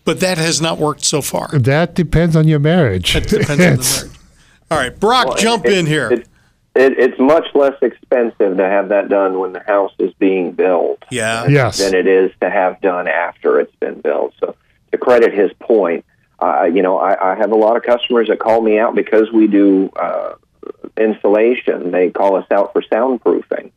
But 0.06 0.20
that 0.20 0.38
has 0.38 0.62
not 0.62 0.78
worked 0.80 1.06
so 1.06 1.22
far. 1.22 1.48
That 1.50 1.96
depends 1.96 2.36
on 2.36 2.48
your 2.48 2.60
marriage. 2.60 3.16
It 3.16 3.28
depends 3.28 3.50
on 3.52 3.58
the 3.58 3.64
marriage. 3.64 4.18
All 4.72 4.78
right, 4.78 5.00
Brock, 5.00 5.28
Well, 5.28 5.38
jump 5.38 5.66
it- 5.66 5.74
in 5.74 5.86
here. 5.86 6.12
It, 6.12 6.28
it, 6.76 6.98
it's 6.98 7.20
much 7.20 7.46
less 7.54 7.76
expensive 7.84 8.58
to 8.58 8.64
have 8.64 8.90
that 8.90 9.08
done 9.08 9.38
when 9.40 9.54
the 9.54 9.60
house 9.60 9.92
is 10.00 10.12
being 10.16 10.54
built 10.54 11.04
yeah. 11.12 11.46
Yes. 11.48 11.78
than 11.78 11.94
it 11.94 12.08
is 12.08 12.32
to 12.42 12.50
have 12.50 12.82
done 12.82 13.08
after 13.08 13.60
it's 13.60 13.76
been 13.76 14.02
built. 14.02 14.34
So, 14.40 14.56
to 14.92 14.98
credit 14.98 15.34
his 15.34 15.52
point, 15.60 16.04
uh, 16.40 16.64
you 16.64 16.82
know, 16.82 16.98
I, 16.98 17.34
I 17.34 17.36
have 17.36 17.52
a 17.52 17.56
lot 17.56 17.78
of 17.78 17.84
customers 17.84 18.28
that 18.30 18.40
call 18.40 18.60
me 18.62 18.80
out 18.80 18.96
because 18.96 19.32
we 19.32 19.46
do 19.46 19.90
uh, 19.96 20.34
insulation. 20.98 21.92
They 21.92 22.10
call 22.10 22.36
us 22.38 22.46
out 22.52 22.74
for 22.74 22.82
soundproofing. 22.82 23.72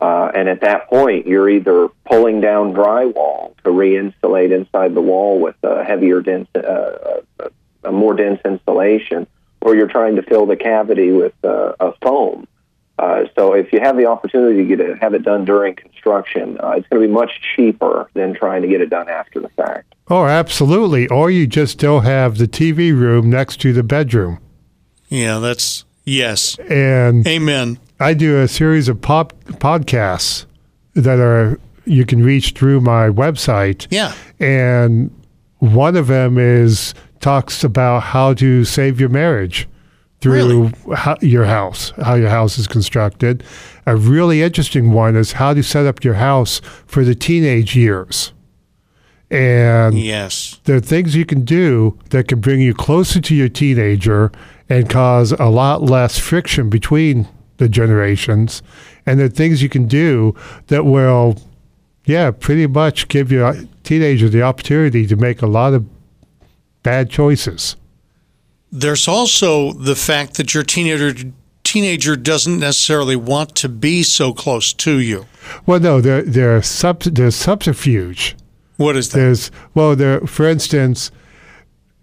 Uh, 0.00 0.30
and 0.34 0.48
at 0.48 0.60
that 0.60 0.88
point, 0.88 1.26
you're 1.26 1.48
either 1.48 1.88
pulling 2.04 2.40
down 2.40 2.74
drywall 2.74 3.56
to 3.64 3.70
re-insulate 3.70 4.52
inside 4.52 4.94
the 4.94 5.00
wall 5.00 5.40
with 5.40 5.56
a 5.62 5.84
heavier, 5.84 6.20
dense, 6.20 6.48
uh, 6.54 7.22
a, 7.40 7.50
a 7.84 7.92
more 7.92 8.14
dense 8.14 8.40
insulation, 8.44 9.26
or 9.62 9.74
you're 9.74 9.88
trying 9.88 10.16
to 10.16 10.22
fill 10.22 10.44
the 10.44 10.56
cavity 10.56 11.12
with 11.12 11.32
uh, 11.42 11.72
a 11.80 11.92
foam. 12.02 12.46
Uh, 12.98 13.24
so 13.34 13.52
if 13.52 13.72
you 13.72 13.80
have 13.80 13.96
the 13.96 14.06
opportunity 14.06 14.62
to 14.62 14.64
get 14.64 14.80
it, 14.80 14.98
have 14.98 15.14
it 15.14 15.22
done 15.22 15.44
during 15.44 15.74
construction, 15.74 16.58
uh, 16.62 16.70
it's 16.70 16.88
going 16.88 17.02
to 17.02 17.08
be 17.08 17.12
much 17.12 17.40
cheaper 17.54 18.08
than 18.14 18.34
trying 18.34 18.62
to 18.62 18.68
get 18.68 18.80
it 18.80 18.88
done 18.88 19.08
after 19.08 19.40
the 19.40 19.50
fact. 19.50 19.94
Oh, 20.08 20.24
absolutely. 20.24 21.08
Or 21.08 21.30
you 21.30 21.46
just 21.46 21.72
still 21.72 22.00
have 22.00 22.38
the 22.38 22.46
TV 22.46 22.98
room 22.98 23.28
next 23.28 23.60
to 23.62 23.72
the 23.72 23.82
bedroom. 23.82 24.38
Yeah, 25.08 25.38
that's 25.38 25.84
yes. 26.04 26.58
And 26.58 27.26
Amen. 27.26 27.78
I 28.00 28.14
do 28.14 28.40
a 28.40 28.48
series 28.48 28.88
of 28.88 29.00
pop 29.00 29.32
podcasts 29.44 30.46
that 30.94 31.18
are 31.18 31.58
you 31.84 32.04
can 32.04 32.22
reach 32.22 32.50
through 32.52 32.80
my 32.80 33.08
website. 33.08 33.86
Yeah. 33.90 34.12
And 34.40 35.10
one 35.58 35.96
of 35.96 36.08
them 36.08 36.36
is 36.36 36.94
talks 37.20 37.64
about 37.64 38.02
how 38.02 38.34
to 38.34 38.64
save 38.64 39.00
your 39.00 39.08
marriage 39.08 39.68
through 40.20 40.72
how, 40.94 41.16
your 41.20 41.44
house, 41.44 41.92
how 42.02 42.14
your 42.14 42.28
house 42.30 42.58
is 42.58 42.66
constructed. 42.66 43.44
A 43.86 43.96
really 43.96 44.42
interesting 44.42 44.92
one 44.92 45.14
is 45.16 45.32
how 45.32 45.54
to 45.54 45.62
set 45.62 45.86
up 45.86 46.02
your 46.02 46.14
house 46.14 46.60
for 46.86 47.04
the 47.04 47.14
teenage 47.14 47.76
years. 47.76 48.32
And 49.30 49.98
Yes. 49.98 50.60
there 50.64 50.76
are 50.76 50.80
things 50.80 51.16
you 51.16 51.24
can 51.24 51.44
do 51.44 51.98
that 52.10 52.28
can 52.28 52.40
bring 52.40 52.60
you 52.60 52.74
closer 52.74 53.20
to 53.20 53.34
your 53.34 53.48
teenager 53.48 54.30
and 54.68 54.88
cause 54.88 55.32
a 55.32 55.46
lot 55.46 55.82
less 55.82 56.18
friction 56.18 56.68
between 56.70 57.28
the 57.58 57.68
generations, 57.68 58.62
and 59.06 59.18
there 59.18 59.26
are 59.26 59.30
things 59.30 59.62
you 59.62 59.68
can 59.68 59.86
do 59.86 60.34
that 60.66 60.84
will, 60.84 61.36
yeah, 62.04 62.30
pretty 62.30 62.66
much 62.66 63.08
give 63.08 63.32
your 63.32 63.54
teenager 63.82 64.28
the 64.28 64.42
opportunity 64.42 65.06
to 65.06 65.16
make 65.16 65.42
a 65.42 65.46
lot 65.46 65.74
of 65.74 65.86
bad 66.82 67.10
choices. 67.10 67.76
There's 68.70 69.08
also 69.08 69.72
the 69.72 69.96
fact 69.96 70.34
that 70.34 70.54
your 70.54 70.62
teenager 70.62 71.14
teenager 71.64 72.14
doesn't 72.14 72.60
necessarily 72.60 73.16
want 73.16 73.56
to 73.56 73.68
be 73.68 74.02
so 74.02 74.32
close 74.32 74.72
to 74.72 75.00
you. 75.00 75.26
Well, 75.66 75.80
no, 75.80 76.00
there 76.00 76.22
there 76.22 76.62
sub, 76.62 77.00
there's 77.02 77.34
subterfuge. 77.34 78.36
What 78.76 78.96
is 78.96 79.10
that? 79.10 79.18
There's 79.18 79.50
well, 79.74 79.96
there 79.96 80.20
for 80.20 80.46
instance, 80.46 81.10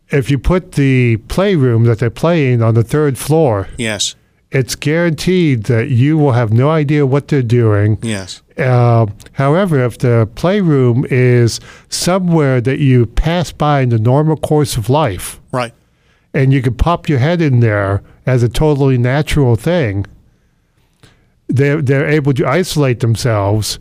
if 0.09 0.29
you 0.29 0.37
put 0.37 0.73
the 0.73 1.17
playroom 1.27 1.83
that 1.85 1.99
they're 1.99 2.09
playing 2.09 2.61
on 2.61 2.73
the 2.73 2.83
third 2.83 3.17
floor, 3.17 3.69
yes. 3.77 4.15
It's 4.53 4.75
guaranteed 4.75 5.63
that 5.63 5.89
you 5.89 6.17
will 6.17 6.31
have 6.33 6.53
no 6.53 6.69
idea 6.69 7.05
what 7.05 7.27
they're 7.27 7.41
doing. 7.41 7.97
Yes. 8.01 8.41
Uh, 8.57 9.07
however, 9.33 9.83
if 9.83 9.97
the 9.97 10.29
playroom 10.35 11.05
is 11.09 11.59
somewhere 11.89 12.61
that 12.61 12.77
you 12.79 13.07
pass 13.07 13.51
by 13.51 13.81
in 13.81 13.89
the 13.89 13.97
normal 13.97 14.37
course 14.37 14.77
of 14.77 14.89
life, 14.89 15.41
Right. 15.51 15.73
and 16.35 16.53
you 16.53 16.61
can 16.61 16.75
pop 16.75 17.09
your 17.09 17.17
head 17.19 17.41
in 17.41 17.59
there 17.61 18.03
as 18.27 18.43
a 18.43 18.47
totally 18.49 18.97
natural 18.97 19.55
thing, 19.55 20.05
they're, 21.47 21.81
they're 21.81 22.07
able 22.07 22.33
to 22.33 22.47
isolate 22.47 22.99
themselves, 22.99 23.79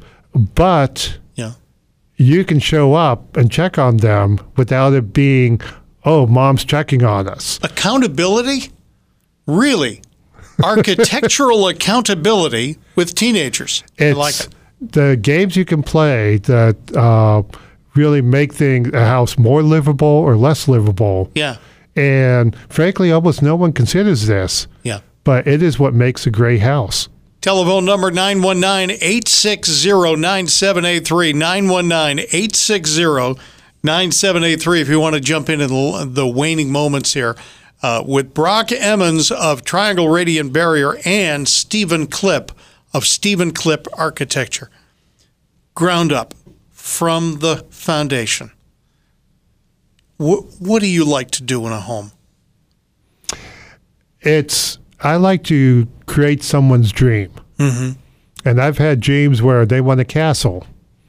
but 0.55 1.19
Yeah. 1.35 1.53
you 2.17 2.45
can 2.45 2.59
show 2.61 2.95
up 2.95 3.37
and 3.37 3.51
check 3.51 3.79
on 3.79 3.99
them 3.99 4.39
without 4.57 4.95
it 4.95 5.13
being, 5.13 5.61
oh, 6.07 6.27
mom's 6.27 6.65
checking 6.65 7.05
on 7.05 7.29
us. 7.29 7.61
Accountability? 7.63 8.71
Really? 9.47 10.01
Architectural 10.63 11.69
accountability 11.69 12.79
with 12.97 13.15
teenagers. 13.15 13.83
I 14.01 14.13
like 14.13 14.39
it. 14.41 14.49
the 14.81 15.17
games 15.21 15.57
you 15.57 15.65
can 15.65 15.83
play 15.83 16.39
that 16.39 16.77
uh, 16.97 17.43
really 17.95 18.21
make 18.23 18.53
things 18.55 18.91
a 18.93 19.05
house 19.05 19.37
more 19.39 19.63
livable 19.63 20.07
or 20.07 20.37
less 20.37 20.69
livable. 20.69 21.31
Yeah. 21.35 21.57
And 21.97 22.57
frankly, 22.69 23.13
almost 23.13 23.43
no 23.43 23.55
one 23.57 23.73
considers 23.73 24.27
this, 24.27 24.67
Yeah. 24.83 25.01
but 25.25 25.47
it 25.47 25.63
is 25.63 25.79
what 25.79 25.93
makes 25.95 26.27
a 26.27 26.31
great 26.31 26.61
house. 26.63 27.09
Telephone 27.43 27.85
number 27.85 28.11
919 28.11 28.97
860 29.03 30.17
9783. 30.17 31.33
919 31.33 32.19
860 32.33 33.41
9783 33.85 34.81
if 34.81 34.89
you 34.89 35.01
want 35.01 35.15
to 35.17 35.21
jump 35.21 35.49
into 35.51 35.67
the, 35.67 36.07
the 36.09 36.27
waning 36.27 36.71
moments 36.71 37.13
here 37.15 37.35
uh, 37.83 38.03
with 38.07 38.33
Brock 38.33 38.71
Emmons 38.73 39.31
of 39.31 39.65
Triangle 39.65 40.09
Radiant 40.09 40.53
Barrier 40.53 40.97
and 41.05 41.49
Stephen 41.49 42.07
Clipp 42.07 42.51
of 42.95 43.05
Stephen 43.05 43.53
Clipp 43.53 43.87
Architecture. 43.97 44.71
Ground 45.75 46.13
up 46.13 46.35
from 46.71 47.39
the 47.41 47.65
foundation. 47.71 48.51
What, 50.19 50.45
what 50.61 50.81
do 50.83 50.89
you 50.89 51.05
like 51.05 51.31
to 51.33 51.43
do 51.43 51.67
in 51.67 51.73
a 51.73 51.81
home? 51.81 52.13
It's 54.21 54.79
I 55.01 55.17
like 55.17 55.43
to 55.45 55.89
create 56.07 56.45
someone's 56.45 56.93
dream, 56.93 57.33
mm-hmm. 57.59 57.99
and 58.45 58.61
I've 58.61 58.79
had 58.79 59.01
dreams 59.01 59.43
where 59.43 59.67
they 59.67 59.81
want 59.81 59.99
a 59.99 60.05
castle 60.05 60.65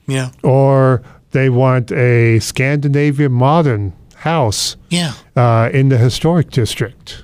Yeah. 0.07 0.31
or 0.41 1.03
they 1.31 1.49
want 1.49 1.91
a 1.91 2.39
Scandinavian 2.39 3.31
modern 3.31 3.93
house 4.23 4.77
Yeah. 4.89 5.13
uh, 5.35 5.69
in 5.73 5.89
the 5.89 5.97
historic 5.97 6.49
district. 6.51 7.23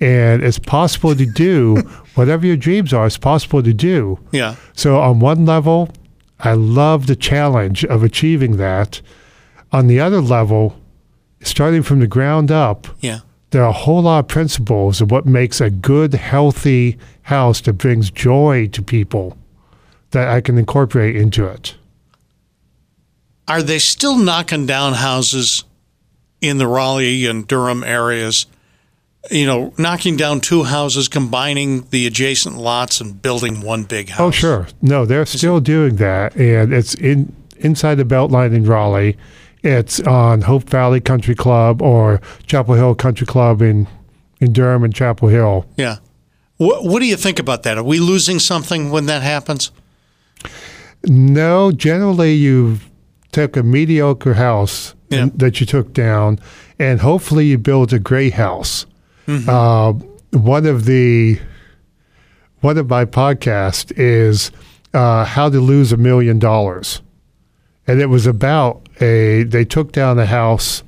And 0.00 0.42
it's 0.42 0.58
possible 0.58 1.14
to 1.16 1.24
do 1.26 1.76
whatever 2.14 2.46
your 2.46 2.56
dreams 2.56 2.92
are, 2.92 3.06
it's 3.06 3.16
possible 3.18 3.62
to 3.62 3.72
do. 3.72 4.18
Yeah. 4.32 4.56
So, 4.74 5.00
on 5.00 5.20
one 5.20 5.46
level, 5.46 5.88
I 6.40 6.52
love 6.52 7.06
the 7.06 7.16
challenge 7.16 7.84
of 7.84 8.02
achieving 8.02 8.56
that. 8.58 9.00
On 9.72 9.86
the 9.86 10.00
other 10.00 10.20
level, 10.20 10.76
starting 11.40 11.82
from 11.82 12.00
the 12.00 12.06
ground 12.06 12.50
up, 12.50 12.86
Yeah. 13.00 13.20
there 13.50 13.62
are 13.62 13.70
a 13.70 13.84
whole 13.84 14.02
lot 14.02 14.18
of 14.20 14.28
principles 14.28 15.00
of 15.00 15.10
what 15.10 15.24
makes 15.26 15.60
a 15.60 15.70
good, 15.70 16.12
healthy 16.14 16.98
house 17.22 17.60
that 17.62 17.74
brings 17.74 18.10
joy 18.10 18.68
to 18.72 18.82
people 18.82 19.36
that 20.10 20.28
I 20.28 20.40
can 20.40 20.58
incorporate 20.58 21.16
into 21.16 21.46
it. 21.46 21.74
Are 23.48 23.62
they 23.62 23.78
still 23.78 24.18
knocking 24.18 24.66
down 24.66 24.94
houses 24.94 25.64
in 26.46 26.58
the 26.58 26.66
Raleigh 26.66 27.26
and 27.26 27.46
Durham 27.46 27.84
areas? 27.84 28.46
You 29.30 29.46
know, 29.46 29.74
knocking 29.76 30.16
down 30.16 30.40
two 30.40 30.62
houses, 30.62 31.08
combining 31.08 31.82
the 31.90 32.06
adjacent 32.06 32.56
lots 32.56 33.00
and 33.00 33.20
building 33.20 33.60
one 33.60 33.82
big 33.82 34.08
oh, 34.10 34.12
house. 34.12 34.20
Oh, 34.20 34.30
sure. 34.30 34.68
No, 34.80 35.04
they're 35.04 35.26
still 35.26 35.58
doing 35.60 35.96
that, 35.96 36.36
and 36.36 36.72
it's 36.72 36.94
in 36.94 37.34
inside 37.58 37.96
the 37.96 38.04
Beltline 38.04 38.54
in 38.54 38.64
Raleigh. 38.64 39.16
It's 39.62 39.98
on 40.00 40.42
Hope 40.42 40.70
Valley 40.70 41.00
Country 41.00 41.34
Club 41.34 41.82
or 41.82 42.20
Chapel 42.46 42.74
Hill 42.74 42.94
Country 42.94 43.26
Club 43.26 43.62
in 43.62 43.88
in 44.40 44.52
Durham 44.52 44.84
and 44.84 44.94
Chapel 44.94 45.28
Hill. 45.28 45.66
Yeah. 45.76 45.96
What, 46.58 46.84
what 46.84 47.00
do 47.00 47.06
you 47.06 47.16
think 47.16 47.38
about 47.38 47.64
that? 47.64 47.76
Are 47.76 47.82
we 47.82 47.98
losing 47.98 48.38
something 48.38 48.90
when 48.90 49.06
that 49.06 49.22
happens? 49.22 49.70
No, 51.04 51.70
generally 51.72 52.34
you 52.34 52.78
took 53.32 53.56
a 53.56 53.62
mediocre 53.62 54.34
house 54.34 54.94
Yeah. 55.08 55.22
and- 55.24 55.38
that 55.38 55.60
you 55.60 55.66
took 55.66 55.92
down, 55.92 56.38
and 56.78 57.00
hopefully 57.00 57.46
you 57.46 57.58
build 57.58 57.92
a 57.92 57.98
great 57.98 58.34
house. 58.34 58.86
Uh, 59.28 59.92
one 60.32 60.66
of 60.66 60.84
the 60.84 61.38
one 62.60 62.78
of 62.78 62.88
my 62.88 63.04
podcasts 63.04 63.92
is 63.96 64.50
uh, 64.94 65.24
how 65.24 65.48
to 65.48 65.60
lose 65.60 65.92
a 65.92 65.96
million 65.96 66.38
dollars, 66.38 67.02
and 67.86 68.00
it 68.00 68.06
was 68.06 68.26
about 68.26 68.88
a 69.00 69.42
they 69.44 69.64
took 69.64 69.92
down 69.92 70.18
a 70.18 70.26
house 70.26 70.82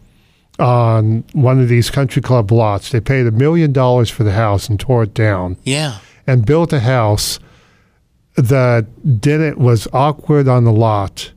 on 0.58 1.22
one 1.32 1.60
of 1.60 1.68
these 1.68 1.90
country 1.90 2.22
club 2.22 2.50
lots. 2.52 2.90
They 2.90 3.00
paid 3.00 3.26
a 3.26 3.30
million 3.32 3.72
dollars 3.72 4.10
for 4.10 4.24
the 4.24 4.32
house 4.32 4.68
and 4.68 4.78
tore 4.80 5.04
it 5.04 5.14
down 5.14 5.56
Yeah. 5.64 5.98
and 6.26 6.44
built 6.46 6.72
a 6.72 6.80
house 6.80 7.38
that 8.36 8.86
didn't 9.20 9.58
was 9.58 9.86
awkward 9.92 10.46
on 10.48 10.64
the 10.64 10.72
lot, 10.72 11.32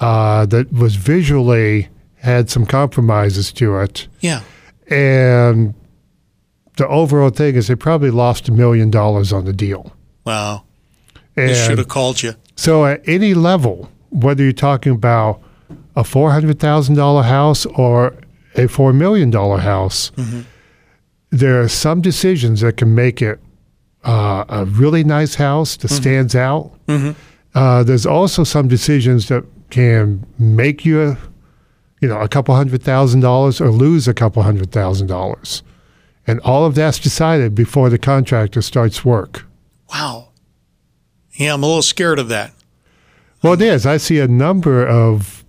uh, 0.00 0.46
that 0.46 0.72
was 0.72 0.96
visually 0.96 1.88
had 2.20 2.50
some 2.50 2.66
compromises 2.66 3.52
to 3.54 3.76
it, 3.78 4.06
Yeah. 4.20 4.40
and 4.88 5.74
the 6.76 6.86
overall 6.88 7.30
thing 7.30 7.54
is 7.56 7.68
they 7.68 7.74
probably 7.74 8.10
lost 8.10 8.48
a 8.48 8.52
million 8.52 8.90
dollars 8.90 9.32
on 9.32 9.44
the 9.44 9.52
deal. 9.52 9.92
Wow. 10.24 10.64
They 11.34 11.54
should 11.54 11.78
have 11.78 11.88
called 11.88 12.22
you. 12.22 12.34
so 12.56 12.84
at 12.86 13.06
any 13.08 13.32
level, 13.34 13.90
whether 14.10 14.42
you're 14.42 14.52
talking 14.52 14.92
about 14.92 15.40
a 15.96 16.04
four 16.04 16.30
hundred 16.32 16.58
thousand 16.60 16.96
dollar 16.96 17.22
house 17.22 17.64
or 17.66 18.14
a 18.56 18.66
four 18.66 18.92
million 18.92 19.30
dollar 19.30 19.58
house, 19.58 20.10
there 21.30 21.60
are 21.62 21.68
some 21.68 22.00
decisions 22.02 22.60
that 22.60 22.76
can 22.76 22.94
make 22.94 23.22
it 23.22 23.38
uh, 24.04 24.44
a 24.48 24.64
really 24.66 25.04
nice 25.04 25.34
house 25.36 25.76
that 25.78 25.88
stands 25.88 26.34
out. 26.34 26.72
Uh, 27.54 27.82
there's 27.82 28.06
also 28.06 28.44
some 28.44 28.68
decisions 28.68 29.28
that 29.28 29.44
can 29.70 30.24
make 30.38 30.84
you, 30.84 31.00
a, 31.02 31.18
you 32.00 32.08
know, 32.08 32.20
a 32.20 32.28
couple 32.28 32.54
hundred 32.54 32.82
thousand 32.82 33.20
dollars 33.20 33.60
or 33.60 33.70
lose 33.70 34.08
a 34.08 34.14
couple 34.14 34.42
hundred 34.42 34.72
thousand 34.72 35.06
dollars, 35.06 35.62
and 36.26 36.40
all 36.40 36.64
of 36.66 36.74
that's 36.74 36.98
decided 36.98 37.54
before 37.54 37.90
the 37.90 37.98
contractor 37.98 38.62
starts 38.62 39.04
work. 39.04 39.44
Wow. 39.92 40.28
Yeah, 41.32 41.54
I'm 41.54 41.62
a 41.62 41.66
little 41.66 41.82
scared 41.82 42.18
of 42.18 42.28
that. 42.28 42.52
Well, 43.42 43.54
it 43.54 43.62
is. 43.62 43.86
I 43.86 43.96
see 43.96 44.18
a 44.18 44.28
number 44.28 44.86
of 44.86 45.44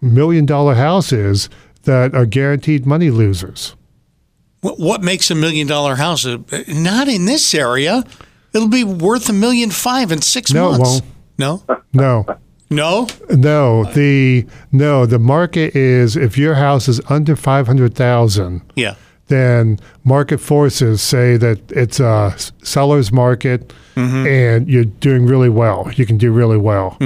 million 0.00 0.46
dollar 0.46 0.74
houses 0.74 1.48
that 1.82 2.14
are 2.14 2.24
guaranteed 2.26 2.86
money 2.86 3.10
losers. 3.10 3.74
What, 4.60 4.78
what 4.78 5.02
makes 5.02 5.30
a 5.30 5.34
million 5.34 5.66
dollar 5.66 5.96
house? 5.96 6.24
Uh, 6.24 6.38
Not 6.68 7.08
in 7.08 7.24
this 7.26 7.54
area. 7.54 8.04
It'll 8.54 8.68
be 8.68 8.84
worth 8.84 9.28
a 9.28 9.32
million 9.32 9.70
five 9.70 10.12
in 10.12 10.22
six 10.22 10.52
No, 10.52 10.68
it 10.68 10.78
months. 10.78 10.90
won't. 10.90 11.04
No? 11.38 11.62
No, 11.92 12.26
No? 12.72 13.06
no. 13.30 13.84
The 13.92 14.46
no. 14.72 15.06
The 15.06 15.18
market 15.18 15.76
is 15.76 16.16
if 16.16 16.36
your 16.38 16.54
house 16.54 16.88
is 16.88 17.00
under 17.08 17.36
five 17.36 17.66
hundred 17.66 17.94
thousand, 17.94 18.62
Yeah. 18.74 18.94
then 19.28 19.78
market 20.04 20.38
forces 20.38 21.00
say 21.02 21.36
that 21.36 21.58
it's 21.72 22.00
a 22.00 22.34
seller's 22.62 23.12
market, 23.12 23.72
and 23.96 24.68
you're 24.68 24.84
doing 24.86 25.26
really 25.26 25.48
well. 25.50 25.90
You 25.94 26.06
can 26.06 26.18
do 26.18 26.32
really 26.32 26.58
well. 26.58 26.96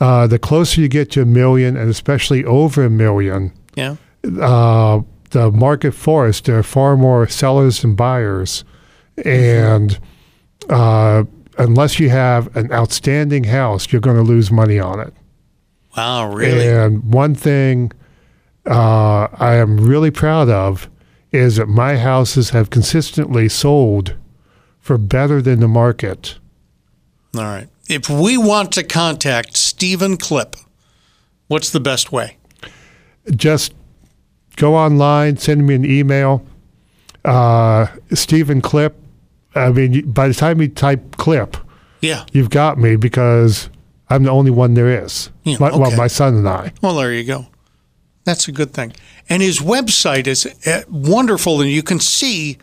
Uh, 0.00 0.26
the 0.26 0.38
closer 0.38 0.80
you 0.80 0.88
get 0.88 1.10
to 1.12 1.22
a 1.22 1.26
million, 1.26 1.76
and 1.76 1.90
especially 1.90 2.44
over 2.44 2.84
a 2.84 2.90
million, 2.90 3.52
Yeah. 3.76 3.96
uh, 4.40 5.02
the 5.30 5.50
market 5.52 5.92
force, 5.92 6.40
there 6.40 6.58
are 6.58 6.62
far 6.62 6.96
more 6.96 7.28
sellers 7.28 7.82
than 7.82 7.94
buyers. 7.94 8.64
And 9.24 9.98
uh, 10.70 11.24
unless 11.58 11.98
you 11.98 12.10
have 12.10 12.54
an 12.56 12.72
outstanding 12.72 13.44
house, 13.44 13.92
you're 13.92 14.00
going 14.00 14.16
to 14.16 14.22
lose 14.22 14.50
money 14.50 14.78
on 14.78 15.00
it. 15.00 15.14
Wow, 15.96 16.32
really? 16.32 16.68
And 16.68 17.12
one 17.12 17.34
thing 17.34 17.92
uh, 18.66 19.28
I 19.32 19.56
am 19.56 19.76
really 19.76 20.10
proud 20.10 20.48
of 20.48 20.88
is 21.32 21.56
that 21.56 21.66
my 21.66 21.96
houses 21.96 22.50
have 22.50 22.70
consistently 22.70 23.48
sold 23.48 24.16
for 24.80 24.98
better 24.98 25.40
than 25.42 25.60
the 25.60 25.68
market. 25.68 26.38
All 27.36 27.42
right. 27.42 27.68
If 27.88 28.08
we 28.08 28.36
want 28.38 28.72
to 28.72 28.82
contact 28.82 29.56
Stephen 29.56 30.16
Clipp, 30.16 30.56
what's 31.48 31.70
the 31.70 31.80
best 31.80 32.12
way? 32.12 32.36
Just 33.34 33.74
go 34.56 34.74
online, 34.76 35.36
send 35.36 35.66
me 35.66 35.74
an 35.74 35.84
email. 35.84 36.44
Uh, 37.24 37.86
Stephen 38.12 38.62
Clipp. 38.62 38.94
I 39.54 39.70
mean, 39.70 40.10
by 40.10 40.28
the 40.28 40.34
time 40.34 40.60
you 40.60 40.68
type 40.68 41.16
Clipp, 41.16 41.56
Yeah. 42.00 42.24
you've 42.32 42.50
got 42.50 42.78
me 42.78 42.96
because 42.96 43.68
I'm 44.08 44.22
the 44.24 44.30
only 44.30 44.50
one 44.50 44.74
there 44.74 45.04
is. 45.04 45.30
Yeah, 45.44 45.56
my, 45.60 45.76
Well, 45.76 45.90
my 45.96 46.06
son 46.06 46.34
and 46.36 46.48
I. 46.48 46.72
Well, 46.82 46.96
there 46.96 47.12
you 47.12 47.24
go. 47.24 47.46
That's 48.24 48.46
a 48.48 48.52
good 48.52 48.72
thing. 48.72 48.92
And 49.28 49.42
his 49.42 49.58
website 49.60 50.26
is 50.26 50.46
uh, 50.66 50.82
wonderful, 50.88 51.60
and 51.60 51.70
you 51.70 51.82
can 51.82 51.98
see. 52.00 52.58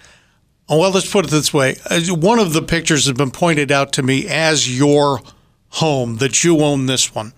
oh, 0.69 0.79
Well, 0.79 0.91
let's 0.91 1.09
put 1.11 1.25
it 1.25 1.31
this 1.31 1.53
way: 1.53 1.77
Uh, 1.89 1.99
one 2.15 2.39
of 2.39 2.53
the 2.53 2.61
pictures 2.61 3.05
has 3.05 3.13
been 3.17 3.31
pointed 3.31 3.71
out 3.71 3.91
to 3.93 4.03
me 4.03 4.27
as 4.27 4.77
your 4.77 5.21
home 5.69 6.17
that 6.17 6.43
you 6.43 6.59
own 6.61 6.85
this 6.85 7.13
one, 7.15 7.33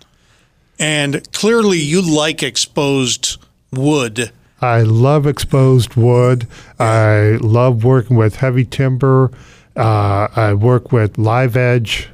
and 0.78 1.32
clearly 1.32 1.80
you 1.80 2.02
like 2.02 2.43
exposed 2.43 3.38
wood. 3.72 4.32
I 4.62 4.82
love 4.82 5.26
exposed 5.26 5.95
wood. 5.95 6.47
I 6.80 7.38
love 7.41 7.84
working 7.84 8.18
with 8.18 8.36
heavy 8.36 8.66
timber. 8.66 9.32
Uh, 9.76 10.28
I 10.36 10.53
work 10.53 10.91
with 10.91 11.18
live 11.18 11.55
edge 11.55 12.10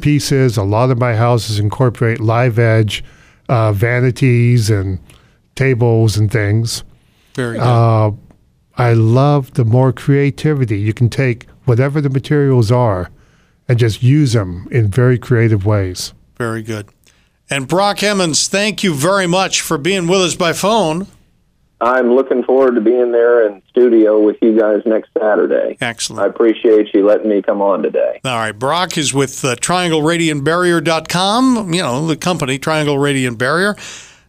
pieces. 0.00 0.56
A 0.56 0.64
lot 0.64 0.90
of 0.90 0.98
my 0.98 1.14
houses 1.14 1.58
incorporate 1.58 2.20
live 2.20 2.58
edge 2.58 3.04
uh, 3.48 3.72
vanities 3.72 4.70
and 4.70 4.98
tables 5.54 6.16
and 6.16 6.30
things. 6.30 6.82
Very 7.34 7.58
good. 7.58 7.62
Uh, 7.62 8.12
I 8.76 8.94
love 8.94 9.54
the 9.54 9.64
more 9.64 9.92
creativity. 9.92 10.80
You 10.80 10.92
can 10.92 11.08
take 11.08 11.46
whatever 11.64 12.00
the 12.00 12.10
materials 12.10 12.72
are 12.72 13.10
and 13.68 13.78
just 13.78 14.02
use 14.02 14.32
them 14.32 14.66
in 14.70 14.88
very 14.88 15.18
creative 15.18 15.64
ways. 15.64 16.12
Very 16.36 16.62
good. 16.62 16.88
And 17.48 17.68
Brock 17.68 18.02
Emmons, 18.02 18.48
thank 18.48 18.82
you 18.82 18.94
very 18.94 19.26
much 19.26 19.60
for 19.60 19.78
being 19.78 20.08
with 20.08 20.20
us 20.22 20.34
by 20.34 20.52
phone. 20.52 21.06
I'm 21.84 22.14
looking 22.14 22.42
forward 22.44 22.76
to 22.76 22.80
being 22.80 23.12
there 23.12 23.46
in 23.46 23.60
studio 23.68 24.18
with 24.18 24.38
you 24.40 24.58
guys 24.58 24.80
next 24.86 25.10
Saturday. 25.18 25.76
Excellent. 25.82 26.22
I 26.22 26.26
appreciate 26.28 26.94
you 26.94 27.06
letting 27.06 27.28
me 27.28 27.42
come 27.42 27.60
on 27.60 27.82
today. 27.82 28.22
All 28.24 28.38
right. 28.38 28.52
Brock 28.52 28.96
is 28.96 29.12
with 29.12 29.44
uh, 29.44 29.56
TriangleRadiantBarrier.com, 29.56 31.74
you 31.74 31.82
know, 31.82 32.06
the 32.06 32.16
company, 32.16 32.58
Triangle 32.58 32.98
Radiant 32.98 33.36
Barrier. 33.36 33.76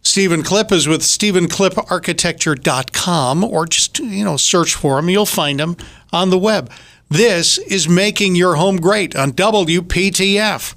Stephen 0.02 0.44
Clipp 0.44 0.74
is 0.74 0.86
with 0.88 1.02
StephenClippArchitecture.com, 1.02 3.44
or 3.46 3.66
just, 3.66 4.00
you 4.00 4.26
know, 4.26 4.36
search 4.36 4.76
for 4.76 5.00
him. 5.00 5.10
You'll 5.10 5.26
find 5.26 5.62
him 5.62 5.78
on 6.12 6.32
the 6.32 6.38
web. 6.38 6.70
This 7.10 7.58
is 7.58 7.88
Making 7.88 8.36
Your 8.36 8.56
Home 8.56 8.76
Great 8.78 9.16
on 9.16 9.32
WPTF. 9.32 10.76